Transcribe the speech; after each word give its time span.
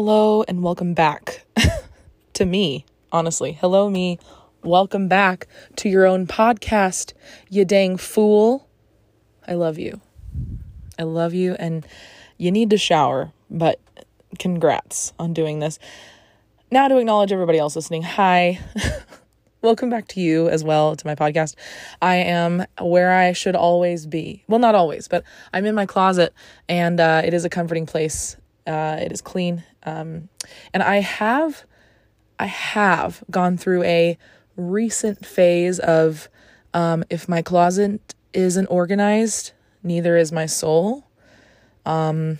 Hello 0.00 0.44
and 0.46 0.62
welcome 0.62 0.94
back 0.94 1.44
to 2.34 2.46
me, 2.46 2.86
honestly. 3.10 3.54
Hello, 3.54 3.90
me. 3.90 4.20
Welcome 4.62 5.08
back 5.08 5.48
to 5.74 5.88
your 5.88 6.06
own 6.06 6.24
podcast, 6.24 7.14
you 7.50 7.64
dang 7.64 7.96
fool. 7.96 8.68
I 9.48 9.54
love 9.54 9.76
you. 9.76 10.00
I 11.00 11.02
love 11.02 11.34
you, 11.34 11.54
and 11.54 11.84
you 12.36 12.52
need 12.52 12.70
to 12.70 12.78
shower, 12.78 13.32
but 13.50 13.80
congrats 14.38 15.14
on 15.18 15.32
doing 15.32 15.58
this. 15.58 15.80
Now, 16.70 16.86
to 16.86 16.98
acknowledge 16.98 17.32
everybody 17.32 17.58
else 17.58 17.74
listening, 17.74 18.02
hi. 18.02 18.60
welcome 19.62 19.90
back 19.90 20.06
to 20.06 20.20
you 20.20 20.48
as 20.48 20.62
well 20.62 20.94
to 20.94 21.06
my 21.08 21.16
podcast. 21.16 21.56
I 22.00 22.18
am 22.18 22.64
where 22.80 23.12
I 23.12 23.32
should 23.32 23.56
always 23.56 24.06
be. 24.06 24.44
Well, 24.46 24.60
not 24.60 24.76
always, 24.76 25.08
but 25.08 25.24
I'm 25.52 25.66
in 25.66 25.74
my 25.74 25.86
closet, 25.86 26.32
and 26.68 27.00
uh, 27.00 27.22
it 27.24 27.34
is 27.34 27.44
a 27.44 27.50
comforting 27.50 27.84
place. 27.84 28.36
Uh, 28.68 28.98
it 29.00 29.10
is 29.10 29.22
clean, 29.22 29.64
um, 29.88 30.28
and 30.74 30.82
I 30.82 30.96
have, 30.96 31.64
I 32.38 32.46
have 32.46 33.24
gone 33.30 33.56
through 33.56 33.82
a 33.84 34.18
recent 34.56 35.24
phase 35.24 35.78
of 35.78 36.28
um, 36.74 37.04
if 37.10 37.28
my 37.28 37.42
closet 37.42 38.14
isn't 38.32 38.66
organized, 38.66 39.52
neither 39.82 40.16
is 40.16 40.30
my 40.32 40.46
soul. 40.46 41.06
Um, 41.86 42.38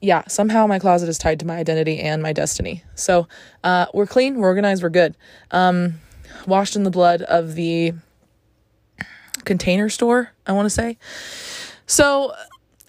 yeah, 0.00 0.22
somehow 0.28 0.66
my 0.66 0.78
closet 0.78 1.08
is 1.08 1.18
tied 1.18 1.40
to 1.40 1.46
my 1.46 1.56
identity 1.56 1.98
and 1.98 2.22
my 2.22 2.32
destiny. 2.32 2.84
So 2.94 3.26
uh, 3.64 3.86
we're 3.94 4.06
clean, 4.06 4.36
we're 4.36 4.48
organized, 4.48 4.82
we're 4.82 4.90
good. 4.90 5.16
Um, 5.50 5.94
washed 6.46 6.76
in 6.76 6.84
the 6.84 6.90
blood 6.90 7.22
of 7.22 7.54
the 7.54 7.94
container 9.44 9.88
store, 9.88 10.30
I 10.46 10.52
want 10.52 10.66
to 10.66 10.70
say. 10.70 10.98
So 11.86 12.32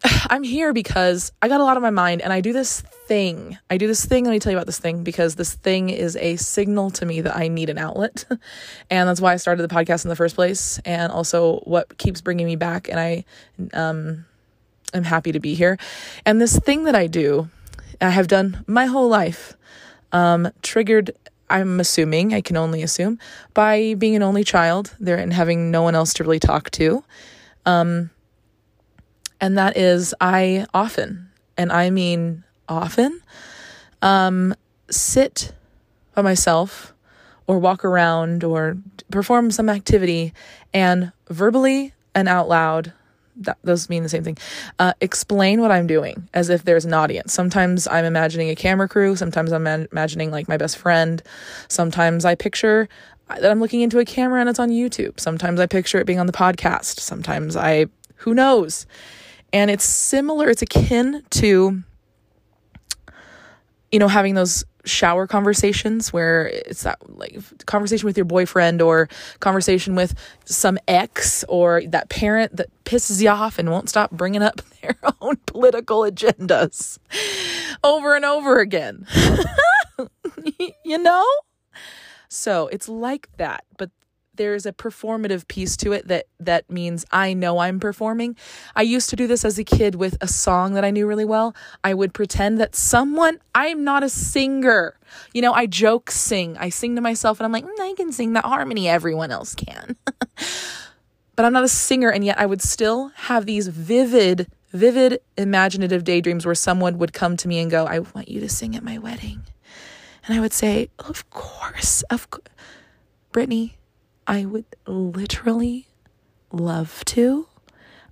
I'm 0.30 0.44
here 0.44 0.73
because 0.73 1.31
I 1.42 1.48
got 1.48 1.61
a 1.61 1.64
lot 1.64 1.78
on 1.78 1.84
my 1.84 1.89
mind 1.89 2.22
and 2.22 2.31
I 2.31 2.42
do 2.42 2.53
this 2.53 2.81
thing. 2.81 3.58
I 3.70 3.78
do 3.78 3.88
this 3.88 4.06
thing. 4.06 4.25
Let 4.25 4.31
me 4.31 4.39
tell 4.39 4.52
you 4.52 4.58
about 4.58 4.66
this 4.66 4.80
thing 4.80 5.03
because 5.03 5.36
this 5.36 5.53
thing 5.53 5.89
is 5.89 6.16
a 6.17 6.36
signal 6.36 6.92
to 6.92 7.06
me 7.06 7.22
that 7.22 7.36
I 7.36 7.48
need 7.48 7.70
an 7.70 7.78
outlet. 7.78 8.26
and 8.89 9.09
that's 9.09 9.22
why 9.22 9.33
I 9.33 9.38
started 9.38 9.64
the 9.64 9.73
podcast 9.73 10.06
in 10.06 10.09
the 10.09 10.16
first 10.16 10.36
place. 10.36 10.80
And 10.86 11.11
also 11.11 11.59
what 11.59 11.98
keeps 11.98 12.22
bringing 12.22 12.45
me 12.45 12.56
back. 12.56 12.89
And 12.89 13.00
I 13.00 13.26
um, 13.73 14.26
am 14.94 15.03
happy 15.03 15.31
to 15.31 15.39
be 15.39 15.56
here. 15.56 15.78
And 16.26 16.42
this 16.42 16.58
thing 16.59 16.83
that 16.83 16.95
I 16.95 17.08
do, 17.08 17.50
I 18.02 18.09
have 18.09 18.28
done 18.28 18.64
my 18.67 18.86
whole 18.86 19.08
life, 19.08 19.56
um, 20.11 20.52
triggered 20.61 21.11
I'm 21.48 21.80
assuming, 21.80 22.33
I 22.33 22.42
can 22.42 22.58
only 22.58 22.81
assume, 22.81 23.20
by 23.53 23.94
being 23.94 24.16
an 24.16 24.23
only 24.23 24.44
child 24.44 24.95
there 25.00 25.17
and 25.17 25.31
having 25.31 25.70
no 25.70 25.83
one 25.83 25.94
else 25.94 26.11
to 26.16 26.23
really 26.23 26.39
talk 26.39 26.72
to. 26.72 27.03
Um, 27.67 28.09
and 29.41 29.58
that 29.58 29.78
is 29.78 30.14
I 30.22 30.66
often, 30.73 31.30
and 31.58 31.72
I 31.72 31.89
mean 31.89 32.44
often, 32.67 33.22
um, 34.02 34.55
sit 34.89 35.53
by 36.14 36.22
myself 36.22 36.94
or 37.47 37.59
walk 37.59 37.86
around 37.86 38.44
or 38.44 38.77
perform 39.11 39.52
some 39.52 39.69
activity 39.69 40.33
and 40.73 41.11
verbally 41.30 41.94
and 42.14 42.27
out 42.27 42.47
loud 42.47 42.94
that 43.38 43.58
those 43.64 43.89
mean 43.89 44.03
the 44.03 44.09
same 44.09 44.23
thing. 44.23 44.38
Uh, 44.80 44.94
explain 45.02 45.61
what 45.61 45.72
I'm 45.72 45.88
doing 45.88 46.27
as 46.33 46.49
if 46.49 46.64
there's 46.64 46.86
an 46.86 46.94
audience. 46.94 47.33
Sometimes 47.33 47.88
I'm 47.88 48.05
imagining 48.05 48.49
a 48.49 48.55
camera 48.55 48.88
crew. 48.88 49.16
Sometimes 49.16 49.52
I'm 49.52 49.67
imagining 49.67 50.31
like 50.31 50.47
my 50.47 50.58
best 50.58 50.77
friend. 50.77 51.22
Sometimes 51.67 52.23
I 52.25 52.36
picture 52.36 52.88
that 53.27 53.49
I'm 53.49 53.59
looking 53.59 53.81
into 53.81 53.99
a 53.99 54.05
camera 54.05 54.39
and 54.39 54.49
it's 54.49 54.59
on 54.59 54.70
YouTube. 54.70 55.20
Sometimes 55.20 55.59
I 55.59 55.66
picture 55.66 55.99
it 55.99 56.05
being 56.05 56.20
on 56.20 56.27
the 56.27 56.33
podcast. 56.33 56.99
Sometimes 56.99 57.55
I, 57.55 57.88
who 58.17 58.33
knows? 58.33 58.86
And 59.54 59.72
it's 59.72 59.86
similar, 59.86 60.50
it's 60.50 60.61
akin 60.61 61.23
to, 61.32 61.82
you 63.92 64.00
know, 64.00 64.08
having 64.08 64.36
those 64.36 64.66
shower 64.86 65.28
conversations 65.28 66.14
where 66.14 66.48
it's 66.48 66.83
that 66.83 66.98
like 67.17 67.38
conversation 67.66 68.05
with 68.05 68.17
your 68.17 68.26
boyfriend 68.26 68.82
or 68.82 69.10
conversation 69.39 69.95
with 69.95 70.14
some 70.45 70.78
ex 70.88 71.44
or 71.50 71.82
that 71.88 72.10
parent 72.10 72.55
that 72.55 72.70
pisses 72.86 73.22
you 73.22 73.30
off 73.30 73.58
and 73.58 73.72
won't 73.72 73.89
stop 73.89 74.11
bringing 74.11 74.44
up 74.44 74.61
their 74.82 74.95
own 75.22 75.38
political 75.45 76.02
agendas 76.02 76.98
over 77.84 78.16
and 78.16 78.26
over 78.26 78.60
again. 78.60 79.08
you 80.84 80.98
know? 80.98 81.26
So 82.30 82.67
it's 82.67 82.89
like 82.89 83.30
that, 83.38 83.64
but 83.78 83.92
there's 84.38 84.66
a 84.66 84.72
performative 84.72 85.48
piece 85.48 85.78
to 85.78 85.92
it 85.92 86.08
that 86.08 86.28
that 86.40 86.70
means 86.70 87.06
I 87.12 87.34
know 87.34 87.60
I'm 87.60 87.80
performing. 87.80 88.36
I 88.76 88.82
used 88.82 89.10
to 89.10 89.16
do 89.16 89.28
this 89.28 89.46
as 89.46 89.58
a 89.58 89.64
kid 89.64 89.96
with 89.96 90.18
a 90.22 90.28
song 90.28 90.73
that 90.73 90.86
I 90.86 90.92
knew 90.92 91.08
really 91.08 91.26
well. 91.26 91.56
I 91.84 91.94
would 91.94 92.14
pretend 92.14 92.60
that 92.60 92.76
someone 92.76 93.40
I'm 93.54 93.84
not 93.84 94.04
a 94.04 94.10
singer. 94.10 94.98
You 95.34 95.42
know, 95.42 95.54
I 95.54 95.66
joke 95.66 96.12
sing. 96.12 96.58
I 96.58 96.70
sing 96.70 96.96
to 96.96 97.02
myself 97.02 97.40
and 97.40 97.46
I'm 97.46 97.52
like, 97.52 97.66
mm, 97.66 97.80
I 97.80 97.94
can 97.96 98.12
sing 98.12 98.34
that 98.34 98.46
harmony 98.46 98.90
everyone 98.90 99.32
else 99.32 99.56
can. 99.56 99.96
but 101.36 101.46
I'm 101.46 101.54
not 101.54 101.64
a 101.64 101.70
singer 101.70 102.10
and 102.10 102.23
yet 102.26 102.40
I 102.40 102.46
would 102.46 102.62
still 102.62 103.10
have 103.16 103.46
these 103.46 103.67
vivid 103.67 104.48
vivid 104.72 105.22
imaginative 105.38 106.04
daydreams 106.04 106.46
where 106.46 106.56
someone 106.56 106.98
would 106.98 107.14
come 107.14 107.38
to 107.38 107.48
me 107.48 107.60
and 107.60 107.72
go, 107.72 107.86
"I 107.86 108.00
want 108.00 108.28
you 108.28 108.42
to 108.42 108.50
sing 108.50 108.76
at 108.76 108.84
my 108.84 108.98
wedding." 108.98 109.44
And 110.28 110.36
I 110.36 110.42
would 110.42 110.52
say, 110.54 110.90
"Of 111.00 111.30
course. 111.30 112.02
Of 112.04 112.30
course. 112.30 112.46
Brittany, 113.32 113.76
I 114.27 114.45
would 114.45 114.65
literally 114.87 115.87
love 116.52 117.03
to. 117.05 117.47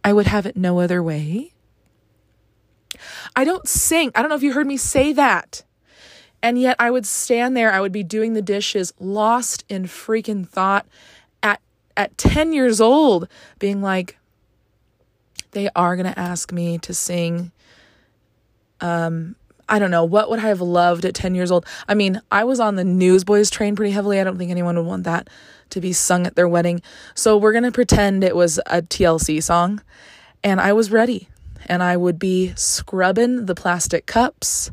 I 0.04 0.14
would 0.14 0.28
have 0.28 0.46
it 0.46 0.56
no 0.56 0.80
other 0.80 1.02
way. 1.02 1.54
I 3.36 3.44
don't 3.44 3.68
sing. 3.68 4.12
I 4.14 4.22
don't 4.22 4.30
know 4.30 4.36
if 4.36 4.44
you 4.44 4.54
heard 4.54 4.68
me 4.68 4.78
say 4.78 5.14
that. 5.14 5.64
And 6.42 6.60
yet 6.60 6.76
I 6.78 6.92
would 6.92 7.06
stand 7.06 7.56
there, 7.56 7.72
I 7.72 7.80
would 7.80 7.94
be 7.94 8.04
doing 8.04 8.34
the 8.34 8.42
dishes, 8.42 8.94
lost 9.00 9.64
in 9.70 9.86
freaking 9.86 10.48
thought 10.48 10.86
at 11.42 11.62
at 11.96 12.18
10 12.18 12.52
years 12.52 12.82
old, 12.82 13.30
being 13.60 13.82
like, 13.82 14.18
they 15.52 15.70
are 15.76 15.96
gonna 15.96 16.14
ask 16.18 16.52
me 16.52 16.78
to 16.80 16.94
sing 16.94 17.52
um 18.82 19.36
I 19.70 19.80
don't 19.80 19.92
know, 19.92 20.04
what 20.04 20.30
would 20.30 20.40
I 20.40 20.50
have 20.50 20.60
loved 20.60 21.06
at 21.06 21.16
10 21.16 21.34
years 21.36 21.50
old? 21.50 21.66
I 21.88 21.94
mean, 21.94 22.22
I 22.30 22.44
was 22.44 22.60
on 22.60 22.76
the 22.76 22.84
Newsboys 22.84 23.50
train 23.50 23.78
pretty 23.78 23.92
heavily. 23.94 24.20
I 24.20 24.26
don't 24.26 24.38
think 24.38 24.52
anyone 24.52 24.76
would 24.76 24.86
want 24.86 25.06
that 25.06 25.30
to 25.74 25.82
be 25.82 25.94
sung 25.94 26.26
at 26.26 26.36
their 26.36 26.48
wedding. 26.48 26.82
So 27.16 27.38
we're 27.38 27.52
going 27.52 27.64
to 27.64 27.72
pretend 27.72 28.24
it 28.24 28.36
was 28.36 28.60
a 28.68 28.82
TLC 28.82 29.42
song. 29.44 29.82
And 30.44 30.62
I 30.62 30.74
was 30.74 30.92
ready. 30.92 31.30
And 31.66 31.82
I 31.82 31.98
would 31.98 32.20
be 32.20 32.54
scrubbing 32.56 33.46
the 33.46 33.56
plastic 33.56 34.06
cups 34.06 34.72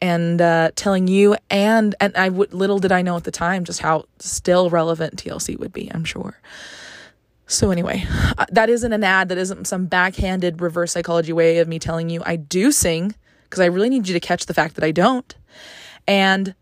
and 0.00 0.40
uh, 0.40 0.70
telling 0.76 1.08
you 1.08 1.36
and 1.50 1.94
and 2.00 2.14
I 2.16 2.28
would 2.28 2.52
little 2.52 2.78
did 2.78 2.92
I 2.92 3.02
know 3.02 3.16
at 3.16 3.24
the 3.24 3.30
time 3.30 3.64
just 3.64 3.80
how 3.80 4.04
still 4.18 4.68
relevant 4.68 5.16
TLC 5.16 5.58
would 5.58 5.72
be, 5.72 5.90
I'm 5.92 6.04
sure. 6.04 6.38
So 7.46 7.70
anyway, 7.70 8.04
uh, 8.36 8.44
that 8.50 8.68
isn't 8.68 8.92
an 8.92 9.04
ad, 9.04 9.28
that 9.28 9.38
isn't 9.38 9.66
some 9.66 9.86
backhanded 9.86 10.60
reverse 10.60 10.92
psychology 10.92 11.32
way 11.32 11.58
of 11.58 11.68
me 11.68 11.78
telling 11.78 12.10
you 12.10 12.22
I 12.26 12.36
do 12.36 12.72
sing 12.72 13.14
because 13.44 13.60
I 13.60 13.66
really 13.66 13.88
need 13.88 14.08
you 14.08 14.14
to 14.14 14.20
catch 14.20 14.46
the 14.46 14.54
fact 14.54 14.74
that 14.74 14.84
I 14.84 14.90
don't. 14.90 15.34
And 16.06 16.54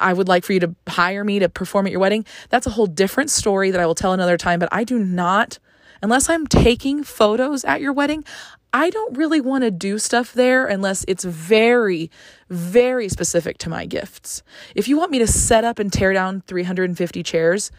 I 0.00 0.12
would 0.12 0.28
like 0.28 0.44
for 0.44 0.52
you 0.52 0.60
to 0.60 0.74
hire 0.88 1.24
me 1.24 1.38
to 1.38 1.48
perform 1.48 1.86
at 1.86 1.92
your 1.92 2.00
wedding. 2.00 2.24
That's 2.50 2.66
a 2.66 2.70
whole 2.70 2.86
different 2.86 3.30
story 3.30 3.70
that 3.70 3.80
I 3.80 3.86
will 3.86 3.94
tell 3.94 4.12
another 4.12 4.36
time, 4.36 4.58
but 4.58 4.68
I 4.72 4.84
do 4.84 4.98
not, 4.98 5.58
unless 6.02 6.28
I'm 6.28 6.46
taking 6.46 7.02
photos 7.02 7.64
at 7.64 7.80
your 7.80 7.92
wedding, 7.92 8.24
I 8.72 8.90
don't 8.90 9.16
really 9.16 9.40
want 9.40 9.64
to 9.64 9.70
do 9.70 9.98
stuff 9.98 10.34
there 10.34 10.66
unless 10.66 11.04
it's 11.08 11.24
very, 11.24 12.10
very 12.50 13.08
specific 13.08 13.56
to 13.58 13.70
my 13.70 13.86
gifts. 13.86 14.42
If 14.74 14.86
you 14.86 14.98
want 14.98 15.10
me 15.10 15.18
to 15.20 15.26
set 15.26 15.64
up 15.64 15.78
and 15.78 15.90
tear 15.90 16.12
down 16.12 16.42
350 16.46 17.22
chairs, 17.22 17.70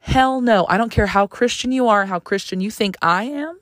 hell 0.00 0.40
no. 0.40 0.66
I 0.68 0.76
don't 0.76 0.90
care 0.90 1.06
how 1.06 1.26
Christian 1.28 1.70
you 1.70 1.86
are, 1.86 2.06
how 2.06 2.18
Christian 2.18 2.60
you 2.60 2.70
think 2.70 2.96
I 3.00 3.24
am. 3.24 3.60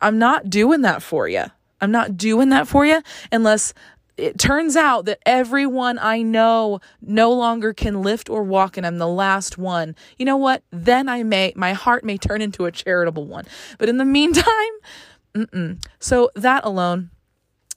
I'm 0.00 0.18
not 0.18 0.48
doing 0.48 0.82
that 0.82 1.02
for 1.02 1.26
you. 1.26 1.46
I'm 1.80 1.90
not 1.90 2.16
doing 2.16 2.50
that 2.50 2.68
for 2.68 2.84
you 2.86 3.02
unless 3.32 3.74
it 4.18 4.38
turns 4.38 4.76
out 4.76 5.04
that 5.04 5.20
everyone 5.24 5.98
I 5.98 6.22
know 6.22 6.80
no 7.00 7.32
longer 7.32 7.72
can 7.72 8.02
lift 8.02 8.28
or 8.28 8.42
walk 8.42 8.76
and 8.76 8.86
I'm 8.86 8.98
the 8.98 9.08
last 9.08 9.56
one. 9.56 9.94
You 10.18 10.26
know 10.26 10.36
what? 10.36 10.62
Then 10.70 11.08
I 11.08 11.22
may, 11.22 11.52
my 11.56 11.72
heart 11.72 12.04
may 12.04 12.18
turn 12.18 12.42
into 12.42 12.66
a 12.66 12.72
charitable 12.72 13.26
one. 13.26 13.46
But 13.78 13.88
in 13.88 13.96
the 13.96 14.04
meantime, 14.18 14.44
mm-mm. 15.34 15.84
So 16.00 16.30
that 16.34 16.64
alone, 16.64 17.10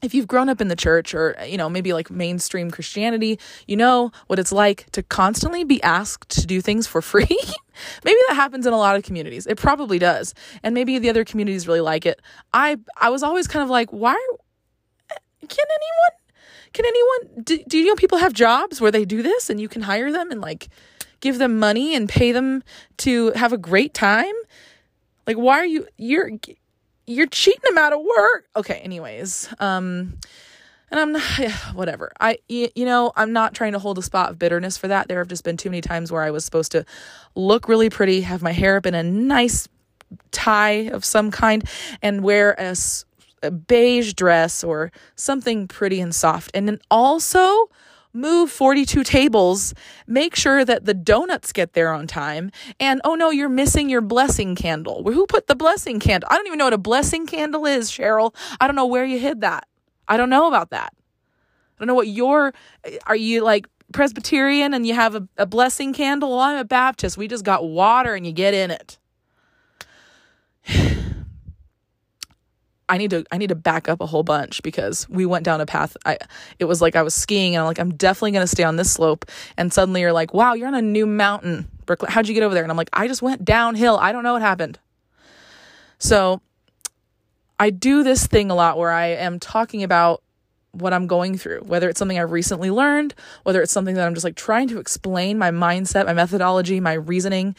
if 0.01 0.15
you've 0.15 0.27
grown 0.27 0.49
up 0.49 0.59
in 0.59 0.67
the 0.67 0.75
church 0.75 1.13
or, 1.13 1.35
you 1.45 1.57
know, 1.57 1.69
maybe 1.69 1.93
like 1.93 2.09
mainstream 2.09 2.71
Christianity, 2.71 3.39
you 3.67 3.77
know 3.77 4.11
what 4.25 4.39
it's 4.39 4.51
like 4.51 4.89
to 4.93 5.03
constantly 5.03 5.63
be 5.63 5.81
asked 5.83 6.29
to 6.39 6.47
do 6.47 6.59
things 6.59 6.87
for 6.87 7.01
free. 7.03 7.39
maybe 8.03 8.17
that 8.29 8.35
happens 8.35 8.65
in 8.65 8.73
a 8.73 8.77
lot 8.77 8.95
of 8.95 9.03
communities. 9.03 9.45
It 9.45 9.57
probably 9.57 9.99
does. 9.99 10.33
And 10.63 10.73
maybe 10.73 10.97
the 10.97 11.09
other 11.11 11.23
communities 11.23 11.67
really 11.67 11.81
like 11.81 12.07
it. 12.07 12.19
I 12.51 12.77
I 12.99 13.11
was 13.11 13.21
always 13.21 13.47
kind 13.47 13.61
of 13.61 13.69
like, 13.69 13.91
why 13.91 14.17
can 15.47 15.65
anyone 15.69 16.20
can 16.73 16.85
anyone 16.85 17.43
do, 17.43 17.63
do 17.67 17.77
you 17.77 17.85
know 17.85 17.95
people 17.95 18.17
have 18.17 18.33
jobs 18.33 18.79
where 18.79 18.91
they 18.91 19.05
do 19.05 19.21
this 19.21 19.49
and 19.49 19.59
you 19.59 19.67
can 19.67 19.81
hire 19.81 20.11
them 20.11 20.31
and 20.31 20.41
like 20.41 20.69
give 21.19 21.37
them 21.37 21.59
money 21.59 21.95
and 21.95 22.07
pay 22.07 22.31
them 22.31 22.63
to 22.97 23.31
have 23.31 23.53
a 23.53 23.57
great 23.57 23.93
time? 23.93 24.33
Like 25.27 25.37
why 25.37 25.59
are 25.59 25.65
you 25.65 25.87
you're 25.97 26.31
you're 27.07 27.27
cheating 27.27 27.61
them 27.65 27.77
out 27.77 27.93
of 27.93 27.99
work. 27.99 28.45
Okay, 28.55 28.79
anyways. 28.79 29.53
Um 29.59 30.19
and 30.91 30.99
I'm 30.99 31.11
not, 31.13 31.23
whatever. 31.73 32.11
I, 32.19 32.39
you 32.49 32.69
know, 32.75 33.13
I'm 33.15 33.31
not 33.31 33.53
trying 33.53 33.71
to 33.71 33.79
hold 33.79 33.97
a 33.97 34.01
spot 34.01 34.29
of 34.29 34.37
bitterness 34.37 34.77
for 34.77 34.89
that. 34.89 35.07
There 35.07 35.19
have 35.19 35.29
just 35.29 35.45
been 35.45 35.57
too 35.57 35.69
many 35.69 35.81
times 35.81 36.11
where 36.11 36.21
I 36.21 36.31
was 36.31 36.43
supposed 36.43 36.73
to 36.73 36.85
look 37.33 37.69
really 37.69 37.89
pretty, 37.89 38.21
have 38.21 38.41
my 38.41 38.51
hair 38.51 38.75
up 38.75 38.85
in 38.85 38.93
a 38.93 39.01
nice 39.01 39.69
tie 40.31 40.89
of 40.89 41.05
some 41.05 41.31
kind, 41.31 41.63
and 42.01 42.21
wear 42.21 42.53
a, 42.57 42.75
a 43.43 43.51
beige 43.51 44.13
dress 44.13 44.63
or 44.63 44.91
something 45.15 45.67
pretty 45.67 45.99
and 46.01 46.13
soft. 46.13 46.51
And 46.53 46.67
then 46.67 46.79
also, 46.89 47.69
move 48.13 48.51
42 48.51 49.03
tables, 49.03 49.73
make 50.07 50.35
sure 50.35 50.65
that 50.65 50.85
the 50.85 50.93
donuts 50.93 51.51
get 51.51 51.73
there 51.73 51.91
on 51.91 52.07
time, 52.07 52.51
and 52.79 53.01
oh 53.03 53.15
no, 53.15 53.29
you're 53.29 53.49
missing 53.49 53.89
your 53.89 54.01
blessing 54.01 54.55
candle. 54.55 55.03
Who 55.03 55.25
put 55.25 55.47
the 55.47 55.55
blessing 55.55 55.99
candle? 55.99 56.27
I 56.31 56.35
don't 56.35 56.47
even 56.47 56.59
know 56.59 56.65
what 56.65 56.73
a 56.73 56.77
blessing 56.77 57.25
candle 57.25 57.65
is, 57.65 57.89
Cheryl. 57.89 58.35
I 58.59 58.67
don't 58.67 58.75
know 58.75 58.85
where 58.85 59.05
you 59.05 59.19
hid 59.19 59.41
that. 59.41 59.67
I 60.07 60.17
don't 60.17 60.29
know 60.29 60.47
about 60.47 60.71
that. 60.71 60.93
I 60.93 61.79
don't 61.79 61.87
know 61.87 61.95
what 61.95 62.07
your 62.07 62.53
are 63.07 63.15
you 63.15 63.43
like 63.43 63.67
Presbyterian 63.91 64.73
and 64.73 64.85
you 64.85 64.93
have 64.93 65.15
a, 65.15 65.27
a 65.37 65.45
blessing 65.45 65.93
candle? 65.93 66.29
Well, 66.29 66.39
I'm 66.39 66.57
a 66.57 66.65
Baptist. 66.65 67.17
We 67.17 67.27
just 67.27 67.43
got 67.43 67.67
water 67.67 68.13
and 68.13 68.25
you 68.25 68.31
get 68.31 68.53
in 68.53 68.71
it. 68.71 68.97
I 72.91 72.97
need 72.97 73.11
to 73.11 73.23
I 73.31 73.37
need 73.37 73.47
to 73.47 73.55
back 73.55 73.87
up 73.87 74.01
a 74.01 74.05
whole 74.05 74.21
bunch 74.21 74.61
because 74.63 75.07
we 75.09 75.25
went 75.25 75.45
down 75.45 75.61
a 75.61 75.65
path. 75.65 75.95
I 76.05 76.17
it 76.59 76.65
was 76.65 76.81
like 76.81 76.97
I 76.97 77.01
was 77.01 77.13
skiing 77.13 77.55
and 77.55 77.61
I'm 77.61 77.65
like 77.65 77.79
I'm 77.79 77.93
definitely 77.95 78.31
going 78.31 78.43
to 78.43 78.51
stay 78.51 78.63
on 78.63 78.75
this 78.75 78.91
slope 78.91 79.25
and 79.55 79.71
suddenly 79.71 80.01
you're 80.01 80.11
like, 80.11 80.33
"Wow, 80.33 80.53
you're 80.55 80.67
on 80.67 80.75
a 80.75 80.81
new 80.81 81.05
mountain." 81.05 81.69
Brooklyn, 81.85 82.11
how'd 82.11 82.27
you 82.27 82.33
get 82.33 82.43
over 82.43 82.53
there? 82.53 82.63
And 82.63 82.71
I'm 82.71 82.77
like, 82.77 82.89
"I 82.91 83.07
just 83.07 83.21
went 83.21 83.45
downhill. 83.45 83.97
I 83.97 84.11
don't 84.11 84.23
know 84.23 84.33
what 84.33 84.41
happened." 84.41 84.77
So, 85.99 86.41
I 87.59 87.69
do 87.69 88.03
this 88.03 88.27
thing 88.27 88.51
a 88.51 88.55
lot 88.55 88.77
where 88.77 88.91
I 88.91 89.07
am 89.07 89.39
talking 89.39 89.83
about 89.83 90.21
what 90.73 90.93
I'm 90.93 91.07
going 91.07 91.37
through, 91.37 91.61
whether 91.61 91.87
it's 91.89 91.99
something 91.99 92.19
I've 92.19 92.31
recently 92.31 92.71
learned, 92.71 93.13
whether 93.43 93.61
it's 93.61 93.71
something 93.71 93.95
that 93.95 94.05
I'm 94.05 94.13
just 94.13 94.23
like 94.23 94.35
trying 94.35 94.67
to 94.69 94.79
explain 94.79 95.37
my 95.37 95.51
mindset, 95.51 96.07
my 96.07 96.13
methodology, 96.13 96.79
my 96.79 96.93
reasoning, 96.93 97.55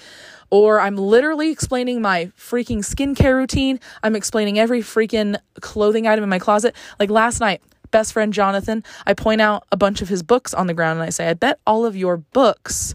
or 0.53 0.79
I'm 0.79 0.97
literally 0.97 1.51
explaining 1.51 2.03
my 2.03 2.27
freaking 2.39 2.81
skincare 2.81 3.35
routine. 3.35 3.81
I'm 4.03 4.15
explaining 4.15 4.59
every 4.59 4.83
freaking 4.83 5.39
clothing 5.63 6.07
item 6.07 6.23
in 6.23 6.29
my 6.29 6.39
closet. 6.39 6.77
Like 7.01 7.09
last 7.09 7.41
night, 7.41 7.63
best 7.91 8.13
friend 8.13 8.35
Jonathan, 8.35 8.85
I 9.07 9.15
point 9.15 9.41
out 9.41 9.65
a 9.73 9.79
bunch 9.79 10.03
of 10.03 10.11
his 10.11 10.23
books 10.23 10.53
on 10.53 10.67
the 10.67 10.75
ground 10.75 10.99
and 10.99 11.07
I 11.07 11.09
say, 11.09 11.27
I 11.29 11.33
bet 11.33 11.59
all 11.67 11.87
of 11.87 11.97
your 11.97 12.19
books 12.19 12.95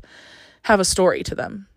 have 0.66 0.80
a 0.80 0.86
story 0.86 1.24
to 1.24 1.34
them. 1.34 1.68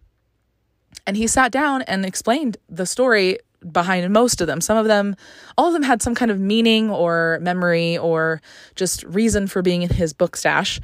And 1.07 1.17
he 1.17 1.27
sat 1.27 1.51
down 1.51 1.81
and 1.83 2.05
explained 2.05 2.59
the 2.69 2.85
story 2.85 3.39
behind 3.73 4.13
most 4.13 4.43
of 4.43 4.47
them. 4.47 4.61
Some 4.61 4.77
of 4.77 4.85
them, 4.85 5.17
all 5.57 5.69
of 5.69 5.73
them 5.73 5.83
had 5.83 6.03
some 6.03 6.15
kind 6.15 6.31
of 6.31 6.39
meaning 6.39 6.91
or 6.91 7.39
memory 7.41 7.97
or 7.97 8.43
just 8.75 9.03
reason 9.05 9.47
for 9.47 9.63
being 9.63 9.81
in 9.81 9.89
his 9.89 10.13
book 10.13 10.37
stash. 10.37 10.79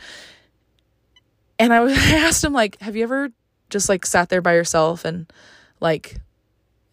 And 1.58 1.74
I, 1.74 1.82
I 1.90 2.16
asked 2.16 2.42
him, 2.42 2.54
like, 2.54 2.80
have 2.80 2.96
you 2.96 3.02
ever 3.02 3.28
just 3.70 3.88
like 3.88 4.06
sat 4.06 4.28
there 4.28 4.42
by 4.42 4.54
yourself 4.54 5.04
and 5.04 5.32
like 5.80 6.16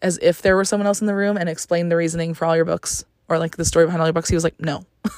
as 0.02 0.18
if 0.20 0.42
there 0.42 0.56
were 0.56 0.64
someone 0.64 0.86
else 0.86 1.00
in 1.00 1.06
the 1.06 1.14
room 1.14 1.36
and 1.36 1.48
explained 1.48 1.90
the 1.90 1.96
reasoning 1.96 2.34
for 2.34 2.44
all 2.44 2.56
your 2.56 2.64
books 2.64 3.04
or 3.28 3.38
like 3.38 3.56
the 3.56 3.64
story 3.64 3.86
behind 3.86 4.00
all 4.00 4.08
your 4.08 4.12
books? 4.12 4.28
He 4.28 4.34
was 4.34 4.44
like, 4.44 4.60
no. 4.60 4.84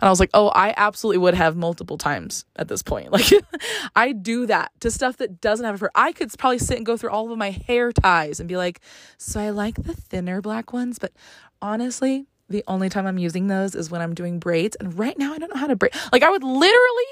And 0.00 0.06
I 0.06 0.10
was 0.10 0.20
like, 0.20 0.30
oh, 0.34 0.48
I 0.48 0.74
absolutely 0.76 1.18
would 1.18 1.34
have 1.34 1.56
multiple 1.56 1.98
times 1.98 2.44
at 2.56 2.68
this 2.68 2.82
point. 2.82 3.12
Like, 3.18 3.32
I 3.96 4.12
do 4.12 4.46
that 4.46 4.70
to 4.80 4.92
stuff 4.92 5.16
that 5.16 5.40
doesn't 5.40 5.66
have 5.66 5.74
a 5.74 5.78
fur. 5.78 5.90
I 5.94 6.12
could 6.12 6.32
probably 6.38 6.58
sit 6.58 6.76
and 6.76 6.86
go 6.86 6.96
through 6.96 7.10
all 7.10 7.32
of 7.32 7.38
my 7.38 7.50
hair 7.50 7.90
ties 7.90 8.38
and 8.38 8.48
be 8.48 8.56
like, 8.56 8.80
so 9.16 9.40
I 9.40 9.50
like 9.50 9.74
the 9.74 9.94
thinner 9.94 10.40
black 10.40 10.72
ones, 10.72 11.00
but 11.00 11.12
honestly, 11.60 12.26
the 12.48 12.62
only 12.68 12.88
time 12.88 13.06
I'm 13.06 13.18
using 13.18 13.48
those 13.48 13.74
is 13.74 13.90
when 13.90 14.00
I'm 14.00 14.14
doing 14.14 14.38
braids. 14.38 14.76
And 14.76 14.96
right 14.96 15.18
now, 15.18 15.32
I 15.32 15.38
don't 15.38 15.52
know 15.52 15.60
how 15.60 15.66
to 15.66 15.74
braid. 15.74 15.94
Like, 16.12 16.22
I 16.22 16.30
would 16.30 16.44
literally 16.44 17.06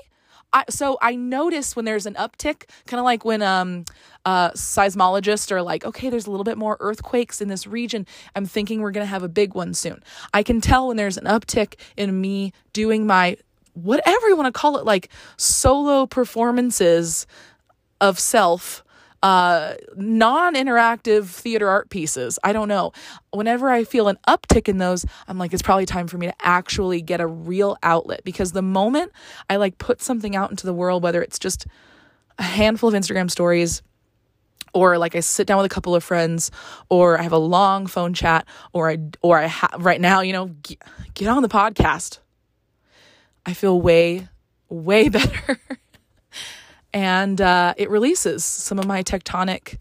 I, 0.57 0.65
so 0.71 0.97
I 1.03 1.17
notice 1.17 1.77
when 1.77 1.85
there's 1.85 2.07
an 2.07 2.15
uptick, 2.15 2.65
kind 2.87 2.99
of 2.99 3.05
like 3.05 3.27
when 3.27 3.43
um, 3.43 3.85
uh, 4.25 4.53
seismologists 4.53 5.53
are 5.53 5.61
like, 5.61 5.85
okay, 5.85 6.09
there's 6.09 6.27
a 6.27 6.31
little 6.31 6.45
bit 6.45 6.57
more 6.57 6.79
earthquakes 6.81 7.43
in 7.43 7.49
this 7.49 7.67
region. 7.67 8.07
I'm 8.35 8.47
thinking 8.47 8.81
we're 8.81 8.91
going 8.91 9.05
to 9.05 9.11
have 9.11 9.23
a 9.23 9.29
big 9.29 9.55
one 9.55 9.75
soon. 9.75 10.03
I 10.33 10.43
can 10.43 10.63
tell 10.63 10.89
when 10.89 10.97
there's 10.97 11.19
an 11.19 11.27
uptick 11.27 11.75
in 11.99 12.19
me 12.19 12.55
doing 12.73 13.07
my 13.07 13.37
whatever 13.75 14.29
you 14.29 14.37
want 14.37 14.47
to 14.47 14.59
call 14.59 14.79
it, 14.79 14.87
like 14.87 15.11
solo 15.37 16.07
performances 16.07 17.27
of 18.01 18.19
self 18.19 18.83
uh, 19.23 19.75
non 19.97 20.55
interactive 20.55 21.27
theater 21.27 21.69
art 21.69 21.91
pieces. 21.91 22.39
I 22.45 22.53
don't 22.53 22.69
know. 22.69 22.93
Whenever 23.31 23.71
I 23.71 23.85
feel 23.85 24.09
an 24.09 24.19
uptick 24.29 24.69
in 24.69 24.79
those, 24.79 25.05
I'm 25.29 25.39
like, 25.39 25.53
it's 25.53 25.63
probably 25.63 25.87
time 25.87 26.07
for 26.07 26.19
me 26.19 26.27
to 26.27 26.35
actually 26.41 27.03
get 27.03 27.21
a 27.21 27.27
real 27.27 27.77
outlet 27.83 28.23
because 28.25 28.53
the 28.53 28.63
moment 28.63 29.13
I 29.49 29.57
like 29.57 29.79
put 29.79 30.03
something 30.03 30.37
out 30.37 30.51
into 30.51 30.67
the 30.67 30.75
world, 30.75 31.03
whether 31.03 31.23
it's 31.23 31.39
just 31.39 31.67
a 32.39 32.43
handful 32.43 32.89
of 32.89 32.95
Instagram 32.95 33.31
stories, 33.31 33.83
or 34.75 34.99
like 34.99 35.17
I 35.17 35.21
sit 35.21 35.47
down 35.47 35.57
with 35.57 35.67
a 35.67 35.75
couple 35.75 35.95
of 35.95 36.05
friends, 36.05 36.51
or 36.91 37.19
I 37.19 37.23
have 37.23 37.33
a 37.33 37.39
long 37.39 37.87
phone 37.87 38.13
chat, 38.13 38.47
or 38.73 38.91
I 38.91 38.99
or 39.23 39.39
I 39.39 39.47
have 39.47 39.77
right 39.79 40.01
now, 40.01 40.21
you 40.21 40.35
know, 40.35 40.47
get, 40.63 40.83
get 41.15 41.29
on 41.29 41.43
the 41.43 41.49
podcast. 41.49 42.19
I 43.47 43.55
feel 43.55 43.81
way 43.81 44.29
way 44.69 45.09
better 45.09 45.59
and 46.97 47.43
uh, 47.43 47.75
it 47.77 47.91
releases 47.91 48.43
some 48.43 48.79
of 48.79 48.87
my 48.87 49.03
tectonic 49.03 49.77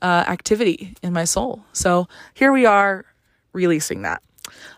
uh, 0.00 0.24
activity 0.28 0.94
in 1.02 1.12
my 1.12 1.24
soul. 1.24 1.64
So 1.72 2.06
here 2.34 2.52
we 2.52 2.64
are 2.64 3.04
releasing 3.52 4.02
that. 4.02 4.22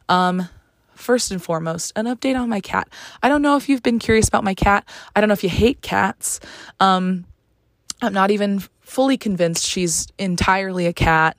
Um, 0.09 0.49
first 0.95 1.31
and 1.31 1.43
foremost, 1.43 1.93
an 1.95 2.07
update 2.07 2.41
on 2.41 2.49
my 2.49 2.61
cat. 2.61 2.89
I 3.23 3.29
don't 3.29 3.43
know 3.43 3.59
if 3.59 3.69
you've 3.69 3.83
been 3.83 3.99
curious 3.99 4.29
about 4.29 4.45
my 4.45 4.55
cat. 4.55 4.89
I 5.15 5.21
don't 5.21 5.29
know 5.29 5.35
if 5.35 5.45
you 5.45 5.51
hate 5.51 5.83
cats. 5.83 6.41
Um, 6.81 7.27
I'm 8.01 8.15
not 8.15 8.31
even 8.31 8.61
fully 8.81 9.19
convinced 9.19 9.67
she's 9.67 10.09
entirely 10.19 10.87
a 10.87 10.95
cat. 10.95 11.37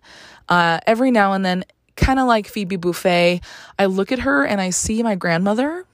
Uh, 0.48 0.80
every 0.86 1.10
now 1.10 1.34
and 1.34 1.44
then, 1.44 1.66
kind 1.96 2.20
of 2.20 2.28
like 2.28 2.48
Phoebe 2.48 2.78
Buffay, 2.78 3.44
I 3.80 3.86
look 3.88 4.12
at 4.12 4.20
her 4.20 4.46
and 4.46 4.62
I 4.62 4.70
see 4.70 5.02
my 5.02 5.16
grandmother. 5.16 5.88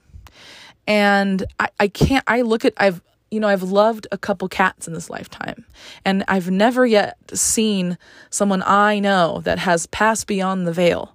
And 0.86 1.42
I, 1.58 1.68
I 1.80 1.88
can't, 1.88 2.22
I 2.26 2.42
look 2.42 2.66
at, 2.66 2.74
I've 2.76 3.00
you 3.36 3.40
know, 3.40 3.48
I've 3.48 3.62
loved 3.62 4.06
a 4.10 4.16
couple 4.16 4.48
cats 4.48 4.88
in 4.88 4.94
this 4.94 5.10
lifetime, 5.10 5.66
and 6.06 6.24
I've 6.26 6.50
never 6.50 6.86
yet 6.86 7.18
seen 7.34 7.98
someone 8.30 8.62
I 8.64 8.98
know 8.98 9.42
that 9.44 9.58
has 9.58 9.84
passed 9.88 10.26
beyond 10.26 10.66
the 10.66 10.72
veil 10.72 11.14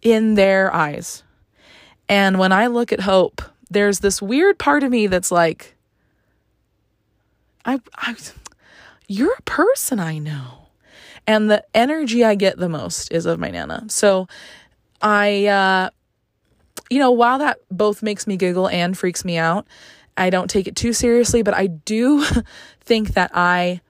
in 0.00 0.34
their 0.34 0.72
eyes. 0.72 1.24
And 2.08 2.38
when 2.38 2.52
I 2.52 2.68
look 2.68 2.92
at 2.92 3.00
Hope, 3.00 3.42
there's 3.68 3.98
this 3.98 4.22
weird 4.22 4.60
part 4.60 4.84
of 4.84 4.92
me 4.92 5.08
that's 5.08 5.32
like, 5.32 5.74
I, 7.64 7.80
I 7.96 8.14
you're 9.08 9.34
a 9.36 9.42
person 9.42 9.98
I 9.98 10.18
know. 10.18 10.68
And 11.26 11.50
the 11.50 11.64
energy 11.74 12.24
I 12.24 12.36
get 12.36 12.58
the 12.58 12.68
most 12.68 13.10
is 13.10 13.26
of 13.26 13.40
my 13.40 13.50
Nana. 13.50 13.86
So 13.88 14.28
I, 15.02 15.46
uh, 15.46 15.90
you 16.90 17.00
know, 17.00 17.10
while 17.10 17.40
that 17.40 17.58
both 17.72 18.04
makes 18.04 18.28
me 18.28 18.36
giggle 18.36 18.68
and 18.68 18.96
freaks 18.96 19.24
me 19.24 19.36
out, 19.36 19.66
I 20.16 20.30
don't 20.30 20.48
take 20.48 20.66
it 20.66 20.76
too 20.76 20.92
seriously, 20.92 21.42
but 21.42 21.54
I 21.54 21.66
do 21.66 22.24
think 22.80 23.14
that 23.14 23.30
I 23.34 23.80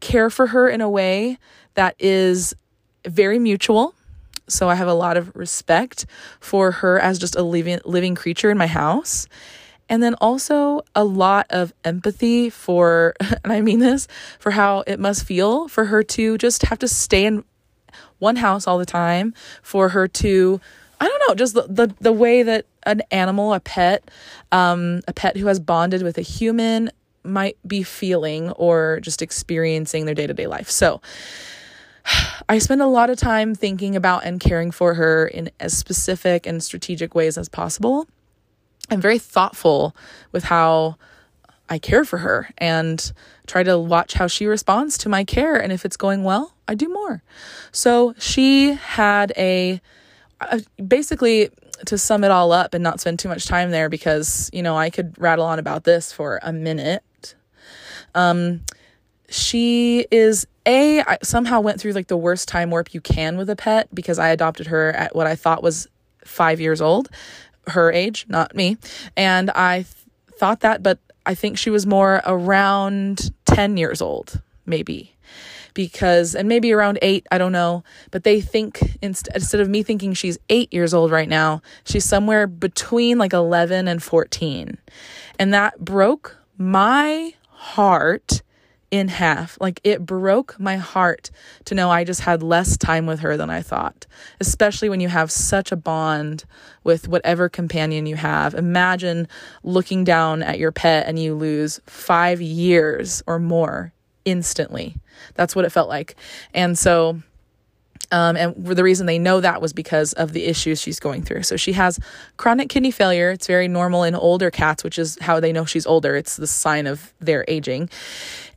care 0.00 0.30
for 0.30 0.48
her 0.48 0.68
in 0.68 0.80
a 0.80 0.88
way 0.88 1.38
that 1.74 1.96
is 1.98 2.54
very 3.04 3.38
mutual. 3.38 3.94
So 4.48 4.68
I 4.68 4.74
have 4.74 4.88
a 4.88 4.94
lot 4.94 5.16
of 5.16 5.34
respect 5.34 6.06
for 6.40 6.70
her 6.70 6.98
as 6.98 7.18
just 7.18 7.36
a 7.36 7.42
living 7.42 7.80
living 7.84 8.14
creature 8.14 8.50
in 8.50 8.58
my 8.58 8.66
house. 8.66 9.26
And 9.90 10.02
then 10.02 10.14
also 10.14 10.82
a 10.94 11.04
lot 11.04 11.46
of 11.50 11.72
empathy 11.84 12.50
for 12.50 13.14
and 13.44 13.52
I 13.52 13.60
mean 13.60 13.80
this 13.80 14.08
for 14.38 14.52
how 14.52 14.84
it 14.86 15.00
must 15.00 15.24
feel 15.24 15.68
for 15.68 15.86
her 15.86 16.02
to 16.02 16.38
just 16.38 16.62
have 16.62 16.78
to 16.80 16.88
stay 16.88 17.24
in 17.24 17.44
one 18.18 18.36
house 18.36 18.66
all 18.66 18.78
the 18.78 18.86
time, 18.86 19.34
for 19.62 19.90
her 19.90 20.08
to 20.08 20.60
I 21.00 21.06
don't 21.06 21.22
know, 21.28 21.34
just 21.34 21.54
the, 21.54 21.62
the, 21.62 21.94
the 22.00 22.12
way 22.12 22.42
that 22.42 22.66
an 22.84 23.02
animal, 23.10 23.54
a 23.54 23.60
pet, 23.60 24.10
um, 24.50 25.00
a 25.06 25.12
pet 25.12 25.36
who 25.36 25.46
has 25.46 25.60
bonded 25.60 26.02
with 26.02 26.18
a 26.18 26.22
human 26.22 26.90
might 27.22 27.56
be 27.66 27.82
feeling 27.82 28.50
or 28.52 29.00
just 29.00 29.22
experiencing 29.22 30.06
their 30.06 30.14
day 30.14 30.26
to 30.26 30.34
day 30.34 30.46
life. 30.46 30.70
So 30.70 31.00
I 32.48 32.58
spend 32.58 32.82
a 32.82 32.86
lot 32.86 33.10
of 33.10 33.18
time 33.18 33.54
thinking 33.54 33.96
about 33.96 34.24
and 34.24 34.40
caring 34.40 34.70
for 34.70 34.94
her 34.94 35.26
in 35.26 35.50
as 35.60 35.76
specific 35.76 36.46
and 36.46 36.62
strategic 36.62 37.14
ways 37.14 37.38
as 37.38 37.48
possible. 37.48 38.08
I'm 38.90 39.00
very 39.00 39.18
thoughtful 39.18 39.94
with 40.32 40.44
how 40.44 40.96
I 41.68 41.78
care 41.78 42.04
for 42.04 42.18
her 42.18 42.48
and 42.56 43.12
try 43.46 43.62
to 43.62 43.78
watch 43.78 44.14
how 44.14 44.26
she 44.26 44.46
responds 44.46 44.96
to 44.98 45.08
my 45.08 45.24
care. 45.24 45.56
And 45.56 45.72
if 45.72 45.84
it's 45.84 45.96
going 45.96 46.24
well, 46.24 46.54
I 46.66 46.74
do 46.74 46.88
more. 46.88 47.22
So 47.70 48.14
she 48.18 48.72
had 48.72 49.32
a 49.36 49.80
uh, 50.40 50.58
basically 50.86 51.50
to 51.86 51.96
sum 51.96 52.24
it 52.24 52.30
all 52.30 52.52
up 52.52 52.74
and 52.74 52.82
not 52.82 53.00
spend 53.00 53.18
too 53.18 53.28
much 53.28 53.46
time 53.46 53.70
there 53.70 53.88
because 53.88 54.50
you 54.52 54.62
know 54.62 54.76
I 54.76 54.90
could 54.90 55.14
rattle 55.18 55.44
on 55.44 55.58
about 55.58 55.84
this 55.84 56.12
for 56.12 56.40
a 56.42 56.52
minute. 56.52 57.34
Um, 58.14 58.62
she 59.28 60.06
is 60.10 60.46
a 60.66 61.00
I 61.02 61.18
somehow 61.22 61.60
went 61.60 61.80
through 61.80 61.92
like 61.92 62.08
the 62.08 62.16
worst 62.16 62.48
time 62.48 62.70
warp 62.70 62.94
you 62.94 63.00
can 63.00 63.36
with 63.36 63.50
a 63.50 63.56
pet 63.56 63.88
because 63.94 64.18
I 64.18 64.28
adopted 64.30 64.68
her 64.68 64.92
at 64.92 65.14
what 65.14 65.26
I 65.26 65.36
thought 65.36 65.62
was 65.62 65.86
five 66.24 66.60
years 66.60 66.80
old. 66.80 67.08
her 67.68 67.92
age, 67.92 68.26
not 68.28 68.54
me. 68.54 68.76
And 69.16 69.50
I 69.50 69.78
th- 69.82 69.86
thought 70.38 70.60
that, 70.60 70.82
but 70.82 70.98
I 71.26 71.34
think 71.34 71.58
she 71.58 71.70
was 71.70 71.86
more 71.86 72.22
around 72.24 73.30
10 73.46 73.76
years 73.76 74.00
old, 74.00 74.40
maybe. 74.66 75.14
Because, 75.78 76.34
and 76.34 76.48
maybe 76.48 76.72
around 76.72 76.98
eight, 77.02 77.24
I 77.30 77.38
don't 77.38 77.52
know. 77.52 77.84
But 78.10 78.24
they 78.24 78.40
think, 78.40 78.98
inst- 79.00 79.28
instead 79.32 79.60
of 79.60 79.68
me 79.68 79.84
thinking 79.84 80.12
she's 80.12 80.36
eight 80.48 80.72
years 80.72 80.92
old 80.92 81.12
right 81.12 81.28
now, 81.28 81.62
she's 81.84 82.04
somewhere 82.04 82.48
between 82.48 83.16
like 83.16 83.32
11 83.32 83.86
and 83.86 84.02
14. 84.02 84.76
And 85.38 85.54
that 85.54 85.78
broke 85.78 86.36
my 86.56 87.32
heart 87.46 88.42
in 88.90 89.06
half. 89.06 89.56
Like 89.60 89.80
it 89.84 90.04
broke 90.04 90.58
my 90.58 90.78
heart 90.78 91.30
to 91.66 91.76
know 91.76 91.92
I 91.92 92.02
just 92.02 92.22
had 92.22 92.42
less 92.42 92.76
time 92.76 93.06
with 93.06 93.20
her 93.20 93.36
than 93.36 93.48
I 93.48 93.62
thought, 93.62 94.04
especially 94.40 94.88
when 94.88 94.98
you 94.98 95.06
have 95.06 95.30
such 95.30 95.70
a 95.70 95.76
bond 95.76 96.44
with 96.82 97.06
whatever 97.06 97.48
companion 97.48 98.06
you 98.06 98.16
have. 98.16 98.52
Imagine 98.52 99.28
looking 99.62 100.02
down 100.02 100.42
at 100.42 100.58
your 100.58 100.72
pet 100.72 101.06
and 101.06 101.20
you 101.20 101.36
lose 101.36 101.80
five 101.86 102.40
years 102.40 103.22
or 103.28 103.38
more 103.38 103.92
instantly. 104.28 104.96
That's 105.34 105.56
what 105.56 105.64
it 105.64 105.70
felt 105.70 105.88
like. 105.88 106.16
And 106.54 106.78
so, 106.78 107.20
um, 108.10 108.36
and 108.36 108.54
the 108.66 108.84
reason 108.84 109.06
they 109.06 109.18
know 109.18 109.40
that 109.40 109.60
was 109.60 109.72
because 109.72 110.12
of 110.14 110.32
the 110.32 110.44
issues 110.44 110.80
she's 110.80 110.98
going 110.98 111.22
through. 111.22 111.42
So 111.42 111.56
she 111.56 111.72
has 111.72 111.98
chronic 112.36 112.68
kidney 112.68 112.90
failure. 112.90 113.30
It's 113.30 113.46
very 113.46 113.68
normal 113.68 114.02
in 114.04 114.14
older 114.14 114.50
cats, 114.50 114.82
which 114.82 114.98
is 114.98 115.18
how 115.20 115.40
they 115.40 115.52
know 115.52 115.64
she's 115.64 115.86
older. 115.86 116.16
It's 116.16 116.36
the 116.36 116.46
sign 116.46 116.86
of 116.86 117.12
their 117.20 117.44
aging. 117.48 117.90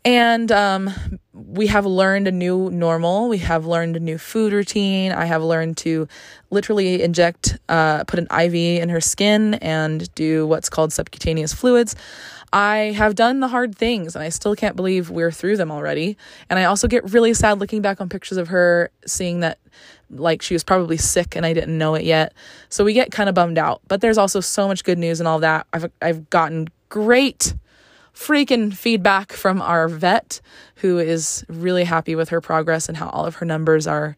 And 0.04 0.52
um, 0.52 0.90
we 1.34 1.68
have 1.68 1.86
learned 1.86 2.28
a 2.28 2.32
new 2.32 2.72
normal. 2.72 3.30
We 3.30 3.38
have 3.40 3.66
learned 3.66 3.96
a 3.98 4.00
new 4.00 4.18
food 4.18 4.52
routine. 4.52 5.12
I 5.12 5.26
have 5.26 5.44
learned 5.44 5.78
to 5.78 6.08
literally 6.50 7.04
inject, 7.04 7.60
uh, 7.70 8.04
put 8.06 8.20
an 8.20 8.28
IV 8.32 8.56
in 8.56 8.90
her 8.90 9.02
skin 9.02 9.56
and 9.56 10.14
do 10.16 10.48
what's 10.48 10.70
called 10.70 10.92
subcutaneous 10.92 11.54
fluids. 11.54 11.96
I 12.54 12.94
have 12.98 13.16
done 13.16 13.40
the 13.40 13.48
hard 13.48 13.76
things 13.76 14.16
and 14.16 14.24
I 14.24 14.30
still 14.30 14.56
can't 14.56 14.76
believe 14.76 15.10
we're 15.10 15.32
through 15.32 15.58
them 15.58 15.72
already. 15.72 16.18
And 16.50 16.60
I 16.60 16.66
also 16.66 16.88
get 16.88 17.12
really 17.12 17.34
sad 17.34 17.60
looking 17.60 17.82
back 17.82 18.02
on 18.02 18.10
pictures 18.10 18.38
of 18.38 18.50
her, 18.50 18.92
seeing 19.06 19.40
that 19.40 19.58
like 20.10 20.42
she 20.42 20.54
was 20.54 20.64
probably 20.64 20.98
sick 20.98 21.36
and 21.36 21.46
I 21.46 21.54
didn't 21.54 21.78
know 21.78 21.96
it 21.96 22.04
yet. 22.04 22.34
So 22.70 22.84
we 22.84 22.94
get 22.94 23.12
kind 23.12 23.30
of 23.30 23.36
bummed 23.36 23.58
out. 23.58 23.82
But 23.88 24.02
there's 24.02 24.18
also 24.18 24.42
so 24.42 24.68
much 24.68 24.84
good 24.84 24.98
news 24.98 25.20
and 25.22 25.28
all 25.28 25.40
that. 25.40 25.66
I've 25.72 25.90
I've 26.02 26.30
gotten 26.30 26.68
great 26.90 27.54
freaking 28.14 28.74
feedback 28.74 29.32
from 29.32 29.62
our 29.62 29.88
vet 29.88 30.42
who 30.76 31.00
is 31.00 31.46
really 31.48 31.86
happy 31.86 32.16
with 32.16 32.30
her 32.30 32.42
progress 32.42 32.90
and 32.90 32.98
how 32.98 33.10
all 33.10 33.26
of 33.26 33.36
her 33.36 33.46
numbers 33.46 33.88
are 33.88 34.18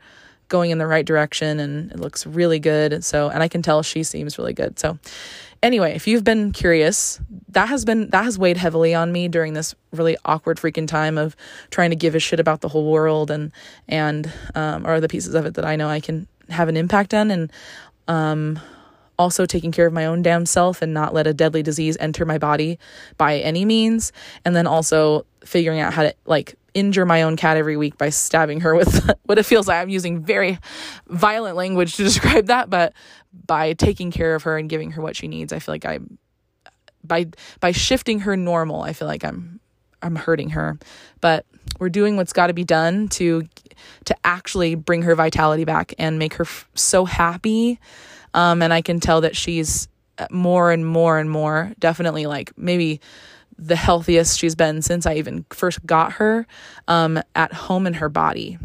going 0.50 0.72
in 0.72 0.78
the 0.78 0.88
right 0.88 1.06
direction 1.06 1.60
and 1.60 1.92
it 1.92 2.00
looks 2.00 2.26
really 2.26 2.60
good. 2.60 2.94
And 2.94 3.06
so, 3.06 3.30
and 3.30 3.44
I 3.44 3.48
can 3.48 3.62
tell 3.62 3.84
she 3.84 4.04
seems 4.04 4.38
really 4.38 4.54
good. 4.54 4.80
So, 4.80 4.98
anyway, 5.64 5.96
if 5.96 6.06
you've 6.06 6.24
been 6.24 6.52
curious, 6.52 7.20
that 7.50 7.70
has 7.70 7.86
been 7.86 8.10
that 8.10 8.24
has 8.24 8.38
weighed 8.38 8.58
heavily 8.58 8.94
on 8.94 9.12
me 9.12 9.28
during 9.28 9.54
this 9.54 9.74
really 9.92 10.18
awkward 10.26 10.58
freaking 10.58 10.88
time 10.88 11.18
of 11.18 11.36
trying 11.72 11.90
to 11.90 11.96
give 11.96 12.14
a 12.14 12.20
shit 12.20 12.40
about 12.40 12.62
the 12.62 12.68
whole 12.68 12.92
world 12.92 13.32
and 13.32 13.52
and 13.88 14.32
um, 14.54 14.86
or 14.86 15.00
the 15.00 15.08
pieces 15.08 15.34
of 15.34 15.46
it 15.46 15.56
that 15.56 15.66
I 15.66 15.76
know 15.76 15.88
I 15.88 16.00
can 16.00 16.28
have 16.50 16.68
an 16.68 16.78
impact 16.78 17.14
on 17.14 17.32
and 17.32 17.52
um 18.08 18.60
also 19.18 19.46
taking 19.46 19.72
care 19.72 19.86
of 19.86 19.94
my 19.94 20.06
own 20.06 20.22
damn 20.22 20.46
self 20.46 20.82
and 20.82 20.94
not 20.94 21.14
let 21.14 21.28
a 21.28 21.34
deadly 21.34 21.64
disease 21.64 21.96
enter 22.00 22.26
my 22.26 22.38
body 22.38 22.80
by 23.18 23.38
any 23.38 23.64
means. 23.64 24.12
And 24.44 24.56
then 24.56 24.68
also 24.68 25.26
figuring 25.46 25.80
out 25.80 25.94
how 25.94 26.04
to 26.04 26.16
like 26.26 26.56
injure 26.74 27.06
my 27.06 27.22
own 27.22 27.36
cat 27.36 27.58
every 27.58 27.78
week 27.78 27.98
by 27.98 28.10
stabbing 28.10 28.62
her 28.62 28.76
with 28.76 29.10
what 29.24 29.38
it 29.38 29.44
feels 29.44 29.68
like. 29.68 29.82
I'm 29.82 29.90
using 29.90 30.24
very 30.24 30.60
violent 31.08 31.56
language 31.56 31.96
to 31.98 32.04
describe 32.04 32.48
that 32.48 32.70
but 32.70 32.94
by 33.46 33.74
taking 33.74 34.12
care 34.12 34.36
of 34.36 34.44
her 34.44 34.58
and 34.58 34.70
giving 34.70 34.92
her 34.92 35.02
what 35.02 35.16
she 35.16 35.28
needs 35.28 35.54
I 35.54 35.60
feel 35.60 35.74
like 35.74 35.86
I 35.86 36.00
by 37.04 37.28
by 37.60 37.72
shifting 37.72 38.20
her 38.22 38.38
normal 38.38 38.82
I 38.82 38.94
feel 38.94 39.08
like 39.08 39.24
I'm 39.24 39.60
I'm 40.04 40.16
hurting 40.16 40.50
her. 40.52 40.78
But 41.22 41.46
we're 41.80 41.90
doing 41.90 42.18
what's 42.18 42.34
got 42.34 42.48
to 42.48 42.54
be 42.54 42.64
done 42.64 43.08
to 43.10 43.48
to 44.06 44.16
actually 44.24 44.76
bring 44.76 45.02
her 45.04 45.16
vitality 45.16 45.64
back 45.64 45.94
and 45.98 46.20
make 46.20 46.36
her 46.36 46.44
f- 46.44 46.70
so 46.76 47.06
happy. 47.06 47.80
Um, 48.34 48.62
and 48.62 48.74
I 48.74 48.82
can 48.82 49.00
tell 49.00 49.22
that 49.22 49.36
she's 49.36 49.88
more 50.30 50.72
and 50.72 50.86
more 50.86 51.18
and 51.18 51.30
more, 51.30 51.72
definitely 51.80 52.26
like 52.26 52.56
maybe 52.58 53.00
the 53.58 53.76
healthiest 53.76 54.40
she's 54.40 54.56
been 54.56 54.82
since 54.82 55.06
I 55.06 55.16
even 55.16 55.46
first 55.50 55.86
got 55.86 56.14
her 56.14 56.46
um, 56.88 57.22
at 57.36 57.54
home 57.54 57.88
in 57.88 57.96
her 57.96 58.10
body. 58.10 58.58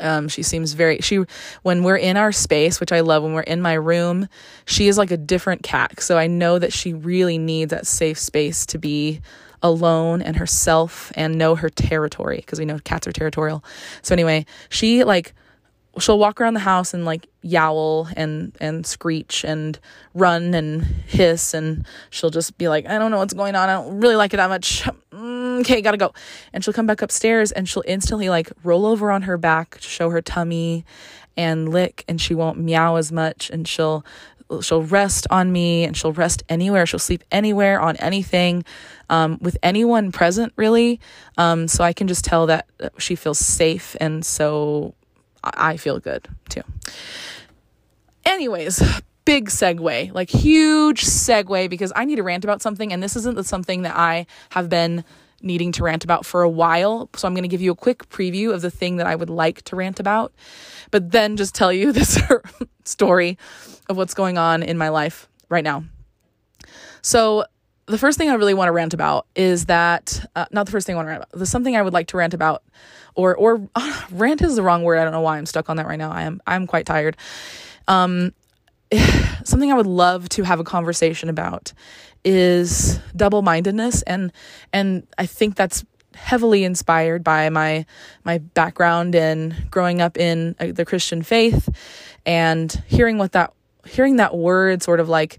Um, 0.00 0.28
she 0.28 0.42
seems 0.42 0.74
very 0.74 1.00
she 1.00 1.24
when 1.62 1.82
we're 1.82 1.96
in 1.96 2.16
our 2.16 2.30
space, 2.30 2.78
which 2.78 2.92
I 2.92 3.00
love 3.00 3.24
when 3.24 3.32
we're 3.32 3.40
in 3.40 3.60
my 3.60 3.74
room, 3.74 4.28
she 4.64 4.86
is 4.86 4.96
like 4.96 5.10
a 5.10 5.16
different 5.16 5.62
cat. 5.62 6.00
So 6.00 6.16
I 6.16 6.28
know 6.28 6.58
that 6.58 6.72
she 6.72 6.92
really 6.92 7.36
needs 7.36 7.70
that 7.70 7.86
safe 7.86 8.18
space 8.18 8.64
to 8.66 8.78
be 8.78 9.20
alone 9.60 10.22
and 10.22 10.36
herself 10.36 11.10
and 11.16 11.36
know 11.36 11.56
her 11.56 11.68
territory 11.68 12.36
because 12.36 12.60
we 12.60 12.64
know 12.64 12.78
cats 12.78 13.08
are 13.08 13.12
territorial. 13.12 13.64
So 14.02 14.14
anyway, 14.14 14.46
she 14.68 15.02
like 15.02 15.34
she'll 15.98 16.18
walk 16.18 16.40
around 16.40 16.54
the 16.54 16.60
house 16.60 16.94
and 16.94 17.04
like 17.04 17.28
yowl 17.42 18.08
and 18.16 18.56
and 18.60 18.86
screech 18.86 19.44
and 19.44 19.78
run 20.14 20.54
and 20.54 20.82
hiss 20.82 21.54
and 21.54 21.86
she'll 22.10 22.30
just 22.30 22.58
be 22.58 22.68
like 22.68 22.86
i 22.86 22.98
don't 22.98 23.10
know 23.10 23.18
what's 23.18 23.34
going 23.34 23.54
on. 23.54 23.68
I 23.68 23.74
don't 23.74 24.00
really 24.00 24.16
like 24.16 24.34
it 24.34 24.38
that 24.38 24.48
much. 24.48 24.88
Mm, 25.10 25.60
okay 25.60 25.80
gotta 25.80 25.96
go. 25.96 26.12
And 26.52 26.62
she'll 26.62 26.74
come 26.74 26.86
back 26.86 27.02
upstairs 27.02 27.50
and 27.50 27.68
she'll 27.68 27.84
instantly 27.86 28.28
like 28.28 28.52
roll 28.62 28.86
over 28.86 29.10
on 29.10 29.22
her 29.22 29.36
back 29.36 29.78
to 29.78 29.88
show 29.88 30.10
her 30.10 30.22
tummy 30.22 30.84
and 31.36 31.68
lick 31.70 32.04
and 32.08 32.20
she 32.20 32.34
won't 32.34 32.58
meow 32.58 32.96
as 32.96 33.10
much. 33.10 33.50
And 33.50 33.66
she'll 33.66 34.04
she'll 34.62 34.82
rest 34.82 35.26
on 35.30 35.52
me 35.52 35.84
and 35.84 35.96
she'll 35.96 36.12
rest 36.12 36.42
anywhere. 36.48 36.86
She'll 36.86 36.98
sleep 36.98 37.24
anywhere 37.30 37.80
on 37.80 37.96
anything 37.96 38.64
um, 39.10 39.38
with 39.40 39.56
anyone 39.62 40.12
present 40.12 40.52
really. 40.56 41.00
Um, 41.36 41.68
so 41.68 41.84
i 41.84 41.92
can 41.92 42.08
just 42.08 42.24
tell 42.24 42.46
that 42.46 42.66
she 42.98 43.14
feels 43.14 43.38
safe 43.38 43.96
and 44.00 44.24
so 44.24 44.94
I 45.42 45.76
feel 45.76 45.98
good 45.98 46.28
too. 46.48 46.62
Anyways, 48.24 48.82
big 49.24 49.50
segue, 49.50 50.12
like 50.14 50.30
huge 50.30 51.04
segue 51.04 51.68
because 51.70 51.92
I 51.94 52.04
need 52.04 52.16
to 52.16 52.22
rant 52.22 52.44
about 52.44 52.62
something, 52.62 52.92
and 52.92 53.02
this 53.02 53.16
isn't 53.16 53.44
something 53.46 53.82
that 53.82 53.96
I 53.96 54.26
have 54.50 54.68
been 54.68 55.04
needing 55.40 55.70
to 55.72 55.84
rant 55.84 56.04
about 56.04 56.26
for 56.26 56.42
a 56.42 56.48
while. 56.48 57.08
So 57.14 57.28
I'm 57.28 57.34
going 57.34 57.42
to 57.42 57.48
give 57.48 57.60
you 57.60 57.70
a 57.70 57.76
quick 57.76 58.08
preview 58.08 58.52
of 58.52 58.60
the 58.60 58.70
thing 58.70 58.96
that 58.96 59.06
I 59.06 59.14
would 59.14 59.30
like 59.30 59.62
to 59.64 59.76
rant 59.76 60.00
about, 60.00 60.32
but 60.90 61.10
then 61.12 61.36
just 61.36 61.54
tell 61.54 61.72
you 61.72 61.92
this 61.92 62.18
story 62.84 63.38
of 63.88 63.96
what's 63.96 64.14
going 64.14 64.38
on 64.38 64.62
in 64.62 64.78
my 64.78 64.88
life 64.88 65.28
right 65.48 65.64
now. 65.64 65.84
So 67.02 67.44
the 67.88 67.98
first 67.98 68.18
thing 68.18 68.30
I 68.30 68.34
really 68.34 68.54
want 68.54 68.68
to 68.68 68.72
rant 68.72 68.94
about 68.94 69.26
is 69.34 69.66
that 69.66 70.24
uh, 70.36 70.46
not 70.52 70.66
the 70.66 70.72
first 70.72 70.86
thing 70.86 70.94
I 70.94 70.96
want 70.96 71.06
to 71.06 71.10
rant 71.10 71.22
about. 71.24 71.38
There's 71.38 71.50
something 71.50 71.74
I 71.74 71.82
would 71.82 71.92
like 71.92 72.08
to 72.08 72.16
rant 72.16 72.34
about, 72.34 72.62
or 73.14 73.34
or 73.34 73.68
uh, 73.74 74.02
rant 74.10 74.42
is 74.42 74.56
the 74.56 74.62
wrong 74.62 74.82
word. 74.82 74.98
I 74.98 75.04
don't 75.04 75.12
know 75.12 75.22
why 75.22 75.38
I'm 75.38 75.46
stuck 75.46 75.70
on 75.70 75.76
that 75.78 75.86
right 75.86 75.98
now. 75.98 76.10
I 76.10 76.22
am 76.22 76.40
I'm 76.46 76.66
quite 76.66 76.86
tired. 76.86 77.16
Um, 77.88 78.32
something 79.44 79.72
I 79.72 79.74
would 79.74 79.86
love 79.86 80.28
to 80.30 80.42
have 80.42 80.60
a 80.60 80.64
conversation 80.64 81.28
about 81.28 81.72
is 82.24 83.00
double 83.16 83.42
mindedness, 83.42 84.02
and 84.02 84.32
and 84.72 85.06
I 85.16 85.26
think 85.26 85.56
that's 85.56 85.84
heavily 86.14 86.64
inspired 86.64 87.24
by 87.24 87.48
my 87.48 87.86
my 88.24 88.38
background 88.38 89.14
in 89.14 89.54
growing 89.70 90.00
up 90.00 90.18
in 90.18 90.54
uh, 90.60 90.72
the 90.72 90.84
Christian 90.84 91.22
faith 91.22 91.68
and 92.26 92.82
hearing 92.86 93.18
what 93.18 93.32
that 93.32 93.52
hearing 93.86 94.16
that 94.16 94.36
word 94.36 94.82
sort 94.82 95.00
of 95.00 95.08
like 95.08 95.38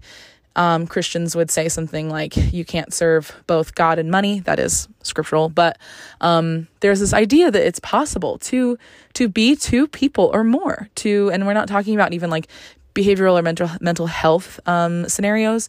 um, 0.56 0.86
Christians 0.86 1.36
would 1.36 1.50
say 1.50 1.68
something 1.68 2.08
like, 2.08 2.36
you 2.52 2.64
can't 2.64 2.92
serve 2.92 3.42
both 3.46 3.74
God 3.74 3.98
and 3.98 4.10
money. 4.10 4.40
That 4.40 4.58
is 4.58 4.88
scriptural. 5.02 5.48
But 5.48 5.78
um, 6.20 6.66
there's 6.80 7.00
this 7.00 7.14
idea 7.14 7.50
that 7.50 7.66
it's 7.66 7.80
possible 7.80 8.38
to 8.38 8.78
to 9.14 9.28
be 9.28 9.56
two 9.56 9.86
people 9.86 10.30
or 10.32 10.44
more. 10.44 10.88
To 10.96 11.30
and 11.32 11.46
we're 11.46 11.54
not 11.54 11.68
talking 11.68 11.94
about 11.94 12.12
even 12.12 12.30
like 12.30 12.48
behavioral 12.94 13.38
or 13.38 13.42
mental 13.42 13.70
mental 13.80 14.06
health 14.06 14.60
um, 14.66 15.08
scenarios. 15.08 15.68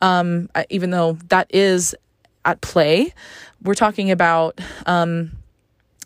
Um, 0.00 0.48
even 0.70 0.90
though 0.90 1.18
that 1.28 1.48
is 1.50 1.94
at 2.44 2.60
play, 2.60 3.12
we're 3.62 3.74
talking 3.74 4.10
about 4.10 4.58
um, 4.86 5.32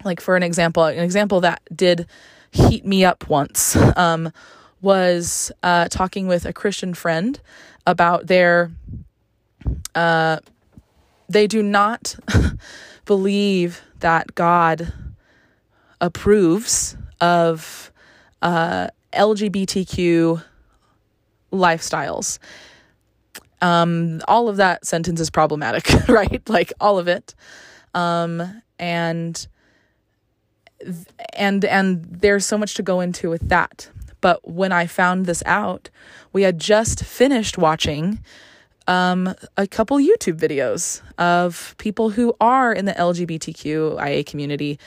like 0.05 0.21
for 0.21 0.37
an 0.37 0.43
example, 0.43 0.85
an 0.85 0.99
example 0.99 1.41
that 1.43 1.63
did 1.75 2.07
heat 2.51 2.87
me 2.87 3.05
up 3.05 3.29
once 3.29 3.77
um, 3.97 4.33
was 4.81 5.51
uh, 5.63 5.89
talking 5.89 6.27
with 6.27 6.45
a 6.45 6.53
Christian 6.53 6.95
friend 6.95 7.41
about 7.87 8.27
their 8.27 8.71
uh, 9.95 10.39
they 11.29 11.47
do 11.47 11.63
not 11.63 12.17
believe 13.05 13.83
that 14.01 14.35
God 14.35 14.93
approves 16.01 16.97
of 17.21 17.93
uh, 18.43 18.89
LGBTQ 19.13 20.43
lifestyles. 21.53 22.39
Um, 23.63 24.21
all 24.29 24.49
of 24.49 24.57
that 24.57 24.85
sentence 24.85 25.21
is 25.21 25.31
problematic, 25.31 25.89
right? 26.09 26.47
Like 26.49 26.73
all 26.81 26.99
of 26.99 27.09
it. 27.09 27.35
Um, 27.95 28.63
and 28.79 29.47
and 31.33 31.65
and 31.65 32.05
there's 32.05 32.45
so 32.45 32.59
much 32.59 32.75
to 32.75 32.83
go 32.83 33.01
into 33.01 33.31
with 33.31 33.49
that. 33.49 33.89
But 34.25 34.49
when 34.49 34.73
I 34.73 34.87
found 34.87 35.27
this 35.27 35.43
out, 35.45 35.91
we 36.33 36.45
had 36.45 36.59
just 36.59 37.05
finished 37.05 37.59
watching 37.59 38.21
um, 38.87 39.35
a 39.59 39.67
couple 39.67 39.99
YouTube 39.99 40.39
videos 40.39 41.03
of 41.19 41.75
people 41.77 42.09
who 42.09 42.35
are 42.41 42.73
in 42.73 42.87
the 42.87 42.95
LGBTQIA 42.95 44.25
community, 44.25 44.79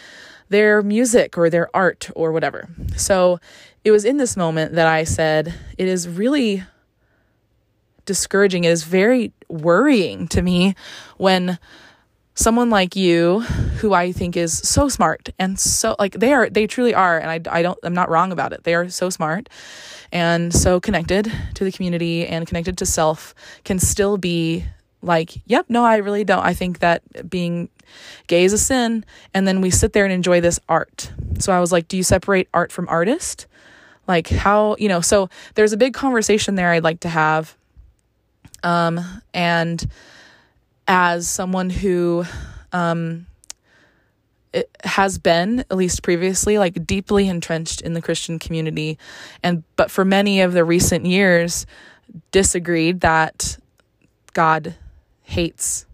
their 0.49 0.81
music 0.81 1.37
or 1.37 1.51
their 1.51 1.69
art 1.75 2.09
or 2.15 2.31
whatever. 2.31 2.67
So 2.95 3.39
it 3.83 3.91
was 3.91 4.05
in 4.05 4.17
this 4.17 4.35
moment 4.35 4.73
that 4.73 4.87
I 4.87 5.03
said, 5.03 5.53
it 5.77 5.87
is 5.87 6.09
really 6.09 6.63
discouraging. 8.05 8.63
It 8.63 8.71
is 8.71 8.85
very 8.85 9.33
worrying 9.47 10.27
to 10.29 10.41
me 10.41 10.73
when 11.17 11.59
someone 12.37 12.69
like 12.69 12.95
you 12.95 13.39
who 13.79 13.93
I 13.93 14.11
think 14.11 14.37
is 14.37 14.55
so 14.55 14.89
smart 14.89 15.29
and 15.39 15.59
so 15.59 15.95
like 15.97 16.13
they 16.13 16.33
are 16.33 16.47
they 16.51 16.67
truly 16.67 16.93
are 16.93 17.17
and 17.17 17.31
I, 17.31 17.57
I 17.59 17.63
don't 17.63 17.79
I'm 17.81 17.95
not 17.95 18.09
wrong 18.09 18.31
about 18.31 18.53
it. 18.53 18.63
They 18.63 18.75
are 18.75 18.87
so 18.89 19.09
smart 19.09 19.49
and 20.11 20.53
so 20.53 20.79
connected 20.79 21.31
to 21.55 21.63
the 21.63 21.71
community 21.71 22.27
and 22.27 22.45
connected 22.45 22.77
to 22.77 22.85
self 22.85 23.33
can 23.63 23.79
still 23.79 24.17
be 24.17 24.65
like, 25.01 25.41
yep, 25.47 25.65
no, 25.67 25.83
I 25.83 25.97
really 25.97 26.23
don't. 26.23 26.45
I 26.45 26.53
think 26.53 26.79
that 26.79 27.27
being 27.27 27.69
gay 28.27 28.43
is 28.43 28.53
a 28.53 28.57
sin 28.59 29.03
and 29.33 29.47
then 29.47 29.59
we 29.59 29.71
sit 29.71 29.93
there 29.93 30.05
and 30.05 30.13
enjoy 30.13 30.39
this 30.39 30.59
art. 30.69 31.11
So 31.39 31.51
I 31.51 31.59
was 31.59 31.71
like, 31.71 31.87
do 31.87 31.97
you 31.97 32.03
separate 32.03 32.49
art 32.53 32.71
from 32.71 32.87
artist? 32.87 33.47
Like 34.07 34.27
how, 34.27 34.75
you 34.77 34.89
know, 34.89 35.01
so 35.01 35.27
there's 35.55 35.73
a 35.73 35.77
big 35.77 35.95
conversation 35.95 36.53
there 36.53 36.69
I'd 36.69 36.83
like 36.83 36.99
to 36.99 37.09
have 37.09 37.57
um 38.63 38.99
and 39.33 39.87
as 40.87 41.27
someone 41.27 41.69
who 41.69 42.25
um, 42.71 43.25
has 44.83 45.17
been 45.17 45.59
at 45.59 45.75
least 45.75 46.03
previously 46.03 46.57
like 46.57 46.85
deeply 46.85 47.27
entrenched 47.27 47.81
in 47.81 47.93
the 47.93 48.01
Christian 48.01 48.39
community 48.39 48.97
and 49.43 49.63
but 49.75 49.91
for 49.91 50.05
many 50.05 50.41
of 50.41 50.53
the 50.53 50.63
recent 50.63 51.05
years 51.05 51.65
disagreed 52.31 53.01
that 53.01 53.57
God 54.33 54.75
hates 55.23 55.85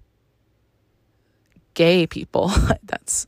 gay 1.73 2.05
people. 2.05 2.51
That's 2.83 3.27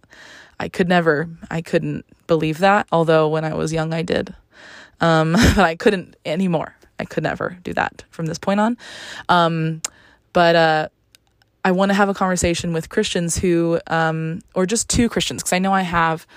I 0.60 0.70
could 0.70 0.88
never 0.88 1.30
I 1.50 1.62
couldn't 1.62 2.06
believe 2.28 2.60
that 2.60 2.88
although 2.92 3.28
when 3.28 3.44
I 3.44 3.54
was 3.54 3.74
young 3.74 3.94
I 3.94 4.04
did. 4.04 4.34
Um, 5.02 5.34
but 5.56 5.60
I 5.60 5.76
couldn't 5.76 6.16
anymore. 6.26 6.76
I 7.00 7.06
could 7.06 7.24
never 7.24 7.58
do 7.64 7.74
that 7.74 8.06
from 8.10 8.28
this 8.28 8.38
point 8.38 8.60
on. 8.60 8.78
Um, 9.28 9.82
but 10.32 10.56
uh 10.56 10.88
I 11.66 11.72
want 11.72 11.90
to 11.90 11.96
have 11.96 12.10
a 12.10 12.14
conversation 12.14 12.74
with 12.74 12.90
Christians 12.90 13.36
who, 13.36 13.80
um, 13.88 14.42
or 14.54 14.68
just 14.68 14.88
two 14.88 15.10
Christians, 15.10 15.42
because 15.42 15.52
I 15.52 15.58
know 15.58 15.74
I 15.74 15.82
have 15.82 16.28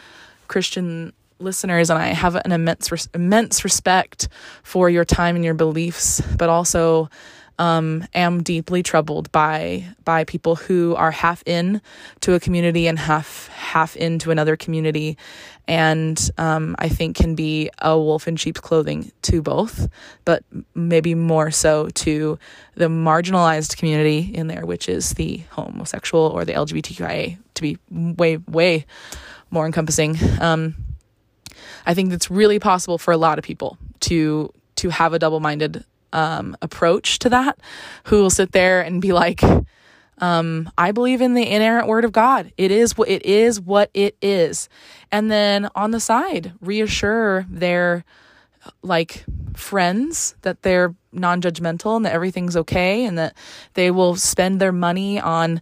Christian 0.49 1.13
listeners 1.39 1.91
and 1.91 1.99
I 1.99 2.07
have 2.07 2.35
an 2.35 2.51
immense, 2.51 3.09
immense 3.15 3.63
respect 3.63 4.29
for 4.63 4.89
your 4.89 5.05
time 5.05 5.37
and 5.37 5.45
your 5.45 5.53
beliefs, 5.53 6.23
but 6.39 6.49
also 6.49 7.11
um, 7.59 8.07
am 8.15 8.43
deeply 8.43 8.83
troubled 8.83 9.31
by 9.33 9.85
by 10.05 10.25
people 10.25 10.57
who 10.57 10.95
are 10.97 11.11
half 11.11 11.43
in 11.47 11.81
to 12.21 12.35
a 12.35 12.41
community 12.41 12.87
and 12.87 12.99
half 12.99 13.49
half 13.49 13.97
into 13.97 14.31
another 14.31 14.57
community, 14.57 15.19
and 15.67 16.31
um, 16.39 16.77
I 16.79 16.89
think 16.89 17.17
can 17.17 17.35
be 17.35 17.71
a 17.81 17.99
wolf 17.99 18.29
in 18.29 18.37
sheep's 18.37 18.61
clothing 18.61 19.11
to 19.23 19.43
both, 19.43 19.89
but 20.25 20.45
maybe 20.75 21.15
more 21.15 21.51
so 21.51 21.89
to 21.91 22.39
the 22.75 22.87
marginalized 22.87 23.77
community 23.77 24.31
in 24.33 24.47
there, 24.47 24.65
which 24.65 24.89
is 24.89 25.11
the 25.11 25.39
homosexual 25.51 26.25
or 26.25 26.45
the 26.45 26.53
LGBTQIA, 26.53 27.39
to 27.55 27.63
be 27.63 27.79
way 27.91 28.37
way 28.37 28.87
more 29.51 29.67
encompassing. 29.67 30.17
Um, 30.41 30.77
I 31.87 31.95
think 31.95 32.13
it's 32.13 32.31
really 32.31 32.59
possible 32.59 32.99
for 32.99 33.13
a 33.13 33.17
lot 33.17 33.39
of 33.39 33.45
people 33.45 33.79
to 34.01 34.53
to 34.77 34.91
have 34.91 35.13
a 35.13 35.19
double 35.19 35.41
minded 35.41 35.85
um, 36.13 36.57
approach 36.63 37.19
to 37.21 37.29
that 37.31 37.59
who 38.05 38.23
will 38.23 38.31
sit 38.31 38.53
there 38.53 38.81
and 38.81 39.01
be 39.01 39.13
like, 39.13 39.43
um, 40.19 40.71
I 40.77 40.93
believe 40.93 41.21
in 41.21 41.35
the 41.35 41.49
inerrant 41.49 41.87
word 41.87 42.05
of 42.05 42.13
God. 42.13 42.53
It 42.57 42.71
is 42.71 42.97
what 42.97 43.09
it 43.09 43.25
is 43.25 43.61
what 43.61 43.91
it 43.95 44.17
is. 44.21 44.69
And 45.13 45.31
then 45.31 45.69
on 45.75 45.91
the 45.91 46.01
side, 46.01 46.53
reassure 46.61 47.47
their 47.49 48.05
like 48.83 49.25
friends 49.55 50.35
that 50.43 50.63
they're 50.63 50.95
non-judgmental 51.13 51.97
and 51.97 52.05
that 52.05 52.13
everything's 52.13 52.57
okay 52.57 53.05
and 53.05 53.17
that 53.17 53.35
they 53.75 53.91
will 53.91 54.15
spend 54.15 54.61
their 54.61 54.73
money 54.73 55.19
on 55.19 55.61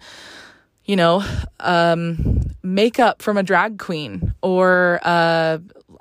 you 0.84 0.96
know 0.96 1.24
um, 1.60 2.40
makeup 2.62 3.22
from 3.22 3.36
a 3.36 3.42
drag 3.42 3.78
queen 3.78 4.34
or 4.42 5.00
uh, 5.02 5.58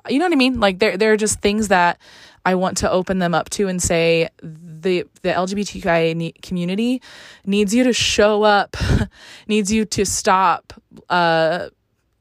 you 0.09 0.19
know 0.19 0.25
what 0.25 0.33
I 0.33 0.37
mean? 0.37 0.59
Like 0.59 0.79
there 0.79 0.97
there 0.97 1.13
are 1.13 1.17
just 1.17 1.41
things 1.41 1.69
that 1.69 1.99
I 2.45 2.55
want 2.55 2.77
to 2.77 2.91
open 2.91 3.17
them 3.17 3.33
up 3.33 3.49
to 3.51 3.67
and 3.67 3.81
say 3.81 4.29
the 4.41 5.05
the 5.23 5.29
LGBTQIA 5.29 6.41
community 6.43 7.01
needs 7.45 7.73
you 7.73 7.83
to 7.83 7.93
show 7.93 8.43
up, 8.43 8.77
needs 9.47 9.71
you 9.71 9.83
to 9.85 10.05
stop 10.05 10.73
uh, 11.09 11.69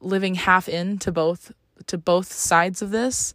living 0.00 0.34
half 0.34 0.68
into 0.68 1.12
both 1.12 1.52
to 1.88 1.98
both 1.98 2.32
sides 2.32 2.80
of 2.80 2.90
this. 2.90 3.34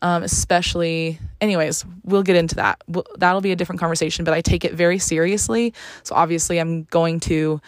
Um, 0.00 0.22
especially, 0.22 1.18
anyways, 1.40 1.84
we'll 2.04 2.22
get 2.22 2.36
into 2.36 2.54
that. 2.56 2.84
We'll, 2.86 3.06
that'll 3.16 3.40
be 3.40 3.50
a 3.50 3.56
different 3.56 3.80
conversation, 3.80 4.24
but 4.24 4.32
I 4.32 4.40
take 4.40 4.64
it 4.64 4.74
very 4.74 4.98
seriously. 4.98 5.74
So 6.04 6.14
obviously, 6.14 6.60
I'm 6.60 6.84
going 6.84 7.18
to, 7.20 7.60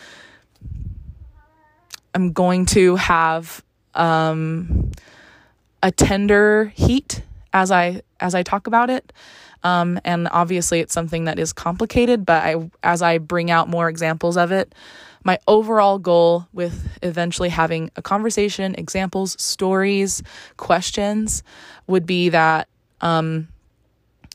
I'm 2.14 2.31
going 2.31 2.66
to 2.66 2.94
have 2.96 3.64
um, 3.96 4.92
a 5.83 5.90
tender 5.90 6.66
heat 6.77 7.23
as 7.52 7.70
I 7.70 8.02
as 8.20 8.34
I 8.34 8.42
talk 8.42 8.66
about 8.66 8.90
it. 8.90 9.12
Um, 9.62 10.00
and 10.04 10.28
obviously, 10.30 10.80
it's 10.80 10.94
something 10.94 11.24
that 11.24 11.38
is 11.38 11.52
complicated. 11.52 12.24
But 12.24 12.42
I, 12.44 12.70
as 12.82 13.02
I 13.02 13.18
bring 13.18 13.50
out 13.50 13.68
more 13.68 13.88
examples 13.88 14.36
of 14.36 14.52
it, 14.52 14.74
my 15.22 15.38
overall 15.46 15.98
goal 15.98 16.48
with 16.52 16.98
eventually 17.02 17.50
having 17.50 17.90
a 17.96 18.02
conversation, 18.02 18.74
examples, 18.76 19.40
stories, 19.42 20.22
questions, 20.56 21.42
would 21.86 22.06
be 22.06 22.30
that 22.30 22.68
um, 23.02 23.48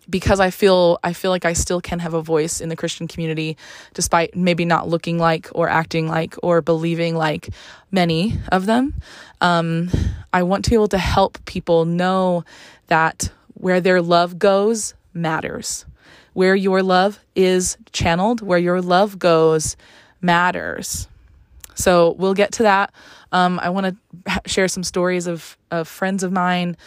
because 0.10 0.39
I 0.39 0.51
feel 0.51 0.99
I 1.04 1.13
feel 1.13 1.32
like 1.32 1.45
I 1.45 1.54
still 1.54 1.82
can 1.82 1.99
have 1.99 2.13
a 2.13 2.21
voice 2.21 2.62
in 2.62 2.69
the 2.69 2.75
Christian 2.75 3.08
community 3.08 3.58
despite 3.93 4.36
maybe 4.36 4.65
not 4.65 4.88
looking 4.88 5.17
like 5.17 5.49
or 5.54 5.67
acting 5.69 6.08
like 6.08 6.36
or 6.43 6.62
believing 6.62 7.15
like 7.15 7.49
many 7.91 8.38
of 8.51 8.65
them. 8.65 8.93
Um, 9.41 9.89
I 10.34 10.43
want 10.43 10.65
to 10.65 10.69
be 10.71 10.76
able 10.76 10.88
to 10.89 10.98
help 10.98 11.43
people 11.45 11.86
know 11.86 12.43
that 12.88 13.30
where 13.54 13.82
their 13.82 14.02
love 14.02 14.39
goes 14.39 14.93
matters. 15.13 15.86
Where 16.34 16.56
your 16.56 16.84
love 16.84 17.19
is 17.36 17.78
channeled, 17.91 18.41
where 18.41 18.58
your 18.58 18.82
love 18.82 19.17
goes 19.19 19.78
matters. 20.21 21.08
So 21.76 22.12
we'll 22.17 22.34
get 22.34 22.54
to 22.54 22.63
that. 22.63 22.93
Um, 23.32 23.60
I 23.62 23.69
want 23.69 23.98
to 24.26 24.41
share 24.45 24.67
some 24.67 24.84
stories 24.84 25.28
of, 25.28 25.58
of 25.71 25.88
friends 25.88 26.24
of 26.24 26.32
mine, 26.32 26.78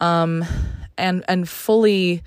um, 0.00 0.44
and 0.98 1.24
and 1.28 1.48
fully 1.48 2.22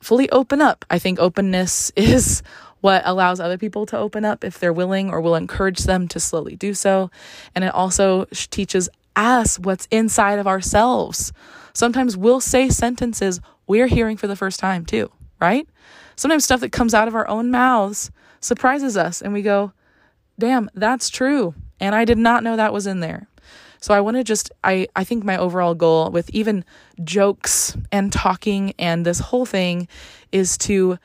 fully 0.00 0.30
open 0.30 0.60
up. 0.60 0.84
I 0.90 0.98
think 0.98 1.18
openness 1.18 1.92
is 1.96 2.42
what 2.80 3.02
allows 3.04 3.40
other 3.40 3.58
people 3.58 3.86
to 3.86 3.98
open 3.98 4.24
up 4.24 4.44
if 4.44 4.58
they're 4.58 4.72
willing, 4.72 5.10
or 5.10 5.20
will 5.20 5.34
encourage 5.34 5.84
them 5.84 6.08
to 6.08 6.20
slowly 6.20 6.56
do 6.56 6.74
so. 6.74 7.10
And 7.54 7.64
it 7.64 7.74
also 7.74 8.26
teaches 8.32 8.88
us 9.16 9.58
what's 9.58 9.88
inside 9.90 10.38
of 10.38 10.46
ourselves. 10.46 11.32
Sometimes 11.72 12.16
we'll 12.16 12.40
say 12.40 12.68
sentences 12.68 13.40
we're 13.66 13.86
hearing 13.86 14.16
for 14.16 14.26
the 14.26 14.36
first 14.36 14.60
time, 14.60 14.86
too, 14.86 15.10
right? 15.40 15.68
Sometimes 16.16 16.44
stuff 16.44 16.60
that 16.60 16.72
comes 16.72 16.94
out 16.94 17.08
of 17.08 17.14
our 17.14 17.28
own 17.28 17.50
mouths 17.50 18.10
surprises 18.40 18.96
us, 18.96 19.20
and 19.20 19.32
we 19.32 19.42
go, 19.42 19.72
damn, 20.38 20.70
that's 20.74 21.10
true. 21.10 21.54
And 21.80 21.94
I 21.94 22.04
did 22.04 22.18
not 22.18 22.42
know 22.42 22.56
that 22.56 22.72
was 22.72 22.86
in 22.86 23.00
there. 23.00 23.28
So 23.80 23.94
I 23.94 24.00
want 24.00 24.16
to 24.16 24.24
just 24.24 24.50
I 24.64 24.88
I 24.96 25.04
think 25.04 25.24
my 25.24 25.36
overall 25.36 25.74
goal 25.74 26.10
with 26.10 26.30
even 26.30 26.64
jokes 27.04 27.76
and 27.92 28.12
talking 28.12 28.74
and 28.78 29.06
this 29.06 29.20
whole 29.20 29.46
thing 29.46 29.86
is 30.32 30.58
to 30.58 30.98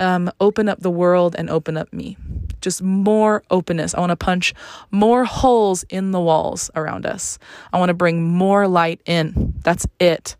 um, 0.00 0.30
open 0.40 0.68
up 0.68 0.80
the 0.80 0.90
world 0.90 1.36
and 1.38 1.48
open 1.48 1.76
up 1.76 1.92
me. 1.92 2.16
Just 2.60 2.82
more 2.82 3.42
openness. 3.50 3.94
I 3.94 4.00
want 4.00 4.10
to 4.10 4.16
punch 4.16 4.54
more 4.90 5.24
holes 5.24 5.84
in 5.84 6.10
the 6.10 6.20
walls 6.20 6.70
around 6.74 7.06
us. 7.06 7.38
I 7.72 7.78
want 7.78 7.90
to 7.90 7.94
bring 7.94 8.22
more 8.22 8.66
light 8.66 9.00
in. 9.06 9.54
That's 9.62 9.86
it. 9.98 10.36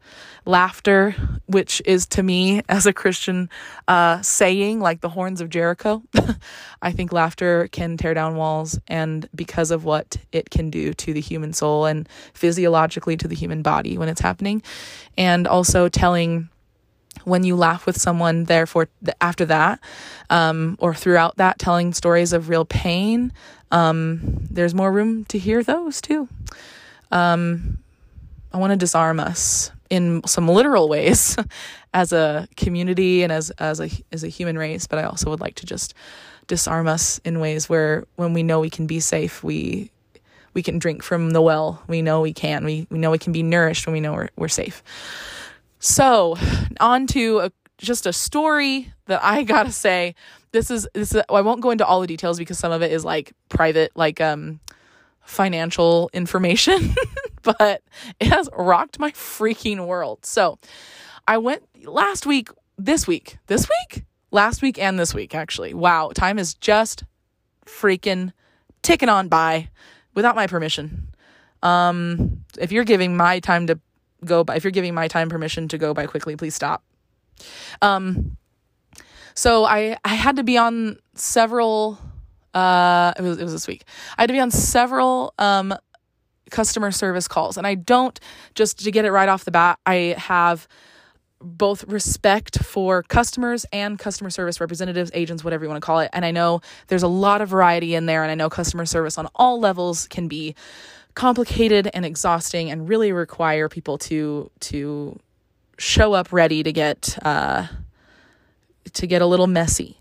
Laughter, 0.46 1.14
which 1.46 1.80
is 1.84 2.06
to 2.08 2.22
me 2.22 2.62
as 2.68 2.86
a 2.86 2.92
Christian 2.92 3.48
uh, 3.86 4.20
saying, 4.22 4.80
like 4.80 5.00
the 5.00 5.08
horns 5.08 5.40
of 5.40 5.50
Jericho, 5.50 6.02
I 6.82 6.92
think 6.92 7.12
laughter 7.12 7.68
can 7.70 7.96
tear 7.96 8.14
down 8.14 8.36
walls, 8.36 8.78
and 8.88 9.28
because 9.34 9.70
of 9.70 9.84
what 9.84 10.16
it 10.32 10.50
can 10.50 10.70
do 10.70 10.94
to 10.94 11.12
the 11.12 11.20
human 11.20 11.52
soul 11.52 11.84
and 11.84 12.08
physiologically 12.32 13.16
to 13.18 13.28
the 13.28 13.34
human 13.34 13.62
body 13.62 13.98
when 13.98 14.08
it's 14.08 14.20
happening, 14.20 14.62
and 15.16 15.46
also 15.46 15.88
telling 15.88 16.48
when 17.24 17.44
you 17.44 17.56
laugh 17.56 17.86
with 17.86 18.00
someone 18.00 18.44
therefore 18.44 18.88
after 19.20 19.44
that 19.44 19.80
um, 20.30 20.76
or 20.80 20.94
throughout 20.94 21.36
that 21.36 21.58
telling 21.58 21.92
stories 21.92 22.32
of 22.32 22.48
real 22.48 22.64
pain 22.64 23.32
um, 23.70 24.20
there's 24.50 24.74
more 24.74 24.92
room 24.92 25.24
to 25.26 25.38
hear 25.38 25.62
those 25.62 26.00
too 26.00 26.28
um, 27.12 27.78
I 28.52 28.58
want 28.58 28.72
to 28.72 28.76
disarm 28.76 29.20
us 29.20 29.70
in 29.90 30.22
some 30.26 30.48
literal 30.48 30.88
ways 30.88 31.36
as 31.94 32.12
a 32.12 32.48
community 32.56 33.22
and 33.22 33.32
as 33.32 33.50
as 33.50 33.80
a 33.80 33.90
as 34.12 34.24
a 34.24 34.28
human 34.28 34.56
race, 34.58 34.86
but 34.86 34.98
I 34.98 35.04
also 35.04 35.30
would 35.30 35.40
like 35.40 35.56
to 35.56 35.66
just 35.66 35.94
disarm 36.46 36.88
us 36.88 37.20
in 37.24 37.40
ways 37.40 37.68
where 37.68 38.04
when 38.16 38.32
we 38.32 38.42
know 38.42 38.60
we 38.60 38.70
can 38.70 38.86
be 38.86 39.00
safe, 39.00 39.44
we 39.44 39.90
we 40.54 40.62
can 40.62 40.78
drink 40.78 41.02
from 41.02 41.30
the 41.30 41.42
well. 41.42 41.82
We 41.86 42.02
know 42.02 42.20
we 42.20 42.32
can. 42.32 42.64
We 42.64 42.86
we 42.90 42.98
know 42.98 43.10
we 43.10 43.18
can 43.18 43.32
be 43.32 43.42
nourished 43.42 43.86
when 43.86 43.92
we 43.92 44.00
know 44.00 44.14
we're 44.14 44.28
we're 44.36 44.48
safe. 44.48 44.82
So, 45.80 46.36
on 46.78 47.06
to 47.08 47.38
a, 47.40 47.52
just 47.78 48.04
a 48.04 48.12
story 48.12 48.92
that 49.06 49.24
I 49.24 49.42
got 49.44 49.64
to 49.64 49.72
say 49.72 50.14
this 50.52 50.70
is 50.70 50.86
this 50.94 51.14
is, 51.14 51.22
I 51.30 51.40
won't 51.40 51.62
go 51.62 51.70
into 51.70 51.86
all 51.86 52.02
the 52.02 52.06
details 52.06 52.38
because 52.38 52.58
some 52.58 52.70
of 52.70 52.82
it 52.82 52.92
is 52.92 53.02
like 53.04 53.32
private 53.48 53.90
like 53.96 54.20
um 54.20 54.60
financial 55.22 56.10
information, 56.12 56.94
but 57.42 57.82
it 58.20 58.26
has 58.28 58.48
rocked 58.52 58.98
my 58.98 59.10
freaking 59.12 59.86
world. 59.86 60.26
So, 60.26 60.58
I 61.26 61.38
went 61.38 61.62
last 61.84 62.26
week, 62.26 62.50
this 62.76 63.06
week, 63.06 63.38
this 63.46 63.66
week, 63.66 64.04
last 64.30 64.60
week 64.60 64.78
and 64.78 64.98
this 64.98 65.14
week 65.14 65.34
actually. 65.34 65.72
Wow, 65.72 66.10
time 66.14 66.38
is 66.38 66.52
just 66.52 67.04
freaking 67.64 68.34
ticking 68.82 69.08
on 69.08 69.28
by 69.28 69.70
without 70.14 70.36
my 70.36 70.46
permission. 70.46 71.08
Um, 71.62 72.44
if 72.58 72.70
you're 72.70 72.84
giving 72.84 73.16
my 73.16 73.40
time 73.40 73.66
to 73.68 73.78
go 74.24 74.44
by, 74.44 74.56
if 74.56 74.64
you're 74.64 74.70
giving 74.70 74.94
my 74.94 75.08
time 75.08 75.28
permission 75.28 75.68
to 75.68 75.78
go 75.78 75.94
by 75.94 76.06
quickly, 76.06 76.36
please 76.36 76.54
stop. 76.54 76.82
Um, 77.82 78.36
so 79.34 79.64
I 79.64 79.96
I 80.04 80.14
had 80.14 80.36
to 80.36 80.44
be 80.44 80.58
on 80.58 80.98
several. 81.14 81.98
Uh, 82.52 83.12
it 83.16 83.22
was 83.22 83.38
it 83.38 83.44
was 83.44 83.52
this 83.52 83.66
week. 83.66 83.84
I 84.18 84.22
had 84.22 84.26
to 84.26 84.32
be 84.32 84.40
on 84.40 84.50
several 84.50 85.34
um 85.38 85.74
customer 86.50 86.90
service 86.90 87.28
calls, 87.28 87.56
and 87.56 87.66
I 87.66 87.74
don't 87.74 88.18
just 88.54 88.84
to 88.84 88.90
get 88.90 89.04
it 89.04 89.12
right 89.12 89.28
off 89.28 89.44
the 89.44 89.50
bat. 89.50 89.78
I 89.86 90.14
have 90.18 90.68
both 91.42 91.84
respect 91.84 92.62
for 92.62 93.02
customers 93.04 93.64
and 93.72 93.98
customer 93.98 94.28
service 94.28 94.60
representatives, 94.60 95.10
agents, 95.14 95.42
whatever 95.42 95.64
you 95.64 95.70
want 95.70 95.80
to 95.82 95.86
call 95.86 96.00
it. 96.00 96.10
And 96.12 96.24
I 96.24 96.32
know 96.32 96.60
there's 96.88 97.02
a 97.02 97.08
lot 97.08 97.40
of 97.40 97.48
variety 97.48 97.94
in 97.94 98.06
there, 98.06 98.22
and 98.22 98.30
I 98.30 98.34
know 98.34 98.50
customer 98.50 98.84
service 98.84 99.16
on 99.16 99.26
all 99.34 99.58
levels 99.58 100.06
can 100.08 100.28
be 100.28 100.54
complicated 101.14 101.90
and 101.92 102.04
exhausting 102.04 102.70
and 102.70 102.88
really 102.88 103.12
require 103.12 103.68
people 103.68 103.98
to 103.98 104.50
to 104.60 105.18
show 105.78 106.12
up 106.12 106.32
ready 106.32 106.62
to 106.62 106.72
get 106.72 107.18
uh, 107.22 107.66
to 108.92 109.06
get 109.06 109.22
a 109.22 109.26
little 109.26 109.46
messy. 109.46 109.96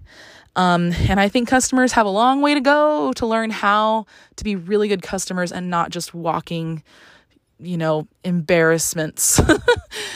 Um, 0.55 0.91
and 1.07 1.19
I 1.19 1.29
think 1.29 1.47
customers 1.47 1.93
have 1.93 2.05
a 2.05 2.09
long 2.09 2.41
way 2.41 2.53
to 2.53 2.59
go 2.59 3.13
to 3.13 3.25
learn 3.25 3.49
how 3.49 4.07
to 4.35 4.43
be 4.43 4.55
really 4.55 4.87
good 4.87 5.01
customers 5.01 5.51
and 5.51 5.69
not 5.69 5.91
just 5.91 6.13
walking, 6.13 6.83
you 7.59 7.77
know, 7.77 8.07
embarrassments 8.23 9.39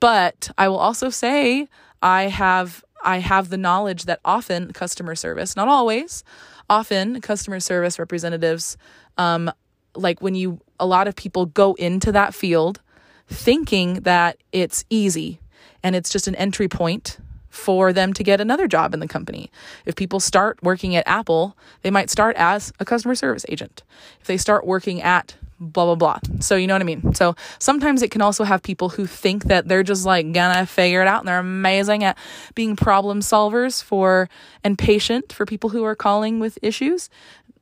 But 0.00 0.50
I 0.56 0.68
will 0.68 0.78
also 0.78 1.10
say 1.10 1.68
I 2.02 2.24
have 2.24 2.84
I 3.04 3.18
have 3.18 3.48
the 3.48 3.56
knowledge 3.56 4.04
that 4.04 4.20
often 4.24 4.72
customer 4.72 5.14
service, 5.14 5.54
not 5.54 5.68
always, 5.68 6.24
often 6.68 7.20
customer 7.20 7.60
service 7.60 7.98
representatives, 7.98 8.76
um, 9.16 9.52
like 9.98 10.20
when 10.20 10.34
you 10.34 10.60
a 10.80 10.86
lot 10.86 11.08
of 11.08 11.16
people 11.16 11.46
go 11.46 11.74
into 11.74 12.12
that 12.12 12.34
field 12.34 12.80
thinking 13.26 13.94
that 14.00 14.38
it's 14.52 14.84
easy 14.88 15.40
and 15.82 15.94
it's 15.94 16.10
just 16.10 16.28
an 16.28 16.34
entry 16.36 16.68
point 16.68 17.18
for 17.48 17.92
them 17.92 18.12
to 18.12 18.22
get 18.22 18.40
another 18.40 18.68
job 18.68 18.94
in 18.94 19.00
the 19.00 19.08
company. 19.08 19.50
If 19.84 19.96
people 19.96 20.20
start 20.20 20.58
working 20.62 20.94
at 20.94 21.06
Apple, 21.06 21.56
they 21.82 21.90
might 21.90 22.10
start 22.10 22.36
as 22.36 22.72
a 22.78 22.84
customer 22.84 23.14
service 23.14 23.44
agent. 23.48 23.82
If 24.20 24.26
they 24.26 24.36
start 24.36 24.66
working 24.66 25.02
at 25.02 25.36
blah 25.60 25.86
blah 25.86 25.94
blah. 25.96 26.20
So 26.40 26.54
you 26.56 26.66
know 26.66 26.74
what 26.74 26.82
I 26.82 26.84
mean? 26.84 27.14
So 27.14 27.34
sometimes 27.58 28.02
it 28.02 28.10
can 28.10 28.22
also 28.22 28.44
have 28.44 28.62
people 28.62 28.90
who 28.90 29.06
think 29.06 29.44
that 29.44 29.66
they're 29.66 29.82
just 29.82 30.06
like 30.06 30.32
gonna 30.32 30.66
figure 30.66 31.02
it 31.02 31.08
out 31.08 31.20
and 31.20 31.28
they're 31.28 31.38
amazing 31.38 32.04
at 32.04 32.16
being 32.54 32.76
problem 32.76 33.20
solvers 33.20 33.82
for 33.82 34.28
and 34.62 34.78
patient 34.78 35.32
for 35.32 35.44
people 35.46 35.70
who 35.70 35.84
are 35.84 35.96
calling 35.96 36.38
with 36.38 36.58
issues. 36.62 37.10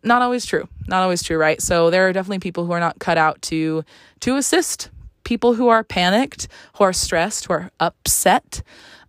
Not 0.07 0.23
always 0.23 0.47
true. 0.47 0.69
Not 0.87 1.03
always 1.03 1.23
true, 1.23 1.37
right? 1.37 1.61
So 1.61 1.91
there 1.91 2.09
are 2.09 2.13
definitely 2.13 2.39
people 2.39 2.65
who 2.65 2.73
are 2.73 2.81
not 2.81 3.01
cut 3.01 3.19
out 3.19 3.43
to 3.43 3.85
to 4.21 4.37
assist 4.37 4.91
people 5.25 5.55
who 5.55 5.67
are 5.67 5.83
panicked, 5.83 6.47
who 6.77 6.85
are 6.85 6.93
stressed, 6.93 7.47
who 7.47 7.55
are 7.55 7.71
upset. 7.81 8.63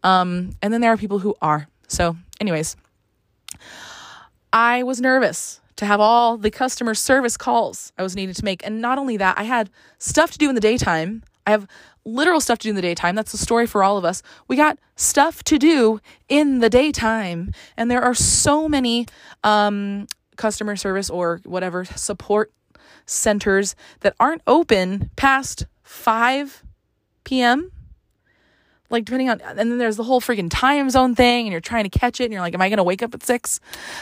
Um, 0.03 0.55
and 0.63 0.73
then 0.73 0.81
there 0.81 0.91
are 0.91 0.97
people 0.97 1.19
who 1.19 1.35
are. 1.39 1.67
So, 1.87 2.17
anyways, 2.41 2.75
I 4.51 4.81
was 4.81 4.99
nervous 4.99 5.61
to 5.75 5.85
have 5.85 5.99
all 5.99 6.35
the 6.35 6.49
customer 6.49 6.95
service 6.95 7.37
calls 7.37 7.93
I 7.99 8.01
was 8.01 8.15
needed 8.15 8.35
to 8.37 8.43
make. 8.43 8.65
And 8.65 8.81
not 8.81 8.97
only 8.97 9.17
that, 9.17 9.37
I 9.37 9.43
had 9.43 9.69
stuff 9.99 10.31
to 10.31 10.39
do 10.39 10.49
in 10.49 10.55
the 10.55 10.61
daytime. 10.61 11.23
I 11.45 11.51
have 11.51 11.67
literal 12.03 12.41
stuff 12.41 12.57
to 12.59 12.63
do 12.63 12.69
in 12.69 12.75
the 12.75 12.81
daytime. 12.81 13.13
That's 13.13 13.31
the 13.31 13.37
story 13.37 13.67
for 13.67 13.83
all 13.83 13.97
of 13.97 14.03
us. 14.03 14.23
We 14.47 14.55
got 14.55 14.79
stuff 14.95 15.43
to 15.43 15.59
do 15.59 15.99
in 16.27 16.59
the 16.59 16.69
daytime. 16.69 17.51
And 17.77 17.91
there 17.91 18.01
are 18.01 18.15
so 18.15 18.67
many 18.67 19.05
um, 19.43 20.07
customer 20.37 20.75
service 20.75 21.09
or 21.09 21.41
whatever 21.43 21.85
support 21.85 22.51
centers 23.05 23.75
that 24.01 24.15
aren't 24.19 24.41
open 24.47 25.09
past 25.15 25.65
5 25.83 26.63
p.m 27.23 27.71
like 28.89 29.05
depending 29.05 29.29
on 29.29 29.41
and 29.41 29.57
then 29.57 29.77
there's 29.77 29.97
the 29.97 30.03
whole 30.03 30.21
freaking 30.21 30.49
time 30.49 30.89
zone 30.89 31.15
thing 31.15 31.45
and 31.45 31.51
you're 31.51 31.61
trying 31.61 31.83
to 31.83 31.89
catch 31.89 32.19
it 32.21 32.25
and 32.25 32.33
you're 32.33 32.41
like 32.41 32.53
am 32.53 32.61
i 32.61 32.69
going 32.69 32.77
to 32.77 32.83
wake 32.83 33.03
up 33.03 33.13
at 33.13 33.23
6 33.23 33.59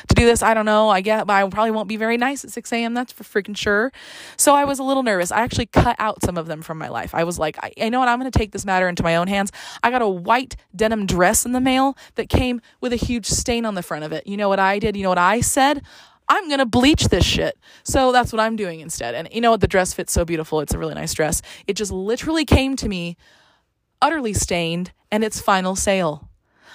to 0.08 0.16
do 0.16 0.26
this? 0.26 0.44
I 0.44 0.54
don't 0.54 0.66
know. 0.66 0.90
I 0.90 1.02
get 1.02 1.26
but 1.28 1.34
i 1.34 1.48
probably 1.50 1.72
won't 1.72 1.88
be 1.88 1.98
very 1.98 2.18
nice 2.18 2.44
at 2.44 2.52
6 2.52 2.72
a.m 2.74 2.94
that's 2.94 3.12
for 3.12 3.24
freaking 3.24 3.58
sure. 3.58 3.92
So 4.38 4.54
i 4.54 4.66
was 4.66 4.80
a 4.80 4.84
little 4.84 5.04
nervous. 5.04 5.32
I 5.32 5.42
actually 5.42 5.68
cut 5.68 5.96
out 6.00 6.22
some 6.24 6.38
of 6.38 6.48
them 6.48 6.62
from 6.62 6.78
my 6.78 6.90
life. 6.90 7.16
I 7.16 7.24
was 7.24 7.40
like 7.40 7.58
i, 7.64 7.72
I 7.80 7.90
know 7.90 8.00
what? 8.00 8.10
I'm 8.10 8.20
going 8.20 8.32
to 8.32 8.38
take 8.38 8.52
this 8.52 8.66
matter 8.66 8.88
into 8.88 9.04
my 9.04 9.16
own 9.16 9.28
hands. 9.28 9.52
I 9.84 9.92
got 9.92 10.02
a 10.02 10.08
white 10.08 10.56
denim 10.76 11.06
dress 11.06 11.46
in 11.46 11.52
the 11.52 11.62
mail 11.62 11.98
that 12.16 12.30
came 12.30 12.62
with 12.82 12.94
a 12.94 12.98
huge 12.98 13.26
stain 13.26 13.66
on 13.66 13.76
the 13.76 13.84
front 13.84 14.04
of 14.04 14.12
it. 14.12 14.28
You 14.28 14.38
know 14.38 14.50
what 14.50 14.60
i 14.60 14.80
did? 14.80 14.96
You 14.96 15.04
know 15.04 15.10
what 15.10 15.18
i 15.18 15.42
said 15.42 15.82
I'm 16.28 16.48
going 16.48 16.60
to 16.60 16.66
bleach 16.66 17.10
this 17.10 17.26
shit. 17.26 17.58
So 17.84 18.12
that's 18.12 18.34
what 18.34 18.40
I'm 18.40 18.56
doing 18.56 18.80
instead. 18.80 19.16
And 19.16 19.30
you 19.32 19.42
know 19.42 19.52
what? 19.52 19.62
The 19.62 19.68
dress 19.68 19.94
fits 19.94 20.12
so 20.14 20.26
beautiful. 20.26 20.60
It's 20.60 20.74
a 20.74 20.80
really 20.80 20.96
nice 20.96 21.14
dress. 21.14 21.42
It 21.68 21.74
just 21.76 21.92
literally 21.92 22.46
came 22.46 22.76
to 22.78 22.90
me 22.90 23.18
utterly 24.02 24.34
stained 24.34 24.92
and 25.12 25.24
its 25.24 25.40
final 25.40 25.76
sale. 25.76 26.30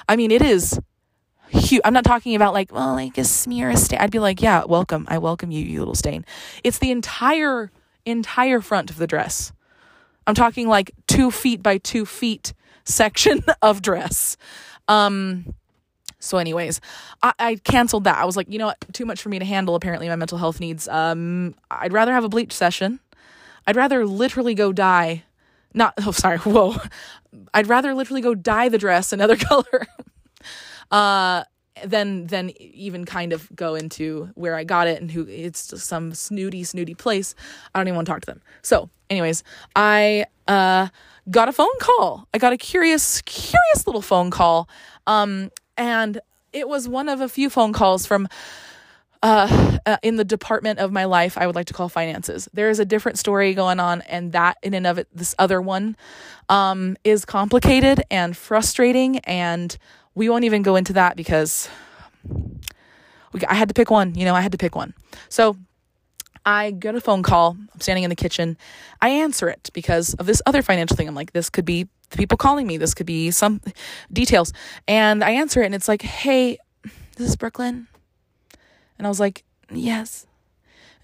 I 0.08 0.16
mean, 0.16 0.30
it 0.30 0.42
is 0.42 0.80
huge. 1.48 1.82
I'm 1.84 1.92
not 1.92 2.04
talking 2.04 2.34
about 2.34 2.54
like, 2.54 2.72
well, 2.72 2.94
like 2.94 3.18
a 3.18 3.24
smear 3.24 3.70
a 3.70 3.76
stain. 3.76 3.98
I'd 4.00 4.10
be 4.10 4.18
like, 4.18 4.40
yeah, 4.40 4.64
welcome. 4.64 5.06
I 5.08 5.18
welcome 5.18 5.50
you, 5.50 5.64
you 5.64 5.78
little 5.80 5.94
stain. 5.94 6.24
It's 6.64 6.78
the 6.78 6.90
entire, 6.90 7.70
entire 8.04 8.60
front 8.60 8.90
of 8.90 8.96
the 8.96 9.06
dress. 9.06 9.52
I'm 10.26 10.34
talking 10.34 10.68
like 10.68 10.92
two 11.06 11.30
feet 11.30 11.62
by 11.62 11.78
two 11.78 12.06
feet 12.06 12.52
section 12.84 13.44
of 13.62 13.82
dress. 13.82 14.36
Um, 14.88 15.54
so, 16.20 16.38
anyways, 16.38 16.80
I, 17.22 17.32
I 17.38 17.54
canceled 17.56 18.04
that. 18.04 18.18
I 18.18 18.24
was 18.26 18.36
like, 18.36 18.48
you 18.50 18.58
know 18.58 18.66
what? 18.66 18.78
Too 18.92 19.06
much 19.06 19.20
for 19.22 19.30
me 19.30 19.38
to 19.38 19.44
handle. 19.44 19.74
Apparently, 19.74 20.08
my 20.08 20.16
mental 20.16 20.38
health 20.38 20.60
needs. 20.60 20.86
Um, 20.86 21.54
I'd 21.70 21.92
rather 21.92 22.12
have 22.12 22.24
a 22.24 22.28
bleach 22.28 22.52
session. 22.52 23.00
I'd 23.66 23.76
rather 23.76 24.06
literally 24.06 24.54
go 24.54 24.72
die. 24.72 25.24
Not. 25.74 25.94
Oh, 26.06 26.12
sorry. 26.12 26.38
Whoa. 26.38 26.76
I'd 27.54 27.68
rather 27.68 27.94
literally 27.94 28.20
go 28.20 28.34
dye 28.34 28.68
the 28.68 28.78
dress 28.78 29.12
another 29.12 29.36
color. 29.48 29.86
uh 30.90 31.44
than 31.84 32.26
than 32.26 32.50
even 32.60 33.04
kind 33.06 33.32
of 33.32 33.48
go 33.54 33.74
into 33.74 34.28
where 34.34 34.54
I 34.54 34.64
got 34.64 34.86
it 34.86 35.00
and 35.00 35.10
who 35.10 35.26
it's 35.26 35.82
some 35.82 36.12
snooty 36.12 36.64
snooty 36.64 36.94
place. 36.94 37.34
I 37.74 37.78
don't 37.78 37.88
even 37.88 37.96
want 37.96 38.06
to 38.06 38.12
talk 38.12 38.20
to 38.22 38.26
them. 38.26 38.42
So, 38.62 38.90
anyways, 39.08 39.42
I 39.76 40.26
uh 40.48 40.88
got 41.30 41.48
a 41.48 41.52
phone 41.52 41.78
call. 41.78 42.26
I 42.34 42.38
got 42.38 42.52
a 42.52 42.58
curious 42.58 43.22
curious 43.22 43.86
little 43.86 44.02
phone 44.02 44.30
call. 44.30 44.68
Um 45.06 45.50
and 45.80 46.20
it 46.52 46.68
was 46.68 46.86
one 46.86 47.08
of 47.08 47.22
a 47.22 47.28
few 47.28 47.48
phone 47.48 47.72
calls 47.72 48.04
from 48.04 48.28
uh, 49.22 49.78
uh, 49.86 49.96
in 50.02 50.16
the 50.16 50.24
department 50.24 50.78
of 50.78 50.92
my 50.92 51.06
life 51.06 51.38
I 51.38 51.46
would 51.46 51.56
like 51.56 51.66
to 51.66 51.74
call 51.74 51.88
finances. 51.88 52.48
There 52.52 52.68
is 52.68 52.78
a 52.78 52.84
different 52.84 53.18
story 53.18 53.54
going 53.54 53.80
on, 53.80 54.02
and 54.02 54.32
that 54.32 54.58
in 54.62 54.74
and 54.74 54.86
of 54.86 54.98
it, 54.98 55.08
this 55.14 55.34
other 55.38 55.60
one, 55.60 55.96
um, 56.50 56.96
is 57.02 57.24
complicated 57.24 58.02
and 58.10 58.36
frustrating, 58.36 59.18
and 59.20 59.76
we 60.14 60.28
won't 60.28 60.44
even 60.44 60.62
go 60.62 60.76
into 60.76 60.92
that 60.92 61.16
because 61.16 61.68
we, 63.32 63.40
I 63.48 63.54
had 63.54 63.68
to 63.68 63.74
pick 63.74 63.90
one. 63.90 64.14
You 64.14 64.26
know, 64.26 64.34
I 64.34 64.42
had 64.42 64.52
to 64.52 64.58
pick 64.58 64.76
one. 64.76 64.92
So 65.30 65.56
I 66.44 66.70
get 66.70 66.94
a 66.94 67.00
phone 67.00 67.22
call. 67.22 67.56
I'm 67.72 67.80
standing 67.80 68.04
in 68.04 68.10
the 68.10 68.16
kitchen. 68.16 68.56
I 69.00 69.10
answer 69.10 69.48
it 69.48 69.70
because 69.72 70.14
of 70.14 70.26
this 70.26 70.42
other 70.46 70.62
financial 70.62 70.96
thing. 70.96 71.08
I'm 71.08 71.14
like, 71.14 71.32
this 71.32 71.50
could 71.50 71.64
be 71.64 71.88
the 72.10 72.16
people 72.16 72.38
calling 72.38 72.66
me. 72.66 72.76
This 72.76 72.94
could 72.94 73.06
be 73.06 73.30
some 73.30 73.60
details. 74.12 74.52
And 74.88 75.22
I 75.22 75.32
answer 75.32 75.62
it, 75.62 75.66
and 75.66 75.74
it's 75.74 75.88
like, 75.88 76.02
hey, 76.02 76.58
this 77.16 77.28
is 77.28 77.36
Brooklyn. 77.36 77.86
And 78.98 79.06
I 79.06 79.08
was 79.08 79.20
like, 79.20 79.44
Yes. 79.72 80.26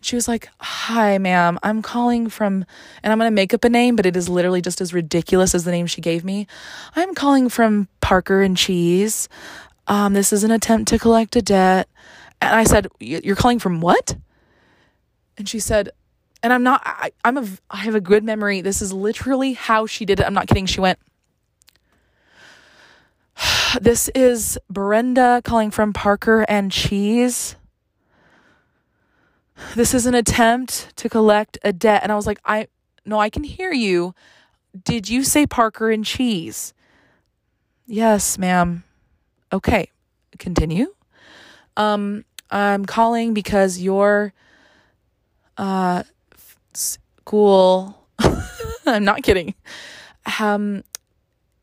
She 0.00 0.16
was 0.16 0.28
like, 0.28 0.48
Hi, 0.60 1.18
ma'am. 1.18 1.58
I'm 1.62 1.82
calling 1.82 2.28
from, 2.28 2.64
and 3.02 3.12
I'm 3.12 3.18
going 3.18 3.30
to 3.30 3.34
make 3.34 3.54
up 3.54 3.64
a 3.64 3.68
name, 3.68 3.96
but 3.96 4.06
it 4.06 4.16
is 4.16 4.28
literally 4.28 4.60
just 4.60 4.80
as 4.80 4.92
ridiculous 4.92 5.54
as 5.54 5.64
the 5.64 5.70
name 5.70 5.86
she 5.86 6.00
gave 6.00 6.24
me. 6.24 6.46
I'm 6.94 7.14
calling 7.14 7.48
from 7.48 7.88
Parker 8.00 8.42
and 8.42 8.56
Cheese. 8.56 9.28
Um, 9.86 10.14
this 10.14 10.32
is 10.32 10.44
an 10.44 10.50
attempt 10.50 10.88
to 10.88 10.98
collect 10.98 11.36
a 11.36 11.42
debt. 11.42 11.88
And 12.40 12.54
I 12.54 12.64
said, 12.64 12.88
You're 13.00 13.36
calling 13.36 13.58
from 13.58 13.80
what? 13.80 14.16
And 15.38 15.48
she 15.48 15.58
said, 15.58 15.90
and 16.42 16.52
I'm 16.52 16.62
not 16.62 16.82
I, 16.84 17.12
I'm 17.24 17.36
a 17.36 17.46
I 17.70 17.78
have 17.78 17.94
a 17.94 18.00
good 18.00 18.24
memory. 18.24 18.60
This 18.60 18.80
is 18.80 18.92
literally 18.92 19.54
how 19.54 19.86
she 19.86 20.04
did 20.04 20.20
it. 20.20 20.26
I'm 20.26 20.34
not 20.34 20.46
kidding. 20.46 20.66
She 20.66 20.80
went 20.80 20.98
This 23.80 24.08
is 24.14 24.58
Brenda 24.70 25.42
calling 25.44 25.70
from 25.70 25.92
Parker 25.92 26.46
and 26.48 26.70
Cheese. 26.70 27.56
This 29.74 29.94
is 29.94 30.06
an 30.06 30.14
attempt 30.14 30.94
to 30.96 31.08
collect 31.08 31.58
a 31.64 31.72
debt. 31.72 32.02
And 32.02 32.12
I 32.12 32.14
was 32.14 32.26
like, 32.26 32.38
I 32.44 32.68
no, 33.04 33.18
I 33.18 33.30
can 33.30 33.44
hear 33.44 33.72
you. 33.72 34.14
Did 34.84 35.08
you 35.08 35.22
say 35.22 35.46
Parker 35.46 35.90
and 35.90 36.04
Cheese? 36.04 36.74
Yes, 37.86 38.36
ma'am. 38.36 38.84
Okay, 39.52 39.90
continue. 40.38 40.94
Um, 41.76 42.24
I'm 42.50 42.84
calling 42.84 43.32
because 43.32 43.80
your 43.80 44.32
uh 45.56 46.02
school. 46.72 48.06
I'm 48.86 49.04
not 49.04 49.22
kidding. 49.22 49.54
Um 50.40 50.82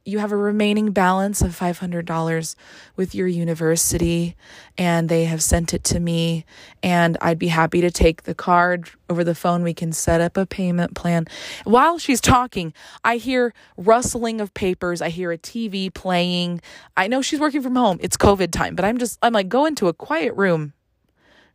you 0.06 0.20
have 0.20 0.32
a 0.32 0.38
remaining 0.38 0.92
balance 0.92 1.42
of 1.42 1.58
$500 1.58 2.56
with 2.98 3.16
your 3.16 3.28
university 3.28 4.36
and 4.78 5.08
they 5.08 5.24
have 5.26 5.42
sent 5.42 5.74
it 5.74 5.84
to 5.86 6.00
me 6.00 6.46
and 6.82 7.18
I'd 7.22 7.40
be 7.40 7.48
happy 7.48 7.80
to 7.82 7.90
take 7.90 8.24
the 8.24 8.36
card 8.36 8.90
over 9.10 9.24
the 9.24 9.36
phone. 9.36 9.64
We 9.64 9.74
can 9.74 9.94
set 9.94 10.20
up 10.20 10.36
a 10.36 10.46
payment 10.46 10.94
plan. 10.94 11.26
While 11.64 12.00
she's 12.00 12.20
talking 12.20 12.74
I 13.04 13.18
hear 13.18 13.54
rustling 13.78 14.42
of 14.42 14.54
papers. 14.54 15.02
I 15.02 15.10
hear 15.10 15.32
a 15.32 15.38
TV 15.38 15.94
playing. 15.94 16.62
I 16.98 17.08
know 17.08 17.22
she's 17.22 17.40
working 17.40 17.62
from 17.62 17.76
home. 17.76 17.98
It's 18.02 18.18
covid 18.18 18.52
time 18.52 18.76
but 18.76 18.84
I'm 18.84 18.98
just 18.98 19.18
I'm 19.22 19.34
like 19.34 19.48
go 19.48 19.66
into 19.66 19.88
a 19.88 19.94
quiet 19.94 20.34
room 20.36 20.74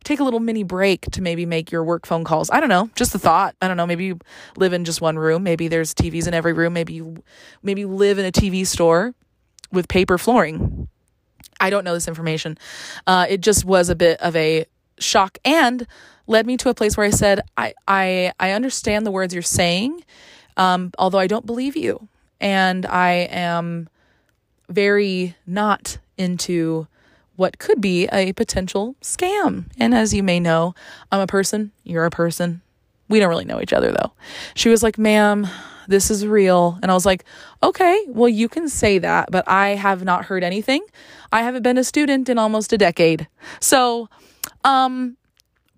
take 0.03 0.19
a 0.19 0.23
little 0.23 0.39
mini 0.39 0.63
break 0.63 1.01
to 1.11 1.21
maybe 1.21 1.45
make 1.45 1.71
your 1.71 1.83
work 1.83 2.05
phone 2.05 2.23
calls. 2.23 2.49
I 2.49 2.59
don't 2.59 2.69
know, 2.69 2.89
just 2.95 3.13
a 3.15 3.19
thought. 3.19 3.55
I 3.61 3.67
don't 3.67 3.77
know, 3.77 3.85
maybe 3.85 4.05
you 4.05 4.19
live 4.57 4.73
in 4.73 4.85
just 4.85 5.01
one 5.01 5.17
room, 5.17 5.43
maybe 5.43 5.67
there's 5.67 5.93
TVs 5.93 6.27
in 6.27 6.33
every 6.33 6.53
room, 6.53 6.73
maybe 6.73 6.93
you 6.93 7.23
maybe 7.61 7.81
you 7.81 7.87
live 7.87 8.17
in 8.17 8.25
a 8.25 8.31
TV 8.31 8.65
store 8.65 9.13
with 9.71 9.87
paper 9.87 10.17
flooring. 10.17 10.87
I 11.59 11.69
don't 11.69 11.83
know 11.83 11.93
this 11.93 12.07
information. 12.07 12.57
Uh, 13.05 13.25
it 13.29 13.41
just 13.41 13.65
was 13.65 13.89
a 13.89 13.95
bit 13.95 14.19
of 14.21 14.35
a 14.35 14.65
shock 14.99 15.37
and 15.43 15.85
led 16.27 16.45
me 16.45 16.57
to 16.57 16.69
a 16.69 16.73
place 16.73 16.95
where 16.95 17.05
I 17.05 17.09
said, 17.09 17.41
I 17.57 17.73
I 17.87 18.31
I 18.39 18.51
understand 18.51 19.05
the 19.05 19.11
words 19.11 19.33
you're 19.33 19.43
saying, 19.43 20.03
um, 20.57 20.91
although 20.97 21.19
I 21.19 21.27
don't 21.27 21.45
believe 21.45 21.75
you, 21.75 22.07
and 22.39 22.85
I 22.85 23.27
am 23.31 23.89
very 24.69 25.35
not 25.45 25.97
into 26.17 26.87
what 27.39 27.57
could 27.57 27.79
be 27.79 28.05
a 28.11 28.33
potential 28.33 28.95
scam. 29.01 29.65
And 29.79 29.95
as 29.95 30.13
you 30.13 30.21
may 30.21 30.41
know, 30.41 30.75
I'm 31.09 31.21
a 31.21 31.27
person, 31.27 31.71
you're 31.85 32.05
a 32.05 32.11
person. 32.11 32.61
We 33.07 33.19
don't 33.19 33.29
really 33.29 33.45
know 33.45 33.61
each 33.61 33.71
other 33.71 33.93
though. 33.93 34.11
She 34.55 34.67
was 34.67 34.83
like, 34.83 34.97
ma'am, 34.97 35.47
this 35.87 36.11
is 36.11 36.27
real. 36.27 36.77
And 36.81 36.91
I 36.91 36.93
was 36.93 37.05
like, 37.05 37.23
okay, 37.63 38.05
well, 38.09 38.27
you 38.27 38.49
can 38.49 38.67
say 38.67 38.99
that, 38.99 39.31
but 39.31 39.47
I 39.47 39.69
have 39.69 40.03
not 40.03 40.25
heard 40.25 40.43
anything. 40.43 40.81
I 41.31 41.41
haven't 41.41 41.63
been 41.63 41.77
a 41.77 41.83
student 41.83 42.27
in 42.27 42.37
almost 42.37 42.73
a 42.73 42.77
decade. 42.77 43.27
So, 43.61 44.09
um, 44.65 45.15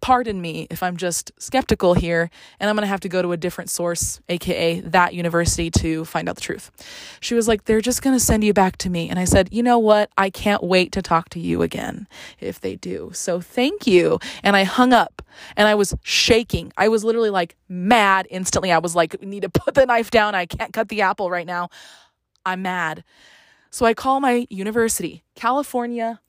pardon 0.02 0.42
me 0.42 0.68
if 0.70 0.84
I'm 0.84 0.98
just 0.98 1.32
skeptical 1.38 1.94
here, 1.94 2.30
and 2.60 2.70
I'm 2.70 2.76
going 2.76 2.84
to 2.84 2.88
have 2.88 3.00
to 3.02 3.10
go 3.10 3.22
to 3.22 3.32
a 3.32 3.38
different 3.38 3.70
source, 3.70 4.20
aka 4.28 4.82
that 4.82 5.14
university, 5.14 5.72
to 5.72 6.06
find 6.06 6.28
out 6.28 6.36
the 6.36 6.42
truth. 6.42 6.72
She 7.20 7.36
was 7.36 7.48
like, 7.48 7.66
They're 7.66 7.82
just 7.82 8.02
going 8.02 8.16
to 8.16 8.20
send 8.20 8.44
you 8.44 8.54
back 8.54 8.78
to 8.78 8.90
me. 8.90 9.10
And 9.10 9.18
I 9.20 9.26
said, 9.26 9.50
You 9.52 9.64
know 9.64 9.80
what? 9.80 10.10
I 10.18 10.30
can't 10.30 10.64
wait 10.64 10.92
to 10.94 11.02
talk 11.02 11.30
to 11.30 11.40
you 11.40 11.62
again 11.62 12.08
if 12.40 12.60
they 12.60 12.76
do. 12.76 13.12
So 13.14 13.40
thank 13.40 13.88
you. 13.88 14.20
And 14.44 14.56
I 14.56 14.64
hung 14.64 14.94
up 14.94 15.22
and 15.56 15.68
I 15.68 15.76
was 15.76 15.96
shaking. 16.04 16.74
I 16.78 16.90
was 16.90 17.04
literally 17.04 17.30
like 17.30 17.56
mad 17.70 18.28
instantly. 18.30 18.72
I 18.72 18.80
was 18.80 18.96
like, 18.96 19.22
need 19.22 19.44
to 19.44 19.50
put 19.50 19.76
the 19.76 19.86
knife 19.86 20.12
down. 20.12 20.36
I 20.36 20.46
can't 20.46 20.74
cut 20.74 20.90
the 20.90 21.02
apple 21.02 21.30
right 21.30 21.48
now. 21.48 21.70
I'm 22.46 22.62
mad. 22.64 23.04
So 23.70 23.86
I 23.86 23.94
call 23.94 24.20
my 24.20 24.48
university, 24.50 25.24
California 25.36 26.20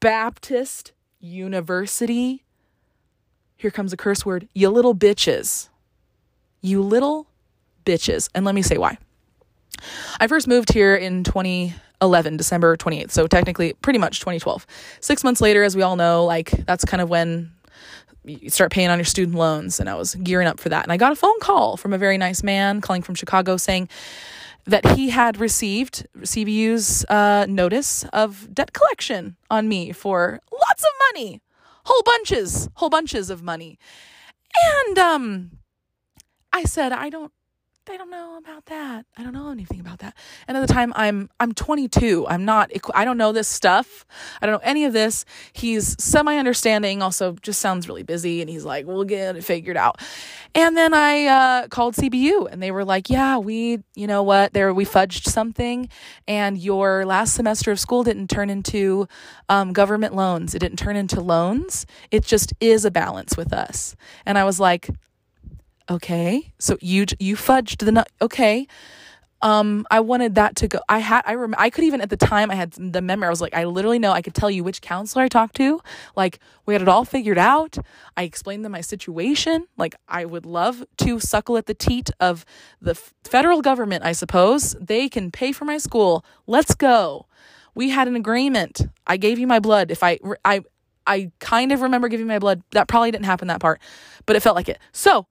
Baptist 0.00 0.92
University 1.20 2.44
here 3.58 3.72
comes 3.72 3.92
a 3.92 3.96
curse 3.96 4.24
word, 4.24 4.48
you 4.54 4.70
little 4.70 4.94
bitches. 4.94 5.68
You 6.60 6.80
little 6.80 7.26
bitches. 7.84 8.30
And 8.34 8.44
let 8.44 8.54
me 8.54 8.62
say 8.62 8.78
why. 8.78 8.98
I 10.20 10.28
first 10.28 10.46
moved 10.46 10.72
here 10.72 10.94
in 10.94 11.24
2011, 11.24 12.36
December 12.36 12.76
28th. 12.76 13.10
So 13.10 13.26
technically, 13.26 13.74
pretty 13.74 13.98
much 13.98 14.20
2012. 14.20 14.64
Six 15.00 15.24
months 15.24 15.40
later, 15.40 15.64
as 15.64 15.76
we 15.76 15.82
all 15.82 15.96
know, 15.96 16.24
like 16.24 16.50
that's 16.50 16.84
kind 16.84 17.00
of 17.00 17.10
when 17.10 17.50
you 18.24 18.48
start 18.48 18.70
paying 18.70 18.90
on 18.90 18.98
your 18.98 19.04
student 19.04 19.36
loans. 19.36 19.80
And 19.80 19.90
I 19.90 19.96
was 19.96 20.14
gearing 20.14 20.46
up 20.46 20.60
for 20.60 20.68
that. 20.68 20.84
And 20.84 20.92
I 20.92 20.96
got 20.96 21.10
a 21.10 21.16
phone 21.16 21.38
call 21.40 21.76
from 21.76 21.92
a 21.92 21.98
very 21.98 22.16
nice 22.16 22.44
man 22.44 22.80
calling 22.80 23.02
from 23.02 23.16
Chicago 23.16 23.56
saying, 23.56 23.88
that 24.66 24.84
he 24.98 25.08
had 25.08 25.40
received 25.40 26.06
CBU's 26.18 27.02
uh, 27.06 27.46
notice 27.48 28.04
of 28.12 28.52
debt 28.52 28.74
collection 28.74 29.34
on 29.50 29.66
me 29.66 29.92
for 29.92 30.40
lots 30.52 30.82
of 30.82 30.90
money 31.14 31.40
whole 31.88 32.02
bunches, 32.04 32.68
whole 32.74 32.90
bunches 32.90 33.30
of 33.30 33.42
money. 33.42 33.78
And 34.86 34.98
um 34.98 35.50
I 36.52 36.64
said, 36.64 36.92
I 36.92 37.10
don't 37.10 37.32
I 37.90 37.96
don't 37.96 38.10
know 38.10 38.36
about 38.36 38.66
that. 38.66 39.06
I 39.16 39.22
don't 39.22 39.32
know 39.32 39.50
anything 39.50 39.80
about 39.80 40.00
that. 40.00 40.14
And 40.46 40.56
at 40.56 40.66
the 40.66 40.72
time 40.72 40.92
I'm 40.94 41.30
I'm 41.40 41.52
22. 41.52 42.26
I'm 42.28 42.44
not 42.44 42.70
I 42.94 43.04
don't 43.04 43.16
know 43.16 43.32
this 43.32 43.48
stuff. 43.48 44.04
I 44.42 44.46
don't 44.46 44.54
know 44.54 44.60
any 44.62 44.84
of 44.84 44.92
this. 44.92 45.24
He's 45.52 45.96
semi 46.02 46.36
understanding, 46.36 47.02
also 47.02 47.32
just 47.40 47.60
sounds 47.60 47.88
really 47.88 48.02
busy 48.02 48.40
and 48.40 48.50
he's 48.50 48.64
like, 48.64 48.86
"We'll 48.86 49.04
get 49.04 49.36
it 49.36 49.44
figured 49.44 49.76
out." 49.76 50.00
And 50.54 50.76
then 50.76 50.92
I 50.92 51.26
uh, 51.26 51.68
called 51.68 51.94
CBU 51.94 52.50
and 52.50 52.62
they 52.62 52.70
were 52.70 52.84
like, 52.84 53.08
"Yeah, 53.08 53.38
we, 53.38 53.82
you 53.94 54.06
know 54.06 54.22
what? 54.22 54.52
There 54.52 54.72
we 54.74 54.84
fudged 54.84 55.24
something 55.24 55.88
and 56.26 56.58
your 56.58 57.06
last 57.06 57.34
semester 57.34 57.70
of 57.70 57.80
school 57.80 58.04
didn't 58.04 58.28
turn 58.28 58.50
into 58.50 59.08
um, 59.48 59.72
government 59.72 60.14
loans. 60.14 60.54
It 60.54 60.58
didn't 60.58 60.78
turn 60.78 60.96
into 60.96 61.20
loans. 61.20 61.86
It 62.10 62.24
just 62.24 62.52
is 62.60 62.84
a 62.84 62.90
balance 62.90 63.36
with 63.36 63.52
us." 63.52 63.96
And 64.26 64.36
I 64.36 64.44
was 64.44 64.60
like, 64.60 64.90
okay. 65.90 66.52
So 66.58 66.76
you 66.80 67.06
you 67.18 67.36
fudged 67.36 67.84
the 67.84 67.92
nut 67.92 68.08
okay. 68.20 68.66
Um 69.40 69.86
i 69.88 70.00
wanted 70.00 70.34
that 70.34 70.56
to 70.56 70.66
go 70.66 70.80
i 70.88 70.98
had 70.98 71.22
i 71.24 71.32
rem- 71.34 71.54
i 71.58 71.70
could 71.70 71.84
even 71.84 72.00
at 72.00 72.10
the 72.10 72.16
time 72.16 72.50
i 72.50 72.56
had 72.56 72.72
the 72.72 73.00
memory 73.00 73.28
i 73.28 73.30
was 73.30 73.40
like 73.40 73.54
i 73.54 73.62
literally 73.62 74.00
know 74.00 74.10
i 74.10 74.20
could 74.20 74.34
tell 74.34 74.50
you 74.50 74.64
which 74.64 74.80
counselor 74.82 75.22
i 75.24 75.28
talked 75.28 75.54
to. 75.56 75.80
Like 76.16 76.40
we 76.66 76.74
had 76.74 76.82
it 76.82 76.88
all 76.88 77.04
figured 77.04 77.38
out. 77.38 77.78
I 78.16 78.24
explained 78.24 78.64
them 78.64 78.72
my 78.72 78.80
situation. 78.80 79.68
Like 79.76 79.94
i 80.08 80.24
would 80.24 80.44
love 80.44 80.84
to 80.98 81.20
suckle 81.20 81.56
at 81.56 81.66
the 81.66 81.74
teat 81.74 82.10
of 82.18 82.44
the 82.82 82.90
f- 82.92 83.14
federal 83.22 83.62
government 83.62 84.04
i 84.04 84.10
suppose. 84.10 84.74
They 84.80 85.08
can 85.08 85.30
pay 85.30 85.52
for 85.52 85.64
my 85.64 85.78
school. 85.78 86.24
Let's 86.48 86.74
go. 86.74 87.26
We 87.76 87.90
had 87.90 88.08
an 88.08 88.16
agreement. 88.16 88.88
I 89.06 89.18
gave 89.18 89.38
you 89.38 89.46
my 89.46 89.60
blood. 89.60 89.92
If 89.92 90.02
i 90.02 90.18
i 90.44 90.62
i 91.06 91.30
kind 91.38 91.70
of 91.70 91.82
remember 91.82 92.08
giving 92.08 92.26
my 92.26 92.40
blood 92.40 92.62
that 92.72 92.88
probably 92.88 93.12
didn't 93.12 93.26
happen 93.26 93.46
that 93.48 93.60
part 93.60 93.80
but 94.26 94.34
it 94.34 94.40
felt 94.42 94.56
like 94.56 94.68
it. 94.68 94.78
So 94.92 95.26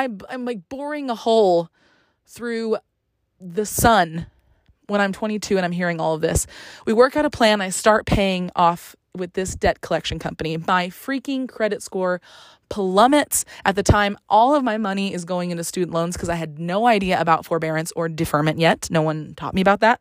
I'm 0.00 0.20
I'm 0.30 0.44
like 0.46 0.68
boring 0.68 1.10
a 1.10 1.14
hole 1.14 1.68
through 2.26 2.78
the 3.38 3.66
sun 3.66 4.26
when 4.86 5.00
I'm 5.00 5.12
22 5.12 5.56
and 5.56 5.64
I'm 5.64 5.72
hearing 5.72 6.00
all 6.00 6.14
of 6.14 6.22
this. 6.22 6.46
We 6.86 6.92
work 6.92 7.16
out 7.16 7.24
a 7.24 7.30
plan. 7.30 7.60
I 7.60 7.68
start 7.68 8.06
paying 8.06 8.50
off 8.56 8.96
with 9.14 9.34
this 9.34 9.54
debt 9.54 9.82
collection 9.82 10.18
company. 10.18 10.56
My 10.56 10.88
freaking 10.88 11.48
credit 11.48 11.82
score 11.82 12.20
plummets. 12.70 13.44
At 13.64 13.76
the 13.76 13.82
time, 13.82 14.16
all 14.28 14.54
of 14.54 14.64
my 14.64 14.78
money 14.78 15.12
is 15.12 15.24
going 15.26 15.50
into 15.50 15.64
student 15.64 15.92
loans 15.92 16.16
because 16.16 16.28
I 16.28 16.36
had 16.36 16.58
no 16.58 16.86
idea 16.86 17.20
about 17.20 17.44
forbearance 17.44 17.92
or 17.94 18.08
deferment 18.08 18.58
yet. 18.58 18.88
No 18.90 19.02
one 19.02 19.34
taught 19.34 19.54
me 19.54 19.60
about 19.60 19.80
that. 19.80 20.00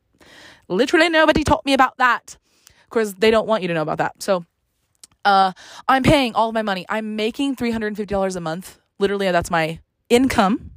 Literally, 0.69 1.09
nobody 1.09 1.43
taught 1.43 1.65
me 1.65 1.73
about 1.73 1.97
that. 1.97 2.37
Of 2.83 2.89
course, 2.89 3.15
they 3.17 3.31
don't 3.31 3.47
want 3.47 3.63
you 3.63 3.67
to 3.67 3.73
know 3.73 3.81
about 3.81 3.97
that. 3.97 4.21
So 4.21 4.45
uh, 5.25 5.51
I'm 5.87 6.03
paying 6.03 6.35
all 6.35 6.49
of 6.49 6.53
my 6.53 6.61
money. 6.61 6.85
I'm 6.87 7.15
making 7.15 7.55
$350 7.55 8.35
a 8.35 8.39
month. 8.39 8.79
Literally, 8.99 9.31
that's 9.31 9.51
my 9.51 9.79
income. 10.09 10.71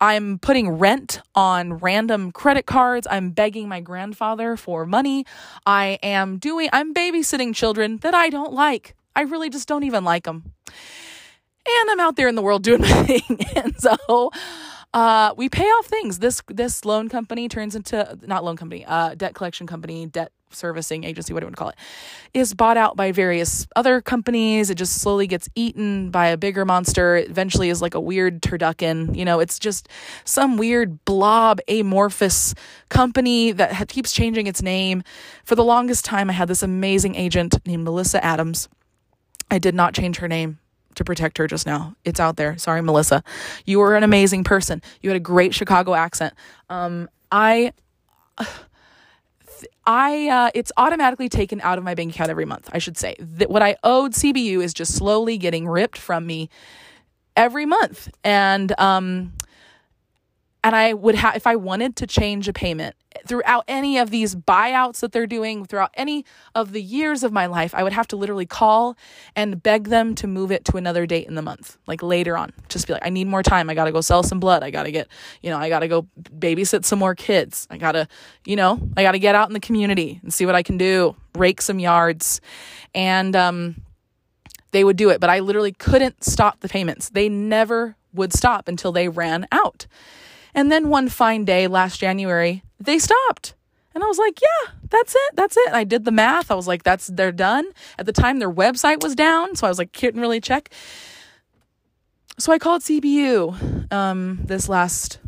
I'm 0.00 0.38
putting 0.38 0.70
rent 0.70 1.20
on 1.34 1.74
random 1.74 2.30
credit 2.30 2.66
cards. 2.66 3.06
I'm 3.10 3.30
begging 3.30 3.68
my 3.68 3.80
grandfather 3.80 4.56
for 4.56 4.86
money. 4.86 5.26
I 5.66 5.98
am 6.02 6.38
doing, 6.38 6.68
I'm 6.72 6.94
babysitting 6.94 7.54
children 7.54 7.98
that 7.98 8.14
I 8.14 8.28
don't 8.28 8.52
like. 8.52 8.94
I 9.16 9.22
really 9.22 9.50
just 9.50 9.66
don't 9.66 9.82
even 9.82 10.04
like 10.04 10.24
them. 10.24 10.52
And 10.68 11.90
I'm 11.90 12.00
out 12.00 12.16
there 12.16 12.28
in 12.28 12.36
the 12.36 12.42
world 12.42 12.62
doing 12.68 12.82
my 12.82 13.02
thing. 13.02 13.40
And 13.56 13.74
so, 13.80 14.30
uh, 14.94 15.34
we 15.36 15.48
pay 15.48 15.66
off 15.66 15.86
things. 15.86 16.18
This 16.18 16.42
this 16.48 16.84
loan 16.84 17.08
company 17.08 17.48
turns 17.48 17.74
into 17.76 18.18
not 18.22 18.42
loan 18.42 18.56
company, 18.56 18.84
uh, 18.86 19.14
debt 19.14 19.34
collection 19.34 19.66
company, 19.66 20.06
debt 20.06 20.32
servicing 20.50 21.04
agency, 21.04 21.32
what 21.32 21.40
do 21.40 21.44
you 21.44 21.46
want 21.48 21.56
to 21.56 21.58
call 21.58 21.68
it, 21.70 21.76
is 22.34 22.54
bought 22.54 22.76
out 22.76 22.96
by 22.96 23.12
various 23.12 23.66
other 23.76 24.00
companies. 24.00 24.70
It 24.70 24.76
just 24.76 25.00
slowly 25.00 25.26
gets 25.26 25.48
eaten 25.54 26.10
by 26.10 26.28
a 26.28 26.36
bigger 26.36 26.64
monster. 26.64 27.16
It 27.16 27.30
eventually 27.30 27.70
is 27.70 27.82
like 27.82 27.94
a 27.94 28.00
weird 28.00 28.42
turducken. 28.42 29.16
You 29.16 29.24
know, 29.24 29.40
it's 29.40 29.58
just 29.58 29.88
some 30.24 30.56
weird 30.56 31.04
blob 31.04 31.60
amorphous 31.68 32.54
company 32.88 33.52
that 33.52 33.88
keeps 33.88 34.12
changing 34.12 34.46
its 34.46 34.62
name. 34.62 35.02
For 35.44 35.54
the 35.54 35.64
longest 35.64 36.04
time, 36.04 36.30
I 36.30 36.32
had 36.32 36.48
this 36.48 36.62
amazing 36.62 37.14
agent 37.14 37.56
named 37.66 37.84
Melissa 37.84 38.24
Adams. 38.24 38.68
I 39.50 39.58
did 39.58 39.74
not 39.74 39.94
change 39.94 40.18
her 40.18 40.28
name 40.28 40.58
to 40.94 41.04
protect 41.04 41.38
her 41.38 41.46
just 41.46 41.64
now. 41.64 41.94
It's 42.04 42.20
out 42.20 42.36
there. 42.36 42.58
Sorry, 42.58 42.82
Melissa. 42.82 43.22
You 43.64 43.78
were 43.78 43.96
an 43.96 44.02
amazing 44.02 44.44
person. 44.44 44.82
You 45.00 45.10
had 45.10 45.16
a 45.16 45.20
great 45.20 45.54
Chicago 45.54 45.94
accent. 45.94 46.34
Um, 46.68 47.08
I. 47.32 47.72
I 49.88 50.28
uh, 50.28 50.50
it's 50.54 50.70
automatically 50.76 51.30
taken 51.30 51.62
out 51.62 51.78
of 51.78 51.84
my 51.84 51.94
bank 51.94 52.12
account 52.12 52.28
every 52.28 52.44
month. 52.44 52.68
I 52.72 52.78
should 52.78 52.98
say 52.98 53.16
that 53.18 53.48
what 53.48 53.62
I 53.62 53.76
owed 53.82 54.12
CBU 54.12 54.62
is 54.62 54.74
just 54.74 54.94
slowly 54.94 55.38
getting 55.38 55.66
ripped 55.66 55.96
from 55.96 56.26
me 56.26 56.50
every 57.34 57.64
month, 57.64 58.10
and 58.22 58.78
um, 58.78 59.32
and 60.68 60.76
I 60.76 60.92
would 60.92 61.14
have 61.14 61.34
if 61.34 61.46
I 61.46 61.56
wanted 61.56 61.96
to 61.96 62.06
change 62.06 62.46
a 62.46 62.52
payment 62.52 62.94
throughout 63.26 63.64
any 63.66 63.96
of 63.96 64.10
these 64.10 64.34
buyouts 64.34 65.00
that 65.00 65.12
they're 65.12 65.26
doing 65.26 65.64
throughout 65.64 65.90
any 65.94 66.26
of 66.54 66.72
the 66.72 66.82
years 66.82 67.22
of 67.22 67.32
my 67.32 67.46
life, 67.46 67.74
I 67.74 67.82
would 67.82 67.94
have 67.94 68.06
to 68.08 68.16
literally 68.16 68.44
call 68.44 68.94
and 69.34 69.62
beg 69.62 69.84
them 69.88 70.14
to 70.16 70.26
move 70.26 70.52
it 70.52 70.66
to 70.66 70.76
another 70.76 71.06
date 71.06 71.26
in 71.26 71.36
the 71.36 71.42
month, 71.42 71.78
like 71.86 72.02
later 72.02 72.36
on. 72.36 72.52
Just 72.68 72.86
be 72.86 72.92
like, 72.92 73.06
I 73.06 73.08
need 73.08 73.28
more 73.28 73.42
time. 73.42 73.70
I 73.70 73.74
got 73.74 73.86
to 73.86 73.92
go 73.92 74.02
sell 74.02 74.22
some 74.22 74.40
blood. 74.40 74.62
I 74.62 74.70
got 74.70 74.82
to 74.82 74.92
get, 74.92 75.08
you 75.40 75.48
know, 75.48 75.56
I 75.56 75.70
got 75.70 75.78
to 75.78 75.88
go 75.88 76.06
babysit 76.38 76.84
some 76.84 76.98
more 76.98 77.14
kids. 77.14 77.66
I 77.70 77.78
got 77.78 77.92
to, 77.92 78.06
you 78.44 78.56
know, 78.56 78.78
I 78.94 79.02
got 79.02 79.12
to 79.12 79.18
get 79.18 79.34
out 79.34 79.48
in 79.48 79.54
the 79.54 79.60
community 79.60 80.20
and 80.22 80.34
see 80.34 80.44
what 80.44 80.54
I 80.54 80.62
can 80.62 80.76
do, 80.76 81.16
rake 81.34 81.62
some 81.62 81.78
yards. 81.78 82.42
And, 82.94 83.34
um, 83.34 83.76
they 84.72 84.84
would 84.84 84.98
do 84.98 85.08
it, 85.08 85.18
but 85.18 85.30
I 85.30 85.38
literally 85.38 85.72
couldn't 85.72 86.22
stop 86.24 86.60
the 86.60 86.68
payments. 86.68 87.08
They 87.08 87.30
never 87.30 87.96
would 88.12 88.34
stop 88.34 88.68
until 88.68 88.92
they 88.92 89.08
ran 89.08 89.48
out. 89.50 89.86
And 90.54 90.70
then 90.70 90.88
one 90.88 91.08
fine 91.08 91.44
day 91.44 91.66
last 91.66 91.98
January, 91.98 92.62
they 92.80 92.98
stopped. 92.98 93.54
And 93.94 94.04
I 94.04 94.06
was 94.06 94.18
like, 94.18 94.40
yeah, 94.40 94.72
that's 94.90 95.14
it. 95.14 95.34
That's 95.34 95.56
it. 95.56 95.66
And 95.66 95.76
I 95.76 95.84
did 95.84 96.04
the 96.04 96.12
math. 96.12 96.50
I 96.50 96.54
was 96.54 96.68
like, 96.68 96.84
that's, 96.84 97.08
they're 97.08 97.32
done. 97.32 97.66
At 97.98 98.06
the 98.06 98.12
time, 98.12 98.38
their 98.38 98.52
website 98.52 99.02
was 99.02 99.14
down. 99.14 99.56
So 99.56 99.66
I 99.66 99.70
was 99.70 99.78
like, 99.78 99.92
couldn't 99.92 100.20
really 100.20 100.40
check. 100.40 100.70
So 102.38 102.52
I 102.52 102.58
called 102.58 102.82
CBU 102.82 103.92
um, 103.92 104.38
this 104.44 104.68
last, 104.68 105.18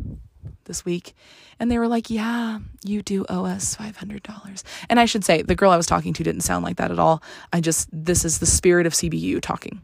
this 0.65 0.85
week. 0.85 1.13
And 1.59 1.69
they 1.69 1.77
were 1.77 1.87
like, 1.87 2.09
yeah, 2.09 2.59
you 2.83 3.01
do 3.03 3.25
owe 3.29 3.45
us 3.45 3.75
$500. 3.75 4.63
And 4.89 4.99
I 4.99 5.05
should 5.05 5.23
say, 5.23 5.41
the 5.41 5.53
girl 5.53 5.69
I 5.69 5.77
was 5.77 5.85
talking 5.85 6.13
to 6.13 6.23
didn't 6.23 6.41
sound 6.41 6.63
like 6.63 6.77
that 6.77 6.89
at 6.89 6.97
all. 6.97 7.21
I 7.53 7.61
just, 7.61 7.89
this 7.91 8.25
is 8.25 8.39
the 8.39 8.45
spirit 8.45 8.87
of 8.87 8.93
CBU 8.93 9.41
talking. 9.41 9.81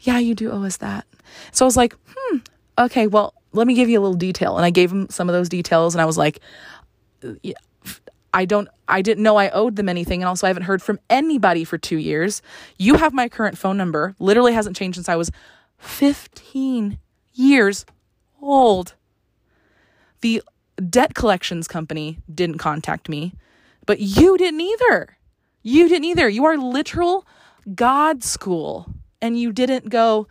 Yeah, 0.00 0.18
you 0.18 0.34
do 0.34 0.50
owe 0.50 0.64
us 0.64 0.78
that. 0.78 1.06
So 1.52 1.64
I 1.64 1.66
was 1.66 1.76
like, 1.76 1.94
hmm, 2.08 2.38
okay, 2.78 3.08
well, 3.08 3.34
let 3.58 3.66
me 3.66 3.74
give 3.74 3.88
you 3.88 3.98
a 3.98 4.02
little 4.02 4.16
detail. 4.16 4.56
And 4.56 4.64
I 4.64 4.70
gave 4.70 4.90
him 4.90 5.08
some 5.10 5.28
of 5.28 5.34
those 5.34 5.48
details 5.48 5.94
and 5.94 6.00
I 6.00 6.06
was 6.06 6.16
like, 6.16 6.40
I 8.32 8.44
don't 8.44 8.68
I 8.88 9.02
didn't 9.02 9.22
know 9.22 9.36
I 9.36 9.50
owed 9.50 9.76
them 9.76 9.88
anything 9.88 10.22
and 10.22 10.28
also 10.28 10.46
I 10.46 10.50
haven't 10.50 10.62
heard 10.62 10.82
from 10.82 10.98
anybody 11.10 11.64
for 11.64 11.76
2 11.76 11.98
years. 11.98 12.40
You 12.78 12.94
have 12.94 13.12
my 13.12 13.28
current 13.28 13.58
phone 13.58 13.76
number. 13.76 14.14
Literally 14.18 14.54
hasn't 14.54 14.76
changed 14.76 14.96
since 14.96 15.08
I 15.08 15.16
was 15.16 15.30
15 15.78 16.98
years 17.34 17.84
old. 18.40 18.94
The 20.20 20.42
debt 20.88 21.14
collections 21.14 21.68
company 21.68 22.18
didn't 22.32 22.58
contact 22.58 23.08
me, 23.08 23.34
but 23.86 24.00
you 24.00 24.38
didn't 24.38 24.60
either. 24.60 25.16
You 25.62 25.88
didn't 25.88 26.04
either. 26.04 26.28
You 26.28 26.44
are 26.46 26.56
literal 26.56 27.26
God 27.74 28.24
school 28.24 28.94
and 29.20 29.38
you 29.38 29.52
didn't 29.52 29.88
go, 29.88 30.28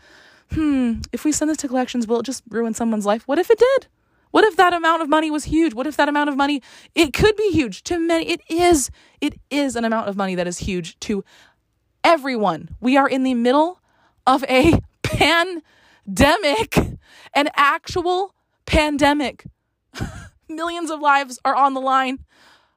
"Hmm, 0.51 1.01
if 1.11 1.25
we 1.25 1.31
send 1.31 1.49
this 1.49 1.57
to 1.57 1.67
collections, 1.67 2.07
will 2.07 2.19
it 2.19 2.25
just 2.25 2.43
ruin 2.49 2.73
someone's 2.73 3.05
life?" 3.05 3.27
What 3.27 3.39
if 3.39 3.49
it 3.49 3.59
did? 3.59 3.87
What 4.31 4.43
if 4.43 4.55
that 4.57 4.73
amount 4.73 5.01
of 5.01 5.09
money 5.09 5.31
was 5.31 5.45
huge? 5.45 5.73
What 5.73 5.87
if 5.87 5.95
that 5.97 6.09
amount 6.09 6.29
of 6.29 6.37
money 6.37 6.61
it 6.93 7.13
could 7.13 7.35
be 7.35 7.49
huge 7.51 7.83
to 7.83 7.97
many 7.97 8.29
it 8.29 8.41
is 8.49 8.91
it 9.21 9.39
is 9.49 9.75
an 9.75 9.85
amount 9.85 10.09
of 10.09 10.17
money 10.17 10.35
that 10.35 10.47
is 10.47 10.59
huge 10.59 10.99
to 11.01 11.23
everyone. 12.03 12.69
We 12.79 12.97
are 12.97 13.07
in 13.07 13.23
the 13.23 13.33
middle 13.33 13.81
of 14.25 14.43
a 14.45 14.79
pandemic, 15.03 16.77
an 17.33 17.49
actual 17.55 18.35
pandemic. 18.65 19.45
Millions 20.49 20.89
of 20.89 20.99
lives 20.99 21.39
are 21.43 21.55
on 21.55 21.73
the 21.73 21.81
line. 21.81 22.19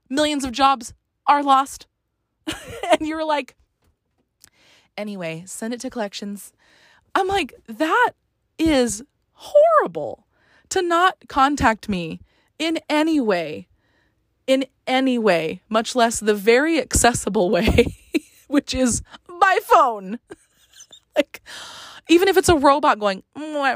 Millions 0.09 0.45
of 0.45 0.53
jobs 0.53 0.95
are 1.27 1.43
lost. 1.43 1.87
and 2.47 3.07
you're 3.07 3.25
like 3.25 3.55
anyway, 4.97 5.45
send 5.47 5.75
it 5.75 5.81
to 5.81 5.91
collections. 5.91 6.53
I'm 7.15 7.29
like 7.29 7.55
that 7.67 8.11
is 8.59 9.03
horrible 9.33 10.27
to 10.71 10.83
not 10.83 11.17
contact 11.29 11.89
me 11.89 12.21
in 12.59 12.79
any 12.89 13.21
way, 13.21 13.69
in 14.47 14.67
any 14.87 15.19
way, 15.19 15.63
much 15.69 15.95
less 15.95 16.21
the 16.21 16.35
very 16.35 16.81
accessible 16.81 17.51
way, 17.51 17.97
which 18.49 18.75
is 18.75 19.03
my 19.29 19.59
phone. 19.65 20.19
like, 21.17 21.41
even 22.09 22.29
if 22.29 22.37
it's 22.37 22.49
a 22.49 22.57
robot 22.57 22.99
going, 22.99 23.23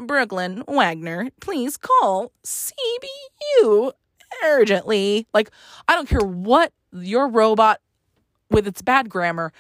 Brooklyn 0.07 0.63
Wagner, 0.69 1.31
please 1.41 1.77
call 1.77 2.33
CBU 2.45 3.93
urgently. 4.45 5.27
Like, 5.33 5.51
I 5.89 5.95
don't 5.95 6.09
care 6.09 6.27
what 6.27 6.73
your 6.93 7.29
robot 7.29 7.81
with 8.51 8.67
its 8.67 8.83
bad 8.83 9.09
grammar 9.09 9.53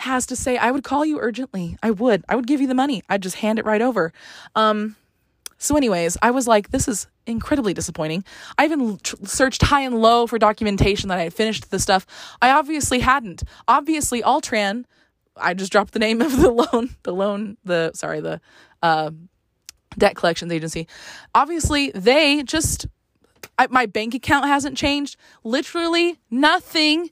has 0.00 0.26
to 0.26 0.36
say. 0.36 0.56
I 0.56 0.70
would 0.70 0.84
call 0.84 1.04
you 1.04 1.18
urgently. 1.18 1.76
I 1.82 1.90
would. 1.90 2.24
I 2.28 2.36
would 2.36 2.46
give 2.46 2.60
you 2.60 2.66
the 2.66 2.74
money. 2.74 3.02
I'd 3.08 3.22
just 3.22 3.36
hand 3.36 3.58
it 3.58 3.64
right 3.64 3.82
over. 3.82 4.12
Um, 4.54 4.96
so, 5.58 5.76
anyways, 5.76 6.16
I 6.22 6.30
was 6.30 6.48
like, 6.48 6.70
this 6.70 6.88
is 6.88 7.06
incredibly 7.26 7.74
disappointing. 7.74 8.24
I 8.56 8.64
even 8.64 8.98
tr- 8.98 9.16
searched 9.24 9.62
high 9.62 9.82
and 9.82 10.00
low 10.00 10.26
for 10.26 10.38
documentation 10.38 11.10
that 11.10 11.18
I 11.18 11.24
had 11.24 11.34
finished 11.34 11.70
the 11.70 11.78
stuff. 11.78 12.06
I 12.40 12.50
obviously 12.50 13.00
hadn't. 13.00 13.42
Obviously, 13.68 14.22
Altran, 14.22 14.84
I 15.36 15.52
just 15.52 15.70
dropped 15.70 15.92
the 15.92 15.98
name 15.98 16.22
of 16.22 16.36
the 16.40 16.50
loan, 16.72 16.96
the 17.02 17.12
loan, 17.12 17.58
the, 17.62 17.92
sorry, 17.94 18.20
the 18.20 18.40
uh, 18.82 19.10
debt 19.98 20.16
collections 20.16 20.50
agency. 20.50 20.88
Obviously, 21.34 21.90
they 21.90 22.42
just, 22.42 22.86
I, 23.58 23.66
my 23.68 23.84
bank 23.84 24.14
account 24.14 24.46
hasn't 24.46 24.78
changed. 24.78 25.16
Literally 25.44 26.18
nothing 26.30 27.10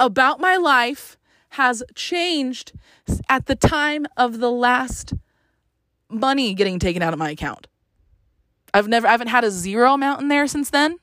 about 0.00 0.40
my 0.40 0.56
life 0.56 1.16
has 1.54 1.82
changed 1.94 2.72
at 3.28 3.46
the 3.46 3.54
time 3.54 4.06
of 4.16 4.38
the 4.38 4.50
last 4.50 5.14
money 6.10 6.54
getting 6.54 6.78
taken 6.78 7.02
out 7.02 7.12
of 7.12 7.18
my 7.18 7.30
account. 7.30 7.66
I've 8.72 8.88
never 8.88 9.06
I 9.06 9.12
haven't 9.12 9.28
had 9.28 9.44
a 9.44 9.50
zero 9.50 9.94
amount 9.94 10.20
in 10.20 10.28
there 10.28 10.46
since 10.46 10.70
then. 10.70 10.96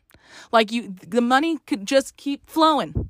Like 0.51 0.71
you 0.71 0.93
the 1.07 1.21
money 1.21 1.57
could 1.65 1.85
just 1.85 2.17
keep 2.17 2.49
flowing. 2.49 3.09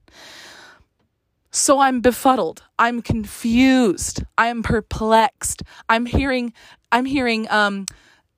So 1.50 1.80
I'm 1.80 2.00
befuddled. 2.00 2.64
I'm 2.78 3.02
confused. 3.02 4.24
I'm 4.38 4.62
perplexed. 4.62 5.64
I'm 5.90 6.06
hearing 6.06 6.54
I'm 6.92 7.06
hearing 7.06 7.50
um 7.50 7.88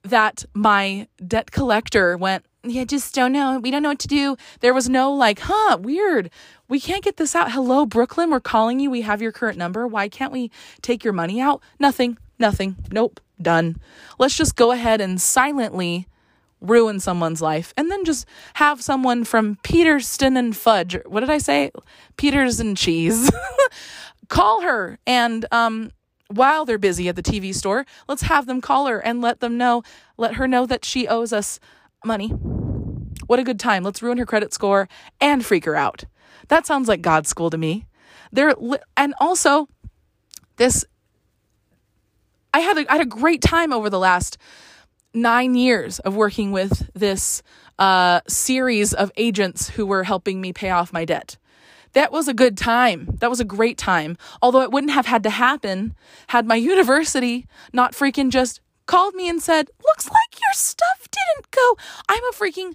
that 0.03 0.45
my 0.53 1.07
debt 1.25 1.51
collector 1.51 2.17
went, 2.17 2.45
yeah, 2.63 2.85
just 2.85 3.13
don't 3.13 3.33
know. 3.33 3.59
We 3.59 3.71
don't 3.71 3.83
know 3.83 3.89
what 3.89 3.99
to 3.99 4.07
do. 4.07 4.37
There 4.61 4.73
was 4.73 4.87
no 4.89 5.13
like, 5.13 5.39
huh, 5.43 5.77
weird. 5.81 6.29
We 6.69 6.79
can't 6.79 7.03
get 7.03 7.17
this 7.17 7.35
out. 7.35 7.51
Hello, 7.51 7.85
Brooklyn. 7.85 8.29
We're 8.29 8.39
calling 8.39 8.79
you. 8.79 8.89
We 8.89 9.01
have 9.01 9.21
your 9.21 9.31
current 9.31 9.57
number. 9.57 9.85
Why 9.85 10.07
can't 10.07 10.31
we 10.31 10.49
take 10.81 11.03
your 11.03 11.13
money 11.13 11.41
out? 11.41 11.61
Nothing. 11.79 12.17
Nothing. 12.39 12.77
Nope. 12.91 13.19
Done. 13.41 13.77
Let's 14.17 14.37
just 14.37 14.55
go 14.55 14.71
ahead 14.71 15.01
and 15.01 15.19
silently 15.19 16.07
ruin 16.61 16.99
someone's 17.01 17.41
life 17.41 17.73
and 17.75 17.91
then 17.91 18.05
just 18.05 18.25
have 18.53 18.81
someone 18.81 19.25
from 19.25 19.57
Peterston 19.63 20.37
and 20.37 20.55
Fudge, 20.55 20.97
what 21.05 21.19
did 21.19 21.29
I 21.29 21.37
say? 21.37 21.71
Peters 22.15 22.61
and 22.61 22.77
Cheese. 22.77 23.29
call 24.29 24.61
her 24.61 24.97
and 25.05 25.45
um 25.51 25.91
while 26.29 26.65
they're 26.65 26.79
busy 26.79 27.07
at 27.09 27.15
the 27.15 27.21
TV 27.21 27.53
store, 27.53 27.85
let's 28.07 28.23
have 28.23 28.47
them 28.47 28.61
call 28.61 28.87
her 28.87 28.99
and 28.99 29.21
let 29.21 29.39
them 29.39 29.57
know, 29.57 29.83
let 30.17 30.35
her 30.35 30.47
know 30.47 30.65
that 30.65 30.83
she 30.85 31.07
owes 31.07 31.31
us 31.31 31.59
money. 32.05 32.29
What 33.27 33.39
a 33.39 33.43
good 33.43 33.59
time. 33.59 33.83
Let's 33.83 34.01
ruin 34.01 34.17
her 34.17 34.25
credit 34.25 34.53
score 34.53 34.87
and 35.21 35.45
freak 35.45 35.65
her 35.65 35.75
out. 35.75 36.03
That 36.49 36.65
sounds 36.65 36.87
like 36.87 37.01
God's 37.01 37.29
school 37.29 37.49
to 37.49 37.57
me. 37.57 37.85
There 38.31 38.53
and 38.97 39.13
also 39.19 39.69
this 40.57 40.85
I 42.53 42.59
had 42.59 42.77
a, 42.77 42.91
I 42.91 42.97
had 42.97 43.01
a 43.01 43.09
great 43.09 43.41
time 43.41 43.73
over 43.73 43.89
the 43.89 43.99
last 43.99 44.37
nine 45.13 45.55
years 45.55 45.99
of 45.99 46.15
working 46.15 46.51
with 46.51 46.89
this 46.93 47.41
uh, 47.79 48.21
series 48.27 48.93
of 48.93 49.11
agents 49.17 49.69
who 49.69 49.85
were 49.85 50.03
helping 50.03 50.41
me 50.41 50.53
pay 50.53 50.69
off 50.69 50.93
my 50.93 51.05
debt. 51.05 51.37
That 51.93 52.11
was 52.11 52.27
a 52.27 52.33
good 52.33 52.57
time. 52.57 53.17
That 53.19 53.29
was 53.29 53.39
a 53.39 53.45
great 53.45 53.77
time. 53.77 54.17
Although 54.41 54.61
it 54.61 54.71
wouldn't 54.71 54.93
have 54.93 55.05
had 55.05 55.23
to 55.23 55.29
happen 55.29 55.95
had 56.27 56.45
my 56.47 56.55
university 56.73 57.47
not 57.71 57.93
freaking 57.93 58.29
just 58.29 58.61
called 58.85 59.15
me 59.15 59.29
and 59.29 59.41
said, 59.41 59.69
Looks 59.83 60.09
like 60.09 60.39
your 60.41 60.53
stuff 60.53 61.07
didn't 61.11 61.51
go. 61.51 61.77
I'm 62.09 62.23
a 62.25 62.31
freaking 62.31 62.73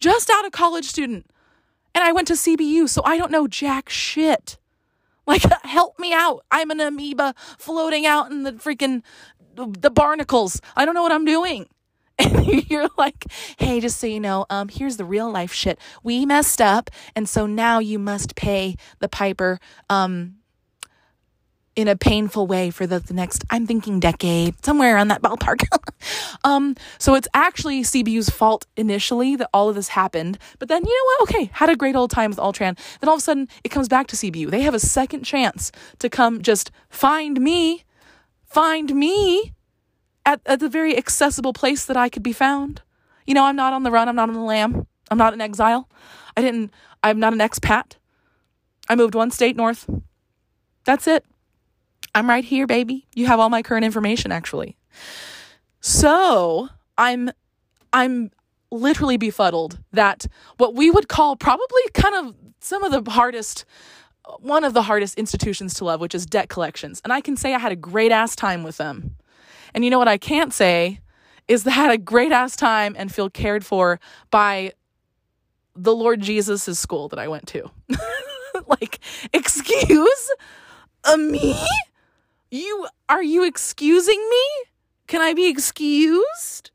just 0.00 0.30
out 0.30 0.44
of 0.44 0.52
college 0.52 0.84
student. 0.84 1.26
And 1.94 2.02
I 2.02 2.12
went 2.12 2.28
to 2.28 2.34
CBU, 2.34 2.88
so 2.88 3.02
I 3.04 3.16
don't 3.16 3.30
know 3.30 3.46
jack 3.46 3.88
shit. 3.88 4.58
Like, 5.26 5.42
help 5.64 5.98
me 5.98 6.12
out. 6.12 6.44
I'm 6.50 6.70
an 6.70 6.80
amoeba 6.80 7.34
floating 7.58 8.04
out 8.04 8.30
in 8.30 8.42
the 8.42 8.52
freaking 8.52 9.02
the 9.56 9.90
barnacles. 9.90 10.60
I 10.76 10.84
don't 10.84 10.94
know 10.94 11.02
what 11.02 11.12
I'm 11.12 11.24
doing. 11.24 11.66
And 12.16 12.70
you're 12.70 12.88
like, 12.96 13.26
hey, 13.56 13.80
just 13.80 13.98
so 13.98 14.06
you 14.06 14.20
know, 14.20 14.46
um, 14.48 14.68
here's 14.68 14.98
the 14.98 15.04
real 15.04 15.28
life 15.32 15.52
shit. 15.52 15.80
We 16.04 16.24
messed 16.24 16.60
up, 16.60 16.88
and 17.16 17.28
so 17.28 17.46
now 17.46 17.80
you 17.80 17.98
must 17.98 18.36
pay 18.36 18.76
the 19.00 19.08
piper. 19.08 19.58
Um, 19.90 20.36
in 21.76 21.88
a 21.88 21.96
painful 21.96 22.46
way 22.46 22.70
for 22.70 22.86
the, 22.86 23.00
the 23.00 23.14
next, 23.14 23.44
I'm 23.50 23.66
thinking 23.66 23.98
decade, 23.98 24.64
somewhere 24.64 24.94
around 24.94 25.08
that 25.08 25.22
ballpark. 25.22 25.64
um, 26.44 26.76
so 26.98 27.14
it's 27.14 27.28
actually 27.34 27.82
CBU's 27.82 28.30
fault 28.30 28.66
initially 28.76 29.36
that 29.36 29.50
all 29.52 29.68
of 29.68 29.74
this 29.74 29.88
happened. 29.88 30.38
But 30.58 30.68
then, 30.68 30.84
you 30.84 30.90
know 30.90 31.04
what? 31.04 31.22
Okay, 31.22 31.50
had 31.52 31.70
a 31.70 31.76
great 31.76 31.96
old 31.96 32.10
time 32.10 32.30
with 32.30 32.38
Altran. 32.38 32.78
Then 33.00 33.08
all 33.08 33.14
of 33.14 33.18
a 33.18 33.22
sudden, 33.22 33.48
it 33.64 33.70
comes 33.70 33.88
back 33.88 34.06
to 34.08 34.16
CBU. 34.16 34.50
They 34.50 34.62
have 34.62 34.74
a 34.74 34.80
second 34.80 35.24
chance 35.24 35.72
to 35.98 36.08
come 36.08 36.42
just 36.42 36.70
find 36.88 37.40
me, 37.40 37.84
find 38.46 38.94
me 38.94 39.54
at, 40.24 40.40
at 40.46 40.60
the 40.60 40.68
very 40.68 40.96
accessible 40.96 41.52
place 41.52 41.84
that 41.86 41.96
I 41.96 42.08
could 42.08 42.22
be 42.22 42.32
found. 42.32 42.82
You 43.26 43.34
know, 43.34 43.44
I'm 43.44 43.56
not 43.56 43.72
on 43.72 43.82
the 43.82 43.90
run, 43.90 44.08
I'm 44.08 44.16
not 44.16 44.28
on 44.28 44.34
the 44.34 44.40
lam, 44.40 44.86
I'm 45.10 45.18
not 45.18 45.32
in 45.32 45.40
exile. 45.40 45.88
I 46.36 46.42
didn't, 46.42 46.72
I'm 47.02 47.18
not 47.18 47.32
an 47.32 47.38
expat. 47.38 47.94
I 48.88 48.96
moved 48.96 49.14
one 49.14 49.30
state 49.30 49.56
north. 49.56 49.88
That's 50.84 51.06
it. 51.06 51.24
I'm 52.14 52.28
right 52.28 52.44
here, 52.44 52.66
baby. 52.66 53.06
You 53.14 53.26
have 53.26 53.40
all 53.40 53.50
my 53.50 53.62
current 53.62 53.84
information 53.84 54.32
actually. 54.32 54.76
So, 55.80 56.68
I'm 56.96 57.30
I'm 57.92 58.30
literally 58.70 59.16
befuddled 59.16 59.78
that 59.92 60.26
what 60.56 60.74
we 60.74 60.90
would 60.90 61.08
call 61.08 61.36
probably 61.36 61.82
kind 61.92 62.14
of 62.14 62.34
some 62.60 62.82
of 62.82 62.92
the 63.04 63.10
hardest 63.10 63.64
one 64.40 64.64
of 64.64 64.72
the 64.72 64.82
hardest 64.82 65.18
institutions 65.18 65.74
to 65.74 65.84
love, 65.84 66.00
which 66.00 66.14
is 66.14 66.24
debt 66.24 66.48
collections. 66.48 67.00
And 67.04 67.12
I 67.12 67.20
can 67.20 67.36
say 67.36 67.54
I 67.54 67.58
had 67.58 67.72
a 67.72 67.76
great 67.76 68.10
ass 68.10 68.34
time 68.34 68.62
with 68.62 68.78
them. 68.78 69.16
And 69.74 69.84
you 69.84 69.90
know 69.90 69.98
what 69.98 70.08
I 70.08 70.16
can't 70.16 70.52
say 70.52 71.00
is 71.46 71.64
that 71.64 71.70
I 71.72 71.74
had 71.74 71.90
a 71.90 71.98
great 71.98 72.32
ass 72.32 72.56
time 72.56 72.94
and 72.98 73.12
feel 73.12 73.28
cared 73.28 73.66
for 73.66 74.00
by 74.30 74.72
the 75.76 75.94
Lord 75.94 76.20
Jesus' 76.20 76.78
school 76.78 77.08
that 77.08 77.18
I 77.18 77.28
went 77.28 77.46
to. 77.48 77.70
like, 78.66 79.00
excuse 79.32 80.30
me? 81.18 81.54
You 82.54 82.86
are 83.08 83.20
you 83.20 83.42
excusing 83.42 84.28
me? 84.30 84.46
Can 85.08 85.20
I 85.20 85.34
be 85.34 85.48
excused? 85.48 86.70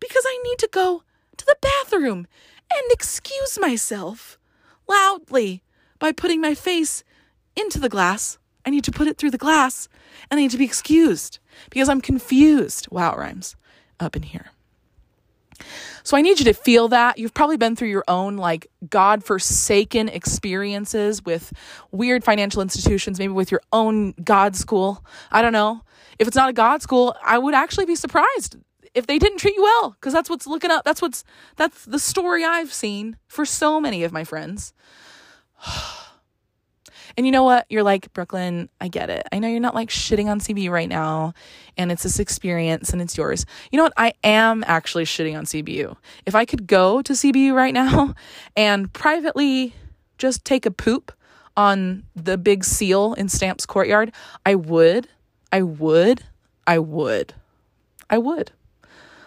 Because 0.00 0.24
I 0.26 0.40
need 0.44 0.58
to 0.60 0.68
go 0.72 1.02
to 1.36 1.44
the 1.44 1.58
bathroom 1.60 2.26
and 2.72 2.90
excuse 2.90 3.58
myself 3.60 4.38
loudly 4.88 5.62
by 5.98 6.12
putting 6.12 6.40
my 6.40 6.54
face 6.54 7.04
into 7.54 7.78
the 7.78 7.90
glass. 7.90 8.38
I 8.64 8.70
need 8.70 8.84
to 8.84 8.92
put 8.92 9.08
it 9.08 9.18
through 9.18 9.32
the 9.32 9.36
glass 9.36 9.90
and 10.30 10.40
I 10.40 10.44
need 10.44 10.52
to 10.52 10.56
be 10.56 10.64
excused 10.64 11.38
because 11.68 11.90
I'm 11.90 12.00
confused. 12.00 12.88
Wow, 12.90 13.14
rhymes 13.14 13.56
up 14.00 14.16
in 14.16 14.22
here. 14.22 14.52
So 16.02 16.16
I 16.16 16.22
need 16.22 16.38
you 16.38 16.44
to 16.46 16.52
feel 16.52 16.88
that. 16.88 17.18
You've 17.18 17.34
probably 17.34 17.56
been 17.56 17.76
through 17.76 17.88
your 17.88 18.04
own 18.08 18.36
like 18.36 18.68
God 18.88 19.24
forsaken 19.24 20.08
experiences 20.08 21.24
with 21.24 21.52
weird 21.90 22.24
financial 22.24 22.62
institutions, 22.62 23.18
maybe 23.18 23.32
with 23.32 23.50
your 23.50 23.62
own 23.72 24.12
God 24.24 24.56
school. 24.56 25.04
I 25.30 25.42
don't 25.42 25.52
know. 25.52 25.82
If 26.18 26.28
it's 26.28 26.36
not 26.36 26.50
a 26.50 26.52
God 26.52 26.82
school, 26.82 27.16
I 27.24 27.38
would 27.38 27.54
actually 27.54 27.86
be 27.86 27.94
surprised 27.94 28.56
if 28.94 29.06
they 29.06 29.18
didn't 29.18 29.38
treat 29.38 29.56
you 29.56 29.62
well 29.62 29.90
because 29.90 30.12
that's 30.12 30.28
what's 30.28 30.46
looking 30.46 30.70
up. 30.70 30.84
That's 30.84 31.00
what's 31.00 31.24
that's 31.56 31.84
the 31.84 31.98
story 31.98 32.44
I've 32.44 32.72
seen 32.72 33.16
for 33.28 33.44
so 33.44 33.80
many 33.80 34.04
of 34.04 34.12
my 34.12 34.24
friends. 34.24 34.72
And 37.20 37.26
you 37.26 37.32
know 37.32 37.44
what? 37.44 37.66
You're 37.68 37.82
like, 37.82 38.10
Brooklyn, 38.14 38.70
I 38.80 38.88
get 38.88 39.10
it. 39.10 39.28
I 39.30 39.40
know 39.40 39.48
you're 39.48 39.60
not 39.60 39.74
like 39.74 39.90
shitting 39.90 40.28
on 40.28 40.40
CBU 40.40 40.70
right 40.70 40.88
now 40.88 41.34
and 41.76 41.92
it's 41.92 42.02
this 42.02 42.18
experience 42.18 42.94
and 42.94 43.02
it's 43.02 43.14
yours. 43.14 43.44
You 43.70 43.76
know 43.76 43.82
what? 43.82 43.92
I 43.98 44.14
am 44.24 44.64
actually 44.66 45.04
shitting 45.04 45.36
on 45.36 45.44
CBU. 45.44 45.98
If 46.24 46.34
I 46.34 46.46
could 46.46 46.66
go 46.66 47.02
to 47.02 47.12
CBU 47.12 47.52
right 47.54 47.74
now 47.74 48.14
and 48.56 48.90
privately 48.94 49.74
just 50.16 50.46
take 50.46 50.64
a 50.64 50.70
poop 50.70 51.12
on 51.58 52.04
the 52.16 52.38
big 52.38 52.64
seal 52.64 53.12
in 53.12 53.28
Stamps 53.28 53.66
Courtyard, 53.66 54.12
I 54.46 54.54
would. 54.54 55.06
I 55.52 55.60
would. 55.60 56.22
I 56.66 56.78
would. 56.78 57.34
I 58.08 58.16
would. 58.16 58.52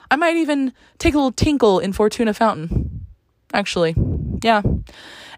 I 0.09 0.15
might 0.15 0.37
even 0.37 0.73
take 0.97 1.13
a 1.13 1.17
little 1.17 1.31
tinkle 1.31 1.77
in 1.77 1.93
Fortuna 1.93 2.33
Fountain. 2.33 3.05
Actually. 3.53 3.93
Yeah. 4.41 4.63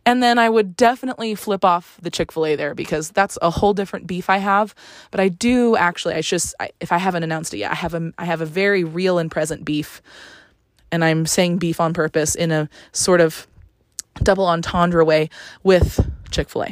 And 0.06 0.22
then 0.22 0.38
I 0.38 0.49
would 0.49 0.76
definitely 0.76 1.34
flip 1.34 1.66
off 1.66 1.97
the 2.01 2.12
Chick 2.12 2.32
fil 2.32 2.45
A 2.45 2.56
there 2.56 2.76
because 2.76 3.10
that's 3.10 3.38
a 3.41 3.49
whole 3.49 3.74
different 3.74 4.06
beef 4.06 4.30
I 4.30 4.38
have. 4.38 4.76
But 5.10 5.20
I 5.20 5.30
do 5.30 5.76
actually, 5.76 6.14
I 6.14 6.22
just, 6.22 6.53
I, 6.60 6.70
if 6.80 6.91
I 6.91 6.99
haven't 6.99 7.24
announced 7.24 7.53
it 7.53 7.58
yet, 7.58 7.72
I 7.72 7.76
have 7.76 7.93
a, 7.93 8.12
I 8.18 8.26
have 8.26 8.41
a 8.41 8.45
very 8.45 8.84
real 8.84 9.18
and 9.18 9.32
present 9.32 9.66
beef. 9.66 10.01
And 10.91 11.03
I'm 11.03 11.26
saying 11.26 11.58
beef 11.58 11.82
on 11.82 11.93
purpose 11.93 12.36
in 12.36 12.51
a 12.51 12.70
sort 12.91 13.20
of 13.20 13.47
double 14.22 14.45
entendre 14.47 15.03
way 15.03 15.30
with 15.64 16.08
Chick 16.30 16.49
fil 16.49 16.64
A. 16.64 16.72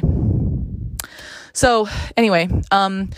So, 1.52 1.88
anyway, 2.16 2.48
um, 2.70 3.10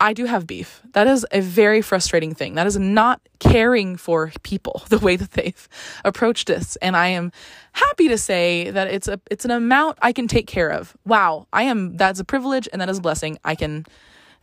I 0.00 0.14
do 0.14 0.24
have 0.24 0.46
beef. 0.46 0.80
That 0.92 1.06
is 1.06 1.26
a 1.30 1.40
very 1.42 1.82
frustrating 1.82 2.34
thing. 2.34 2.54
That 2.54 2.66
is 2.66 2.78
not 2.78 3.20
caring 3.38 3.96
for 3.96 4.32
people 4.42 4.82
the 4.88 4.98
way 4.98 5.16
that 5.16 5.32
they've 5.32 5.68
approached 6.04 6.48
this. 6.48 6.76
And 6.76 6.96
I 6.96 7.08
am 7.08 7.30
happy 7.72 8.08
to 8.08 8.16
say 8.16 8.70
that 8.70 8.88
it's 8.88 9.08
a 9.08 9.20
it's 9.30 9.44
an 9.44 9.50
amount 9.50 9.98
I 10.00 10.12
can 10.12 10.26
take 10.26 10.46
care 10.46 10.70
of. 10.70 10.96
Wow, 11.04 11.46
I 11.52 11.64
am 11.64 11.96
that's 11.98 12.18
a 12.18 12.24
privilege 12.24 12.68
and 12.72 12.80
that 12.80 12.88
is 12.88 12.98
a 12.98 13.02
blessing. 13.02 13.38
I 13.44 13.54
can 13.54 13.84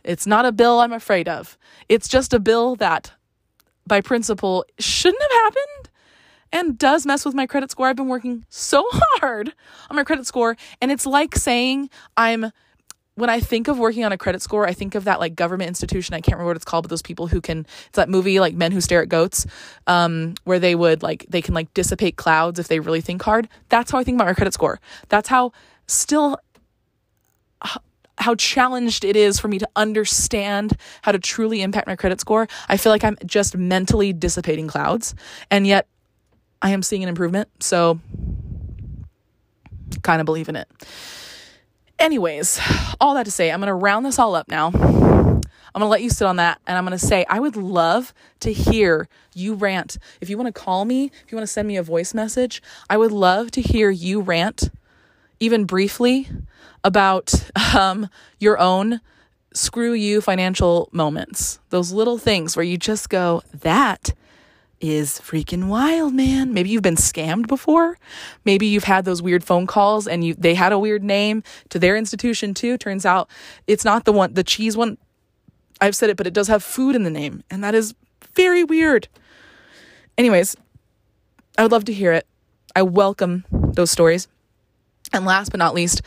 it's 0.04 0.26
not 0.26 0.46
a 0.46 0.52
bill 0.52 0.78
I'm 0.78 0.92
afraid 0.92 1.28
of. 1.28 1.58
It's 1.88 2.06
just 2.06 2.32
a 2.32 2.38
bill 2.38 2.76
that 2.76 3.12
by 3.86 4.00
principle 4.00 4.64
shouldn't 4.78 5.22
have 5.22 5.42
happened 5.42 5.90
and 6.52 6.78
does 6.78 7.04
mess 7.04 7.24
with 7.24 7.34
my 7.34 7.46
credit 7.46 7.70
score. 7.70 7.88
I've 7.88 7.96
been 7.96 8.08
working 8.08 8.44
so 8.48 8.86
hard 8.92 9.52
on 9.90 9.96
my 9.96 10.04
credit 10.04 10.26
score 10.26 10.56
and 10.80 10.92
it's 10.92 11.04
like 11.04 11.34
saying 11.34 11.90
I'm 12.16 12.52
when 13.18 13.30
I 13.30 13.40
think 13.40 13.66
of 13.66 13.78
working 13.78 14.04
on 14.04 14.12
a 14.12 14.18
credit 14.18 14.42
score, 14.42 14.66
I 14.66 14.72
think 14.72 14.94
of 14.94 15.04
that 15.04 15.18
like 15.18 15.34
government 15.34 15.68
institution. 15.68 16.14
I 16.14 16.20
can't 16.20 16.36
remember 16.36 16.50
what 16.50 16.56
it's 16.56 16.64
called, 16.64 16.84
but 16.84 16.90
those 16.90 17.02
people 17.02 17.26
who 17.26 17.40
can, 17.40 17.66
it's 17.88 17.96
that 17.96 18.08
movie 18.08 18.38
like 18.38 18.54
Men 18.54 18.70
Who 18.70 18.80
Stare 18.80 19.02
at 19.02 19.08
Goats, 19.08 19.44
um, 19.88 20.34
where 20.44 20.60
they 20.60 20.76
would 20.76 21.02
like, 21.02 21.26
they 21.28 21.42
can 21.42 21.52
like 21.52 21.74
dissipate 21.74 22.16
clouds 22.16 22.60
if 22.60 22.68
they 22.68 22.78
really 22.78 23.00
think 23.00 23.22
hard. 23.22 23.48
That's 23.70 23.90
how 23.90 23.98
I 23.98 24.04
think 24.04 24.16
about 24.16 24.28
my 24.28 24.34
credit 24.34 24.54
score. 24.54 24.80
That's 25.08 25.28
how 25.28 25.52
still, 25.88 26.38
how 28.18 28.34
challenged 28.36 29.04
it 29.04 29.16
is 29.16 29.38
for 29.38 29.48
me 29.48 29.58
to 29.58 29.68
understand 29.74 30.76
how 31.02 31.10
to 31.12 31.18
truly 31.18 31.60
impact 31.62 31.86
my 31.86 31.96
credit 31.96 32.20
score. 32.20 32.46
I 32.68 32.76
feel 32.76 32.92
like 32.92 33.02
I'm 33.02 33.16
just 33.26 33.56
mentally 33.56 34.12
dissipating 34.12 34.68
clouds 34.68 35.14
and 35.50 35.66
yet 35.66 35.88
I 36.62 36.70
am 36.70 36.82
seeing 36.82 37.02
an 37.02 37.08
improvement. 37.08 37.48
So 37.60 38.00
kind 40.02 40.20
of 40.20 40.24
believe 40.24 40.48
in 40.48 40.54
it. 40.56 40.68
Anyways, 41.98 42.60
all 43.00 43.14
that 43.14 43.24
to 43.24 43.30
say, 43.30 43.50
I'm 43.50 43.60
going 43.60 43.68
to 43.68 43.74
round 43.74 44.06
this 44.06 44.18
all 44.18 44.34
up 44.34 44.48
now. 44.48 44.68
I'm 44.68 45.80
going 45.80 45.86
to 45.86 45.86
let 45.86 46.02
you 46.02 46.10
sit 46.10 46.26
on 46.26 46.36
that 46.36 46.60
and 46.66 46.78
I'm 46.78 46.84
going 46.84 46.98
to 46.98 47.06
say, 47.06 47.26
I 47.28 47.40
would 47.40 47.56
love 47.56 48.14
to 48.40 48.52
hear 48.52 49.08
you 49.34 49.54
rant. 49.54 49.98
If 50.20 50.30
you 50.30 50.36
want 50.36 50.46
to 50.46 50.60
call 50.60 50.84
me, 50.84 51.10
if 51.24 51.32
you 51.32 51.36
want 51.36 51.46
to 51.46 51.52
send 51.52 51.66
me 51.68 51.76
a 51.76 51.82
voice 51.82 52.14
message, 52.14 52.62
I 52.88 52.96
would 52.96 53.12
love 53.12 53.50
to 53.52 53.60
hear 53.60 53.90
you 53.90 54.20
rant, 54.20 54.70
even 55.40 55.64
briefly, 55.64 56.28
about 56.84 57.34
um, 57.76 58.08
your 58.38 58.58
own 58.58 59.00
screw 59.52 59.92
you 59.92 60.20
financial 60.20 60.88
moments. 60.92 61.58
Those 61.70 61.92
little 61.92 62.18
things 62.18 62.56
where 62.56 62.64
you 62.64 62.78
just 62.78 63.08
go, 63.08 63.42
that 63.52 64.14
is 64.80 65.18
freaking 65.18 65.68
wild, 65.68 66.14
man. 66.14 66.52
Maybe 66.52 66.70
you've 66.70 66.82
been 66.82 66.96
scammed 66.96 67.46
before. 67.46 67.98
Maybe 68.44 68.66
you've 68.66 68.84
had 68.84 69.04
those 69.04 69.22
weird 69.22 69.44
phone 69.44 69.66
calls 69.66 70.06
and 70.06 70.24
you 70.24 70.34
they 70.34 70.54
had 70.54 70.72
a 70.72 70.78
weird 70.78 71.02
name 71.02 71.42
to 71.70 71.78
their 71.78 71.96
institution 71.96 72.54
too. 72.54 72.78
Turns 72.78 73.04
out 73.04 73.28
it's 73.66 73.84
not 73.84 74.04
the 74.04 74.12
one 74.12 74.34
the 74.34 74.44
cheese 74.44 74.76
one. 74.76 74.98
I've 75.80 75.96
said 75.96 76.10
it, 76.10 76.16
but 76.16 76.26
it 76.26 76.32
does 76.32 76.48
have 76.48 76.62
food 76.62 76.96
in 76.96 77.04
the 77.04 77.10
name, 77.10 77.44
and 77.50 77.62
that 77.62 77.74
is 77.74 77.94
very 78.34 78.64
weird. 78.64 79.08
Anyways, 80.16 80.56
I 81.56 81.62
would 81.62 81.72
love 81.72 81.84
to 81.84 81.92
hear 81.92 82.12
it. 82.12 82.26
I 82.74 82.82
welcome 82.82 83.44
those 83.50 83.90
stories. 83.90 84.28
And 85.12 85.24
last 85.24 85.50
but 85.50 85.58
not 85.58 85.74
least, 85.74 86.02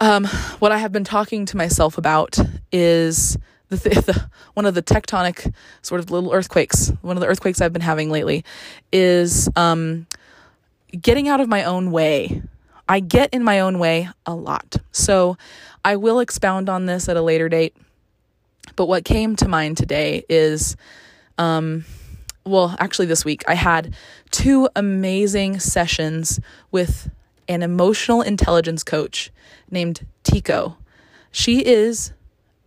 um, 0.00 0.24
what 0.58 0.72
I 0.72 0.78
have 0.78 0.92
been 0.92 1.04
talking 1.04 1.46
to 1.46 1.56
myself 1.56 1.98
about 1.98 2.38
is 2.70 3.36
the, 3.72 3.88
the, 4.06 4.30
one 4.54 4.66
of 4.66 4.74
the 4.74 4.82
tectonic 4.82 5.52
sort 5.82 6.00
of 6.00 6.10
little 6.10 6.32
earthquakes, 6.32 6.92
one 7.02 7.16
of 7.16 7.20
the 7.20 7.26
earthquakes 7.26 7.60
I've 7.60 7.72
been 7.72 7.82
having 7.82 8.10
lately, 8.10 8.44
is 8.92 9.48
um, 9.56 10.06
getting 11.00 11.28
out 11.28 11.40
of 11.40 11.48
my 11.48 11.64
own 11.64 11.90
way. 11.90 12.42
I 12.88 13.00
get 13.00 13.32
in 13.32 13.42
my 13.42 13.60
own 13.60 13.78
way 13.78 14.08
a 14.26 14.34
lot. 14.34 14.76
So 14.90 15.36
I 15.84 15.96
will 15.96 16.20
expound 16.20 16.68
on 16.68 16.86
this 16.86 17.08
at 17.08 17.16
a 17.16 17.22
later 17.22 17.48
date. 17.48 17.74
But 18.76 18.86
what 18.86 19.04
came 19.04 19.36
to 19.36 19.48
mind 19.48 19.76
today 19.76 20.24
is, 20.28 20.76
um, 21.38 21.84
well, 22.44 22.76
actually, 22.78 23.06
this 23.06 23.24
week 23.24 23.44
I 23.48 23.54
had 23.54 23.94
two 24.30 24.68
amazing 24.74 25.60
sessions 25.60 26.40
with 26.70 27.10
an 27.48 27.62
emotional 27.62 28.22
intelligence 28.22 28.82
coach 28.84 29.30
named 29.70 30.06
Tico. 30.22 30.76
She 31.30 31.64
is 31.64 32.12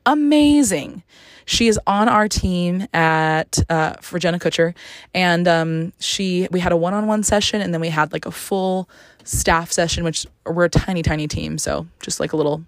amazing. 0.06 1.03
She 1.45 1.68
is 1.68 1.80
on 1.86 2.10
our 2.10 2.28
team 2.28 2.88
at 2.93 3.60
uh, 3.70 3.93
for 4.01 4.18
Jenna 4.18 4.39
Kutcher, 4.39 4.74
and 5.14 5.47
um, 5.47 5.93
she 5.99 6.47
we 6.51 6.60
had 6.60 6.72
a 6.72 6.78
one 6.78 6.93
on 6.93 7.06
one 7.08 7.24
session, 7.24 7.62
and 7.62 7.74
then 7.74 7.82
we 7.82 7.89
had 7.89 8.12
like 8.14 8.26
a 8.26 8.32
full 8.32 8.89
staff 9.24 9.72
session, 9.72 10.03
which 10.03 10.26
we're 10.45 10.66
a 10.66 10.70
tiny 10.70 11.03
tiny 11.03 11.28
team, 11.28 11.58
so 11.58 11.86
just 12.01 12.20
like 12.20 12.34
a 12.34 12.38
little 12.38 12.64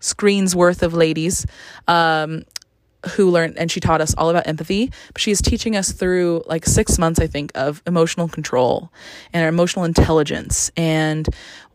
screens 0.00 0.54
worth 0.54 0.82
of 0.82 0.94
ladies 0.94 1.46
um, 1.88 2.44
who 3.10 3.30
learned 3.30 3.56
and 3.56 3.70
she 3.70 3.80
taught 3.80 4.00
us 4.00 4.14
all 4.16 4.30
about 4.30 4.46
empathy. 4.46 4.90
But 5.12 5.20
she 5.20 5.30
is 5.30 5.40
teaching 5.40 5.76
us 5.76 5.92
through 5.92 6.42
like 6.46 6.66
six 6.66 6.98
months 6.98 7.20
i 7.20 7.26
think 7.26 7.52
of 7.54 7.82
emotional 7.86 8.28
control 8.28 8.90
and 9.32 9.46
emotional 9.46 9.84
intelligence. 9.84 10.70
And 10.76 11.28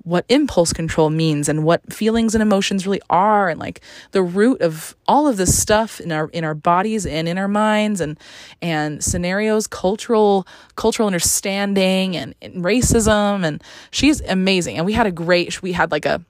what 0.03 0.25
impulse 0.29 0.73
control 0.73 1.09
means 1.09 1.47
and 1.47 1.63
what 1.63 1.93
feelings 1.93 2.33
and 2.33 2.41
emotions 2.41 2.87
really 2.87 3.01
are 3.09 3.49
and 3.49 3.59
like 3.59 3.81
the 4.11 4.23
root 4.23 4.61
of 4.61 4.95
all 5.07 5.27
of 5.27 5.37
this 5.37 5.57
stuff 5.57 5.99
in 5.99 6.11
our 6.11 6.27
in 6.29 6.43
our 6.43 6.55
bodies 6.55 7.05
and 7.05 7.27
in 7.27 7.37
our 7.37 7.47
minds 7.47 8.01
and 8.01 8.19
and 8.61 9.03
scenarios 9.03 9.67
cultural 9.67 10.47
cultural 10.75 11.05
understanding 11.07 12.15
and, 12.15 12.33
and 12.41 12.63
racism. 12.63 13.45
And 13.45 13.63
she's 13.91 14.21
amazing. 14.21 14.77
And 14.77 14.85
we 14.85 14.93
had 14.93 15.05
a 15.05 15.11
great 15.11 15.61
we 15.61 15.73
had 15.73 15.91
like 15.91 16.05
a 16.05 16.23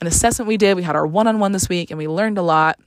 an 0.00 0.06
assessment 0.06 0.46
we 0.46 0.56
did. 0.56 0.76
We 0.76 0.82
had 0.82 0.94
our 0.94 1.06
one-on-one 1.06 1.52
this 1.52 1.68
week 1.68 1.90
and 1.90 1.98
we 1.98 2.06
learned 2.06 2.38
a 2.38 2.42
lot. 2.42 2.78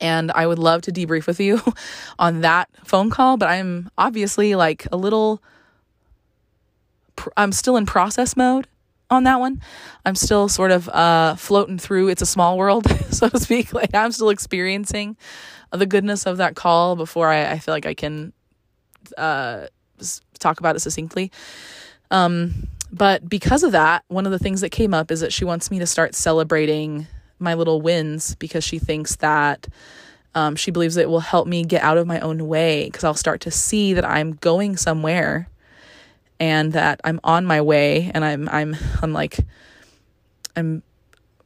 And 0.00 0.32
I 0.32 0.46
would 0.46 0.58
love 0.58 0.82
to 0.82 0.92
debrief 0.92 1.26
with 1.26 1.38
you 1.38 1.60
on 2.18 2.40
that 2.40 2.68
phone 2.84 3.10
call 3.10 3.36
but 3.36 3.48
I'm 3.48 3.90
obviously 3.96 4.56
like 4.56 4.88
a 4.90 4.96
little 4.96 5.40
I'm 7.36 7.52
still 7.52 7.76
in 7.76 7.86
process 7.86 8.36
mode 8.36 8.66
on 9.12 9.24
that 9.24 9.38
one. 9.40 9.60
I'm 10.04 10.14
still 10.14 10.48
sort 10.48 10.70
of 10.70 10.88
uh, 10.88 11.36
floating 11.36 11.78
through. 11.78 12.08
It's 12.08 12.22
a 12.22 12.26
small 12.26 12.58
world, 12.58 12.88
so 13.10 13.28
to 13.28 13.38
speak. 13.38 13.72
Like 13.72 13.94
I'm 13.94 14.12
still 14.12 14.30
experiencing 14.30 15.16
the 15.70 15.86
goodness 15.86 16.26
of 16.26 16.38
that 16.38 16.56
call 16.56 16.96
before 16.96 17.28
I, 17.28 17.52
I 17.52 17.58
feel 17.58 17.74
like 17.74 17.86
I 17.86 17.94
can 17.94 18.32
uh, 19.16 19.66
talk 20.38 20.60
about 20.60 20.76
it 20.76 20.80
succinctly. 20.80 21.30
Um, 22.10 22.68
but 22.90 23.26
because 23.28 23.62
of 23.62 23.72
that, 23.72 24.04
one 24.08 24.26
of 24.26 24.32
the 24.32 24.38
things 24.38 24.60
that 24.60 24.70
came 24.70 24.92
up 24.92 25.10
is 25.10 25.20
that 25.20 25.32
she 25.32 25.44
wants 25.44 25.70
me 25.70 25.78
to 25.78 25.86
start 25.86 26.14
celebrating 26.14 27.06
my 27.38 27.54
little 27.54 27.80
wins 27.80 28.34
because 28.34 28.64
she 28.64 28.78
thinks 28.78 29.16
that 29.16 29.66
um, 30.34 30.56
she 30.56 30.70
believes 30.70 30.96
it 30.96 31.08
will 31.08 31.20
help 31.20 31.46
me 31.46 31.64
get 31.64 31.82
out 31.82 31.98
of 31.98 32.06
my 32.06 32.20
own 32.20 32.46
way 32.46 32.84
because 32.84 33.04
I'll 33.04 33.14
start 33.14 33.40
to 33.42 33.50
see 33.50 33.94
that 33.94 34.04
I'm 34.04 34.32
going 34.34 34.76
somewhere 34.76 35.48
and 36.42 36.72
that 36.72 37.00
I'm 37.04 37.20
on 37.22 37.46
my 37.46 37.60
way 37.60 38.10
and 38.12 38.24
I'm 38.24 38.48
I'm 38.48 38.76
I'm 39.00 39.12
like 39.12 39.38
I'm 40.56 40.82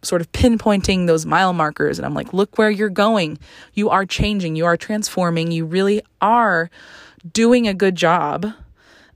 sort 0.01 0.23
of 0.23 0.33
pinpointing 0.33 1.07
those 1.07 1.27
mile 1.27 1.53
markers 1.53 1.99
and 1.99 2.07
I'm 2.07 2.15
like 2.15 2.33
look 2.33 2.57
where 2.57 2.71
you're 2.71 2.89
going. 2.89 3.39
You 3.75 3.91
are 3.91 4.07
changing, 4.07 4.57
you 4.57 4.65
are 4.65 4.79
transforming, 4.79 5.53
you 5.53 5.67
really 5.67 6.01
are 6.23 6.71
doing 7.31 7.69
a 7.69 7.75
good 7.75 7.95
job. 7.95 8.47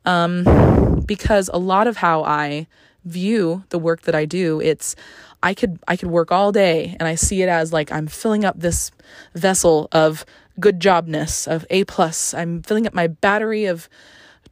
Um 0.05 1.03
because 1.07 1.49
a 1.49 1.59
lot 1.59 1.87
of 1.87 1.97
how 1.97 2.24
I 2.24 2.66
view 3.07 3.64
the 3.70 3.78
work 3.78 4.03
that 4.03 4.14
I 4.14 4.26
do, 4.26 4.61
it's 4.61 4.95
I 5.43 5.55
could 5.55 5.78
I 5.89 5.97
could 5.97 6.11
work 6.11 6.31
all 6.31 6.53
day 6.53 6.95
and 7.01 7.09
I 7.09 7.14
see 7.14 7.41
it 7.41 7.49
as 7.49 7.72
like 7.72 7.91
I'm 7.91 8.07
filling 8.07 8.45
up 8.45 8.61
this 8.61 8.91
vessel 9.35 9.89
of 9.93 10.26
good 10.59 10.78
jobness 10.78 11.49
of 11.49 11.64
A 11.70 11.85
plus. 11.85 12.35
I'm 12.35 12.61
filling 12.61 12.87
up 12.87 12.93
my 12.93 13.07
battery 13.07 13.64
of 13.64 13.89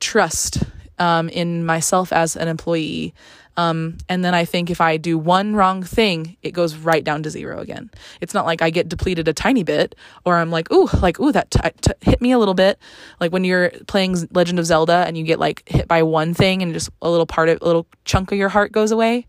trust 0.01 0.63
um, 0.99 1.29
in 1.29 1.65
myself 1.65 2.13
as 2.13 2.37
an 2.37 2.49
employee. 2.49 3.15
Um, 3.59 3.99
and 4.09 4.25
then 4.25 4.37
I 4.37 4.45
think 4.45 4.71
if 4.71 4.81
I 4.81 4.99
do 4.99 5.19
one 5.19 5.57
wrong 5.57 5.83
thing, 5.83 6.37
it 6.43 6.53
goes 6.53 6.77
right 6.77 7.03
down 7.03 7.25
to 7.25 7.31
zero 7.31 7.59
again. 7.59 7.91
It's 8.21 8.33
not 8.33 8.47
like 8.47 8.63
I 8.63 8.71
get 8.71 8.89
depleted 8.89 9.27
a 9.27 9.33
tiny 9.33 9.65
bit, 9.65 9.97
or 10.25 10.37
I'm 10.37 10.53
like, 10.53 10.71
ooh, 10.71 10.89
like 11.03 11.19
ooh, 11.19 11.33
that 11.33 11.51
t- 11.51 11.61
t- 11.81 11.93
hit 12.01 12.21
me 12.21 12.31
a 12.31 12.39
little 12.39 12.55
bit. 12.55 12.79
Like 13.19 13.33
when 13.33 13.43
you're 13.43 13.71
playing 13.89 14.29
Legend 14.31 14.61
of 14.61 14.67
Zelda 14.67 15.05
and 15.09 15.19
you 15.19 15.25
get 15.25 15.41
like 15.41 15.69
hit 15.69 15.89
by 15.89 16.05
one 16.05 16.35
thing 16.35 16.63
and 16.63 16.73
just 16.73 16.89
a 17.03 17.11
little 17.11 17.27
part 17.27 17.49
of 17.49 17.59
a 17.61 17.65
little 17.65 17.89
chunk 18.05 18.31
of 18.31 18.39
your 18.39 18.49
heart 18.49 18.71
goes 18.71 18.93
away. 18.93 19.27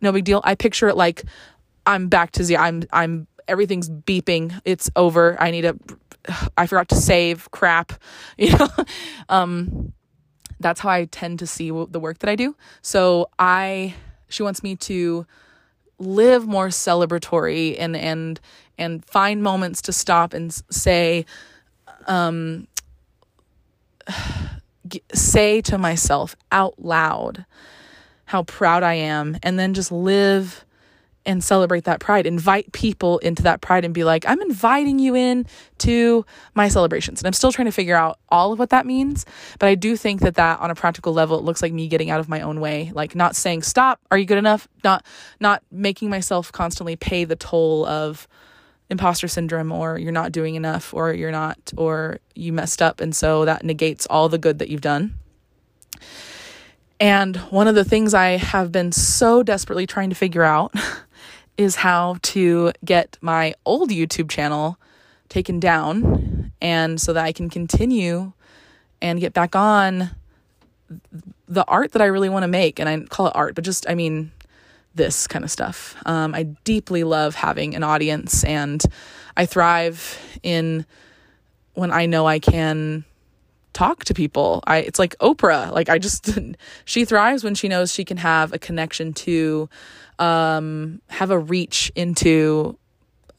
No 0.00 0.12
big 0.12 0.24
deal. 0.24 0.40
I 0.44 0.54
picture 0.54 0.88
it 0.88 0.96
like 0.96 1.24
I'm 1.84 2.08
back 2.08 2.32
to 2.32 2.44
zero. 2.44 2.62
I'm 2.62 2.84
I'm 2.90 3.26
everything's 3.48 3.90
beeping. 3.90 4.58
It's 4.64 4.90
over. 4.96 5.36
I 5.38 5.50
need 5.50 5.66
a. 5.66 5.76
I 6.56 6.66
forgot 6.66 6.88
to 6.88 6.96
save. 6.96 7.50
Crap. 7.50 7.92
You 8.38 8.56
know. 8.56 8.68
um 9.28 9.92
that's 10.60 10.80
how 10.80 10.88
I 10.88 11.04
tend 11.06 11.38
to 11.40 11.46
see 11.46 11.70
the 11.70 12.00
work 12.00 12.18
that 12.18 12.30
I 12.30 12.36
do. 12.36 12.56
So 12.82 13.28
I 13.38 13.94
she 14.28 14.42
wants 14.42 14.62
me 14.62 14.76
to 14.76 15.26
live 15.98 16.46
more 16.46 16.68
celebratory 16.68 17.76
and 17.78 17.96
and 17.96 18.40
and 18.76 19.04
find 19.04 19.42
moments 19.42 19.82
to 19.82 19.92
stop 19.92 20.32
and 20.32 20.52
say 20.70 21.26
um 22.06 22.66
say 25.12 25.60
to 25.60 25.76
myself 25.76 26.36
out 26.50 26.74
loud 26.78 27.44
how 28.26 28.42
proud 28.44 28.82
I 28.82 28.94
am 28.94 29.36
and 29.42 29.58
then 29.58 29.74
just 29.74 29.90
live 29.90 30.64
and 31.28 31.44
celebrate 31.44 31.84
that 31.84 32.00
pride. 32.00 32.26
Invite 32.26 32.72
people 32.72 33.18
into 33.18 33.42
that 33.42 33.60
pride 33.60 33.84
and 33.84 33.92
be 33.92 34.02
like, 34.02 34.26
I'm 34.26 34.40
inviting 34.40 34.98
you 34.98 35.14
in 35.14 35.46
to 35.78 36.24
my 36.54 36.68
celebrations. 36.68 37.20
And 37.20 37.26
I'm 37.26 37.34
still 37.34 37.52
trying 37.52 37.66
to 37.66 37.72
figure 37.72 37.94
out 37.94 38.18
all 38.30 38.50
of 38.50 38.58
what 38.58 38.70
that 38.70 38.86
means. 38.86 39.26
But 39.58 39.68
I 39.68 39.74
do 39.74 39.94
think 39.94 40.22
that 40.22 40.36
that 40.36 40.58
on 40.58 40.70
a 40.70 40.74
practical 40.74 41.12
level, 41.12 41.38
it 41.38 41.44
looks 41.44 41.60
like 41.60 41.70
me 41.70 41.86
getting 41.86 42.08
out 42.08 42.18
of 42.18 42.30
my 42.30 42.40
own 42.40 42.60
way, 42.60 42.90
like 42.94 43.14
not 43.14 43.36
saying, 43.36 43.62
stop, 43.62 44.00
are 44.10 44.16
you 44.16 44.24
good 44.24 44.38
enough? 44.38 44.66
Not, 44.82 45.04
not 45.38 45.62
making 45.70 46.08
myself 46.08 46.50
constantly 46.50 46.96
pay 46.96 47.24
the 47.24 47.36
toll 47.36 47.84
of 47.84 48.26
imposter 48.88 49.28
syndrome 49.28 49.70
or 49.70 49.98
you're 49.98 50.12
not 50.12 50.32
doing 50.32 50.54
enough 50.54 50.94
or 50.94 51.12
you're 51.12 51.30
not, 51.30 51.58
or 51.76 52.20
you 52.34 52.54
messed 52.54 52.80
up. 52.80 53.02
And 53.02 53.14
so 53.14 53.44
that 53.44 53.64
negates 53.64 54.06
all 54.06 54.30
the 54.30 54.38
good 54.38 54.60
that 54.60 54.70
you've 54.70 54.80
done. 54.80 55.18
And 56.98 57.36
one 57.36 57.68
of 57.68 57.74
the 57.74 57.84
things 57.84 58.14
I 58.14 58.30
have 58.30 58.72
been 58.72 58.92
so 58.92 59.42
desperately 59.42 59.86
trying 59.86 60.08
to 60.08 60.16
figure 60.16 60.42
out 60.42 60.72
is 61.58 61.76
how 61.76 62.16
to 62.22 62.72
get 62.84 63.18
my 63.20 63.54
old 63.66 63.90
YouTube 63.90 64.30
channel 64.30 64.78
taken 65.28 65.60
down 65.60 66.52
and 66.62 67.00
so 67.00 67.12
that 67.12 67.24
I 67.24 67.32
can 67.32 67.50
continue 67.50 68.32
and 69.02 69.20
get 69.20 69.34
back 69.34 69.54
on 69.54 70.10
the 71.48 71.64
art 71.66 71.92
that 71.92 72.00
I 72.00 72.06
really 72.06 72.28
want 72.28 72.44
to 72.44 72.48
make. 72.48 72.78
And 72.78 72.88
I 72.88 73.00
call 73.00 73.26
it 73.26 73.32
art, 73.34 73.54
but 73.54 73.64
just, 73.64 73.88
I 73.88 73.94
mean, 73.94 74.30
this 74.94 75.26
kind 75.26 75.44
of 75.44 75.50
stuff. 75.50 75.96
Um, 76.06 76.34
I 76.34 76.44
deeply 76.64 77.04
love 77.04 77.34
having 77.34 77.74
an 77.74 77.82
audience 77.82 78.44
and 78.44 78.82
I 79.36 79.44
thrive 79.46 80.18
in 80.42 80.86
when 81.74 81.90
I 81.90 82.06
know 82.06 82.26
I 82.26 82.38
can 82.38 83.04
talk 83.72 84.04
to 84.06 84.14
people. 84.14 84.62
I 84.66 84.78
it's 84.78 84.98
like 84.98 85.16
Oprah. 85.18 85.70
Like 85.70 85.88
I 85.88 85.98
just 85.98 86.28
she 86.84 87.04
thrives 87.04 87.44
when 87.44 87.54
she 87.54 87.68
knows 87.68 87.92
she 87.92 88.04
can 88.04 88.16
have 88.16 88.52
a 88.52 88.58
connection 88.58 89.12
to 89.14 89.68
um 90.18 91.00
have 91.08 91.30
a 91.30 91.38
reach 91.38 91.92
into 91.94 92.78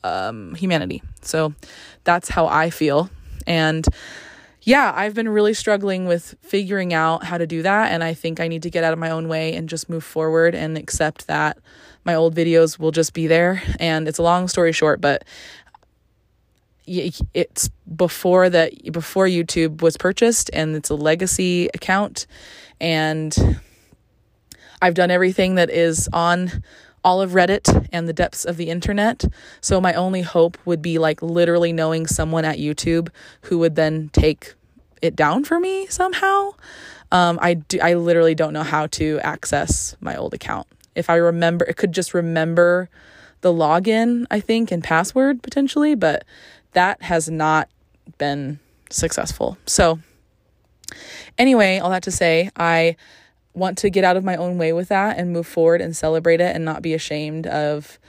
um 0.04 0.56
humanity. 0.56 1.02
So 1.22 1.54
that's 2.04 2.30
how 2.30 2.48
I 2.48 2.70
feel. 2.70 3.10
And 3.46 3.86
yeah, 4.62 4.92
I've 4.96 5.14
been 5.14 5.30
really 5.30 5.54
struggling 5.54 6.06
with 6.06 6.36
figuring 6.42 6.94
out 6.94 7.24
how 7.24 7.38
to 7.38 7.48
do 7.48 7.62
that 7.64 7.92
and 7.92 8.04
I 8.04 8.14
think 8.14 8.40
I 8.40 8.48
need 8.48 8.64
to 8.64 8.70
get 8.70 8.84
out 8.84 8.94
of 8.94 9.00
my 9.00 9.10
own 9.10 9.28
way 9.28 9.56
and 9.56 9.70
just 9.70 9.90
move 9.90 10.04
forward 10.04 10.54
and 10.54 10.78
accept 10.78 11.28
that 11.28 11.58
my 12.06 12.14
old 12.14 12.36
videos 12.36 12.78
will 12.78 12.92
just 12.92 13.14
be 13.14 13.28
there 13.28 13.62
and 13.80 14.08
it's 14.08 14.20
a 14.20 14.24
long 14.24 14.48
story 14.48 14.72
short, 14.72 15.02
but 15.02 15.24
it's 16.86 17.70
before 17.96 18.50
that 18.50 18.92
before 18.92 19.28
YouTube 19.28 19.82
was 19.82 19.96
purchased 19.96 20.50
and 20.54 20.76
it's 20.76 20.90
a 20.90 20.96
legacy 20.96 21.70
account 21.74 22.26
and 22.82 23.60
I've 24.82 24.94
done 24.94 25.12
everything 25.12 25.56
that 25.56 25.70
is 25.70 26.10
on 26.14 26.64
all 27.04 27.22
of 27.22 27.32
Reddit 27.32 27.88
and 27.92 28.08
the 28.08 28.14
depths 28.14 28.46
of 28.46 28.58
the 28.58 28.70
internet. 28.70 29.26
So 29.62 29.80
my 29.80 29.94
only 29.94 30.22
hope 30.22 30.58
would 30.66 30.82
be 30.82 30.98
like 30.98 31.22
literally 31.22 31.72
knowing 31.72 32.08
someone 32.08 32.46
at 32.46 32.58
YouTube 32.58 33.10
who 33.44 33.58
would 33.60 33.76
then 33.76 34.10
take 34.10 34.54
it 35.02 35.16
down 35.16 35.44
for 35.44 35.60
me 35.60 35.88
somehow. 35.88 36.52
Um, 37.12 37.40
I 37.42 37.56
do, 37.56 37.80
I 37.82 37.96
literally 37.96 38.36
don't 38.36 38.54
know 38.54 38.64
how 38.64 38.88
to 38.88 39.20
access 39.24 39.96
my 40.00 40.16
old 40.16 40.34
account. 40.34 40.68
If 40.96 41.10
I 41.10 41.16
remember, 41.16 41.66
it 41.66 41.78
could 41.78 41.94
just 41.94 42.14
remember 42.14 42.90
the 43.42 43.54
login, 43.54 44.26
I 44.30 44.40
think, 44.40 44.72
and 44.72 44.84
password 44.84 45.42
potentially, 45.42 45.96
but 45.96 46.26
that 46.74 47.02
has 47.04 47.30
not 47.30 47.70
been 48.18 48.60
successful. 48.90 49.58
So, 49.66 50.00
anyway, 51.38 51.80
all 51.80 51.90
that 51.92 52.04
to 52.04 52.12
say, 52.12 52.50
I 52.58 52.96
want 53.60 53.78
to 53.80 53.90
get 53.90 54.04
out 54.04 54.18
of 54.18 54.24
my 54.24 54.36
own 54.36 54.58
way 54.58 54.74
with 54.74 54.90
that 54.90 55.18
and 55.18 55.32
move 55.32 55.46
forward 55.46 55.82
and 55.82 55.96
celebrate 55.96 56.42
it 56.42 56.56
and 56.56 56.66
not 56.66 56.82
be 56.82 56.94
ashamed 56.94 57.46
of 57.46 58.00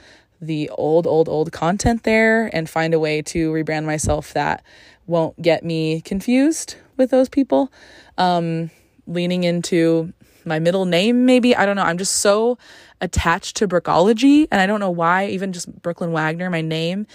the 0.41 0.69
old, 0.69 1.05
old, 1.05 1.29
old 1.29 1.51
content 1.51 2.03
there 2.03 2.49
and 2.55 2.69
find 2.69 2.93
a 2.93 2.99
way 2.99 3.21
to 3.21 3.51
rebrand 3.51 3.85
myself 3.85 4.33
that 4.33 4.63
won't 5.05 5.39
get 5.41 5.63
me 5.63 6.01
confused 6.01 6.75
with 6.97 7.11
those 7.11 7.29
people. 7.29 7.71
Um, 8.17 8.71
leaning 9.05 9.43
into 9.43 10.13
my 10.45 10.59
middle 10.59 10.85
name, 10.85 11.25
maybe. 11.25 11.55
I 11.55 11.65
don't 11.65 11.75
know. 11.75 11.83
I'm 11.83 11.97
just 11.97 12.17
so 12.17 12.57
attached 12.99 13.57
to 13.57 13.67
Brookologie, 13.67 14.47
and 14.51 14.61
I 14.61 14.65
don't 14.65 14.79
know 14.79 14.89
why, 14.89 15.27
even 15.27 15.53
just 15.53 15.81
Brooklyn 15.81 16.11
Wagner, 16.11 16.49
my 16.49 16.61
name. 16.61 17.07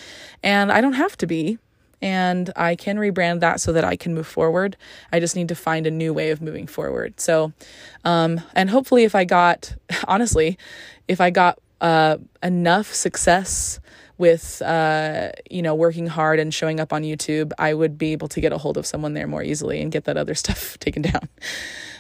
And 0.43 0.71
I 0.71 0.81
don't 0.81 0.95
have 0.95 1.17
to 1.19 1.27
be. 1.27 1.59
And 2.03 2.53
I 2.57 2.77
can 2.77 2.99
rebrand 2.99 3.41
that 3.41 3.61
so 3.61 3.73
that 3.73 3.85
I 3.85 3.97
can 3.97 4.15
move 4.15 4.27
forward. 4.27 4.77
I 5.13 5.21
just 5.21 5.35
need 5.35 5.49
to 5.49 5.55
find 5.55 5.87
a 5.87 5.91
new 5.91 6.13
way 6.13 6.31
of 6.31 6.43
moving 6.43 6.67
forward. 6.67 7.19
So, 7.21 7.53
um, 8.05 8.41
and 8.55 8.69
hopefully, 8.69 9.05
if 9.05 9.15
I 9.15 9.25
got, 9.25 9.75
honestly, 10.09 10.59
if 11.09 11.21
I 11.21 11.31
got 11.31 11.59
uh, 11.81 12.19
enough 12.43 12.93
success 12.93 13.81
with 14.19 14.63
uh, 14.63 15.31
you 15.51 15.63
know 15.63 15.75
working 15.75 16.07
hard 16.07 16.39
and 16.39 16.53
showing 16.53 16.81
up 16.81 16.93
on 16.93 17.03
YouTube, 17.03 17.53
I 17.59 17.75
would 17.75 17.99
be 17.99 18.13
able 18.13 18.29
to 18.29 18.41
get 18.41 18.53
a 18.53 18.59
hold 18.59 18.77
of 18.77 18.87
someone 18.87 19.15
there 19.15 19.27
more 19.27 19.43
easily 19.43 19.81
and 19.81 19.93
get 19.93 20.05
that 20.05 20.17
other 20.17 20.35
stuff 20.43 20.79
taken 20.79 21.03
down. 21.03 21.29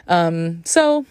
Um, 0.08 0.64
so 0.64 1.04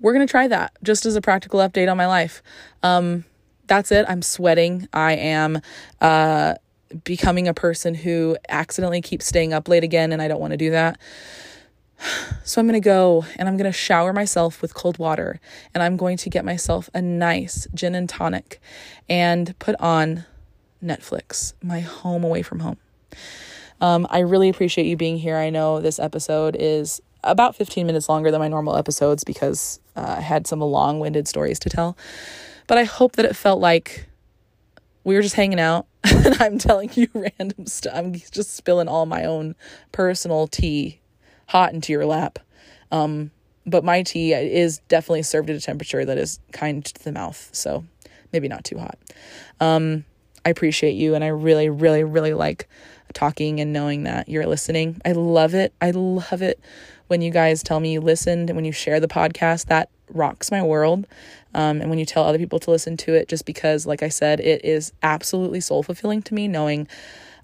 we're 0.00 0.12
gonna 0.12 0.26
try 0.26 0.48
that 0.48 0.72
just 0.82 1.06
as 1.06 1.16
a 1.16 1.20
practical 1.20 1.60
update 1.60 1.90
on 1.90 1.96
my 1.96 2.06
life. 2.06 2.42
Um, 2.82 3.24
that's 3.66 3.90
it. 3.90 4.06
I'm 4.08 4.22
sweating. 4.22 4.88
I 4.92 5.14
am 5.14 5.60
uh, 6.00 6.54
becoming 7.04 7.48
a 7.48 7.54
person 7.54 7.94
who 7.94 8.36
accidentally 8.48 9.00
keeps 9.00 9.26
staying 9.26 9.52
up 9.52 9.68
late 9.68 9.84
again, 9.84 10.12
and 10.12 10.20
I 10.20 10.28
don't 10.28 10.40
want 10.40 10.52
to 10.52 10.56
do 10.56 10.70
that. 10.70 10.98
So 12.44 12.60
I'm 12.60 12.68
going 12.68 12.80
to 12.80 12.84
go 12.84 13.24
and 13.34 13.48
I'm 13.48 13.56
going 13.56 13.70
to 13.70 13.76
shower 13.76 14.12
myself 14.12 14.62
with 14.62 14.72
cold 14.72 14.98
water 14.98 15.40
and 15.74 15.82
I'm 15.82 15.96
going 15.96 16.16
to 16.18 16.30
get 16.30 16.44
myself 16.44 16.88
a 16.94 17.02
nice 17.02 17.66
gin 17.74 17.96
and 17.96 18.08
tonic 18.08 18.60
and 19.08 19.58
put 19.58 19.74
on 19.80 20.24
Netflix, 20.82 21.54
my 21.60 21.80
home 21.80 22.22
away 22.22 22.42
from 22.42 22.60
home. 22.60 22.76
Um, 23.80 24.06
I 24.10 24.20
really 24.20 24.48
appreciate 24.48 24.86
you 24.86 24.96
being 24.96 25.18
here. 25.18 25.36
I 25.36 25.50
know 25.50 25.80
this 25.80 25.98
episode 25.98 26.56
is 26.56 27.00
about 27.24 27.56
15 27.56 27.86
minutes 27.86 28.08
longer 28.08 28.30
than 28.30 28.40
my 28.40 28.48
normal 28.48 28.76
episodes 28.76 29.24
because 29.24 29.80
uh, 29.96 30.16
I 30.18 30.20
had 30.20 30.46
some 30.46 30.60
long 30.60 31.00
winded 31.00 31.28
stories 31.28 31.58
to 31.60 31.68
tell. 31.68 31.96
But 32.66 32.78
I 32.78 32.84
hope 32.84 33.12
that 33.12 33.24
it 33.24 33.36
felt 33.36 33.60
like 33.60 34.06
we 35.04 35.14
were 35.14 35.22
just 35.22 35.34
hanging 35.34 35.60
out 35.60 35.86
and 36.24 36.40
I'm 36.40 36.58
telling 36.58 36.90
you 36.94 37.08
random 37.14 37.66
stuff. 37.66 37.92
I'm 37.94 38.14
just 38.14 38.54
spilling 38.54 38.88
all 38.88 39.06
my 39.06 39.24
own 39.24 39.56
personal 39.92 40.46
tea 40.46 41.00
hot 41.48 41.72
into 41.72 41.92
your 41.92 42.06
lap. 42.06 42.38
Um, 42.90 43.30
but 43.66 43.82
my 43.82 44.02
tea 44.02 44.32
is 44.32 44.78
definitely 44.88 45.22
served 45.24 45.50
at 45.50 45.56
a 45.56 45.60
temperature 45.60 46.04
that 46.04 46.18
is 46.18 46.38
kind 46.52 46.84
to 46.84 47.04
the 47.04 47.12
mouth. 47.12 47.50
So 47.52 47.84
maybe 48.32 48.48
not 48.48 48.64
too 48.64 48.78
hot. 48.78 48.98
Um, 49.60 50.04
I 50.44 50.50
appreciate 50.50 50.92
you 50.92 51.14
and 51.14 51.24
I 51.24 51.28
really, 51.28 51.68
really, 51.68 52.04
really 52.04 52.34
like 52.34 52.68
talking 53.12 53.60
and 53.60 53.72
knowing 53.72 54.04
that 54.04 54.28
you're 54.28 54.46
listening. 54.46 55.00
I 55.04 55.12
love 55.12 55.54
it. 55.54 55.72
I 55.80 55.90
love 55.90 56.42
it 56.42 56.60
when 57.08 57.20
you 57.20 57.30
guys 57.30 57.62
tell 57.62 57.80
me 57.80 57.92
you 57.92 58.00
listened 58.00 58.50
and 58.50 58.56
when 58.56 58.64
you 58.64 58.72
share 58.72 59.00
the 59.00 59.08
podcast. 59.08 59.66
That 59.66 59.88
rocks 60.10 60.50
my 60.50 60.62
world. 60.62 61.06
Um, 61.54 61.80
and 61.80 61.90
when 61.90 61.98
you 61.98 62.06
tell 62.06 62.24
other 62.24 62.38
people 62.38 62.58
to 62.60 62.70
listen 62.70 62.96
to 62.98 63.14
it, 63.14 63.28
just 63.28 63.46
because, 63.46 63.86
like 63.86 64.02
I 64.02 64.08
said, 64.08 64.40
it 64.40 64.64
is 64.64 64.92
absolutely 65.02 65.60
soul 65.60 65.82
fulfilling 65.82 66.22
to 66.22 66.34
me 66.34 66.48
knowing 66.48 66.88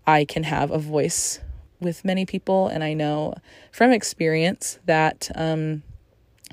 I 0.06 0.24
can 0.24 0.44
have 0.44 0.70
a 0.70 0.78
voice 0.78 1.40
with 1.80 2.04
many 2.04 2.26
people. 2.26 2.68
And 2.68 2.84
I 2.84 2.94
know 2.94 3.34
from 3.70 3.92
experience 3.92 4.78
that 4.86 5.30
um, 5.34 5.82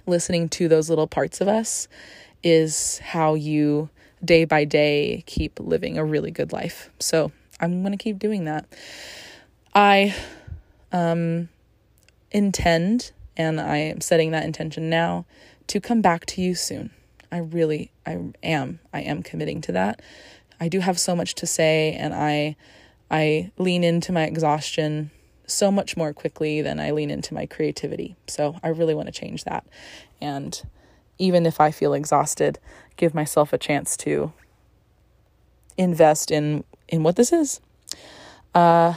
listening 0.06 0.50
to 0.50 0.68
those 0.68 0.90
little 0.90 1.08
parts 1.08 1.42
of 1.42 1.48
us 1.48 1.88
is 2.44 3.00
how 3.00 3.34
you 3.34 3.90
day 4.24 4.46
by 4.46 4.66
day 4.66 5.24
keep 5.26 5.60
living 5.60 5.98
a 5.98 6.06
really 6.06 6.32
good 6.32 6.52
life. 6.52 6.90
So 7.00 7.32
I'm 7.60 7.82
going 7.82 7.92
to 7.92 8.02
keep 8.02 8.20
doing 8.20 8.46
that. 8.46 8.66
I 9.74 10.16
um, 10.92 11.50
intend, 12.32 13.12
and 13.38 13.60
I 13.60 13.78
am 13.78 14.02
setting 14.02 14.32
that 14.32 14.46
intention 14.46 14.90
now, 14.90 15.26
to 15.68 15.80
come 15.80 16.02
back 16.02 16.26
to 16.28 16.42
you 16.42 16.56
soon. 16.56 16.92
I 17.32 17.38
really, 17.38 17.92
I 18.06 18.20
am, 18.44 18.80
I 18.94 19.02
am 19.02 19.24
committing 19.24 19.62
to 19.62 19.72
that. 19.74 20.02
I 20.60 20.68
do 20.68 20.80
have 20.80 21.00
so 21.00 21.16
much 21.16 21.36
to 21.36 21.46
say, 21.46 21.94
and 21.94 22.14
I, 22.14 22.56
I 23.12 23.52
lean 23.58 23.84
into 23.84 24.12
my 24.12 24.24
exhaustion 24.24 25.12
so 25.46 25.72
much 25.72 25.98
more 25.98 26.14
quickly 26.14 26.62
than 26.62 26.80
I 26.80 26.92
lean 26.92 27.10
into 27.10 27.34
my 27.34 27.46
creativity. 27.46 28.16
So 28.28 28.58
I 28.64 28.70
really 28.70 28.94
want 28.94 29.08
to 29.08 29.12
change 29.12 29.44
that. 29.46 29.66
And 30.22 30.62
even 31.18 31.46
if 31.46 31.60
I 31.60 31.72
feel 31.72 31.94
exhausted, 31.94 32.60
give 32.98 33.14
myself 33.14 33.54
a 33.54 33.58
chance 33.58 33.98
to 33.98 34.34
invest 35.78 36.30
in 36.30 36.64
in 36.88 37.04
what 37.04 37.16
this 37.16 37.32
is. 37.32 37.62
Uh 38.54 38.96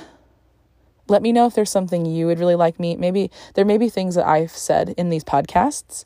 let 1.13 1.23
me 1.23 1.31
know 1.31 1.47
if 1.47 1.55
there's 1.55 1.71
something 1.71 2.05
you 2.07 2.27
would 2.27 2.41
really 2.41 2.57
like 2.57 2.81
me. 2.81 2.97
Maybe 2.97 3.31
there 3.55 3.65
may 3.65 3.79
be 3.79 3.89
things 3.89 4.17
that 4.17 4.27
I've 4.27 4.51
said 4.51 4.95
in 4.97 5.11
these 5.11 5.23
podcasts, 5.23 6.05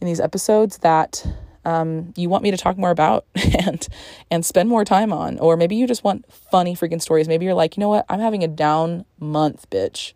in 0.00 0.06
these 0.06 0.20
episodes 0.20 0.78
that 0.78 1.24
um, 1.64 2.12
you 2.16 2.28
want 2.28 2.42
me 2.42 2.50
to 2.50 2.56
talk 2.56 2.76
more 2.76 2.90
about 2.90 3.24
and 3.66 3.88
and 4.30 4.44
spend 4.44 4.68
more 4.68 4.84
time 4.84 5.12
on. 5.12 5.38
Or 5.38 5.56
maybe 5.56 5.76
you 5.76 5.86
just 5.86 6.04
want 6.04 6.30
funny 6.30 6.74
freaking 6.74 7.00
stories. 7.00 7.28
Maybe 7.28 7.46
you're 7.46 7.54
like 7.54 7.76
you 7.76 7.80
know 7.80 7.88
what? 7.88 8.04
I'm 8.08 8.20
having 8.20 8.44
a 8.44 8.48
down 8.48 9.06
month 9.18 9.70
bitch. 9.70 10.12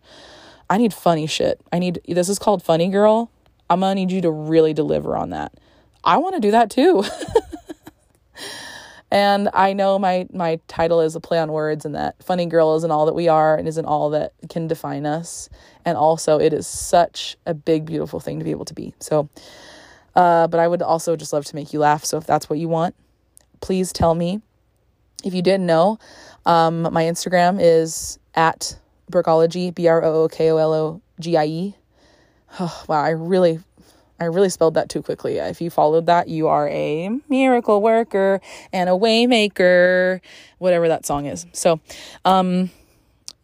I 0.69 0.77
need 0.77 0.93
funny 0.93 1.25
shit. 1.25 1.59
I 1.71 1.79
need 1.79 2.01
this 2.07 2.29
is 2.29 2.37
called 2.37 2.61
funny 2.63 2.89
girl. 2.89 3.31
I'm 3.69 3.79
gonna 3.79 3.95
need 3.95 4.11
you 4.11 4.21
to 4.21 4.29
really 4.29 4.73
deliver 4.73 5.15
on 5.15 5.29
that. 5.31 5.53
I 6.03 6.17
want 6.17 6.35
to 6.35 6.41
do 6.41 6.51
that 6.51 6.69
too 6.69 7.05
and 9.13 9.49
i 9.53 9.71
know 9.71 9.97
my 9.97 10.27
my 10.33 10.59
title 10.67 10.99
is 10.99 11.15
a 11.15 11.19
play 11.19 11.39
on 11.39 11.51
words 11.51 11.85
and 11.85 11.95
that 11.95 12.21
funny 12.21 12.45
girl 12.45 12.75
isn't 12.75 12.91
all 12.91 13.05
that 13.05 13.15
we 13.15 13.27
are 13.27 13.55
and 13.55 13.67
isn't 13.67 13.85
all 13.85 14.09
that 14.09 14.33
can 14.49 14.67
define 14.67 15.05
us 15.05 15.49
and 15.85 15.97
also 15.97 16.39
it 16.39 16.53
is 16.53 16.67
such 16.67 17.37
a 17.45 17.53
big 17.53 17.85
beautiful 17.85 18.19
thing 18.19 18.39
to 18.39 18.43
be 18.45 18.51
able 18.51 18.65
to 18.65 18.73
be 18.73 18.93
so 18.99 19.29
uh, 20.15 20.47
but 20.47 20.59
I 20.59 20.67
would 20.67 20.81
also 20.81 21.15
just 21.15 21.33
love 21.33 21.45
to 21.45 21.55
make 21.55 21.73
you 21.73 21.79
laugh. 21.79 22.05
So 22.05 22.17
if 22.17 22.25
that's 22.25 22.49
what 22.49 22.59
you 22.59 22.67
want, 22.67 22.95
please 23.61 23.91
tell 23.91 24.13
me. 24.15 24.41
If 25.23 25.33
you 25.33 25.41
didn't 25.41 25.65
know, 25.65 25.99
um, 26.45 26.81
my 26.83 27.03
Instagram 27.03 27.57
is 27.59 28.19
at 28.35 28.77
Brookologie, 29.11 29.73
B 29.73 29.87
R 29.87 30.03
O 30.03 30.23
O 30.23 30.27
K 30.27 30.51
O 30.51 30.57
L 30.57 30.73
O 30.73 31.01
G 31.19 31.37
I 31.37 31.45
E. 31.45 31.75
Oh, 32.59 32.83
wow, 32.87 33.01
I 33.01 33.09
really, 33.09 33.59
I 34.19 34.25
really 34.25 34.49
spelled 34.49 34.75
that 34.75 34.89
too 34.89 35.01
quickly. 35.01 35.37
If 35.37 35.59
you 35.59 35.69
followed 35.69 36.05
that, 36.05 36.27
you 36.27 36.47
are 36.47 36.69
a 36.69 37.09
miracle 37.29 37.81
worker 37.81 38.41
and 38.71 38.89
a 38.89 38.93
waymaker, 38.93 40.21
whatever 40.59 40.87
that 40.87 41.05
song 41.05 41.25
is. 41.25 41.45
So, 41.51 41.79
um, 42.23 42.69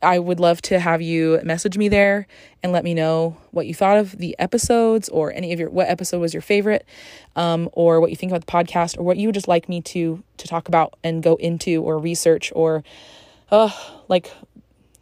I 0.01 0.17
would 0.17 0.39
love 0.39 0.61
to 0.63 0.79
have 0.79 1.01
you 1.01 1.41
message 1.43 1.77
me 1.77 1.89
there 1.89 2.25
and 2.63 2.71
let 2.71 2.85
me 2.85 2.93
know 2.93 3.35
what 3.51 3.67
you 3.67 3.73
thought 3.73 3.97
of 3.97 4.17
the 4.17 4.33
episodes 4.39 5.09
or 5.09 5.33
any 5.33 5.51
of 5.51 5.59
your 5.59 5.69
what 5.69 5.89
episode 5.89 6.19
was 6.19 6.33
your 6.33 6.41
favorite 6.41 6.85
um, 7.35 7.69
or 7.73 7.99
what 7.99 8.09
you 8.09 8.15
think 8.15 8.31
about 8.31 8.45
the 8.45 8.51
podcast 8.51 8.97
or 8.97 9.03
what 9.03 9.17
you 9.17 9.27
would 9.27 9.35
just 9.35 9.49
like 9.49 9.67
me 9.67 9.81
to 9.81 10.23
to 10.37 10.47
talk 10.47 10.69
about 10.69 10.97
and 11.03 11.21
go 11.21 11.35
into 11.35 11.83
or 11.83 11.99
research 11.99 12.51
or 12.55 12.81
uh 13.51 13.69
like 14.07 14.31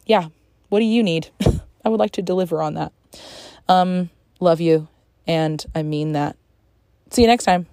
yeah 0.06 0.28
what 0.68 0.80
do 0.80 0.84
you 0.84 1.02
need 1.02 1.28
i 1.84 1.88
would 1.88 2.00
like 2.00 2.12
to 2.12 2.22
deliver 2.22 2.60
on 2.60 2.74
that 2.74 2.92
um 3.68 4.10
love 4.40 4.60
you 4.60 4.88
and 5.28 5.64
i 5.74 5.82
mean 5.82 6.12
that. 6.12 6.36
See 7.10 7.22
you 7.22 7.28
next 7.28 7.44
time 7.44 7.66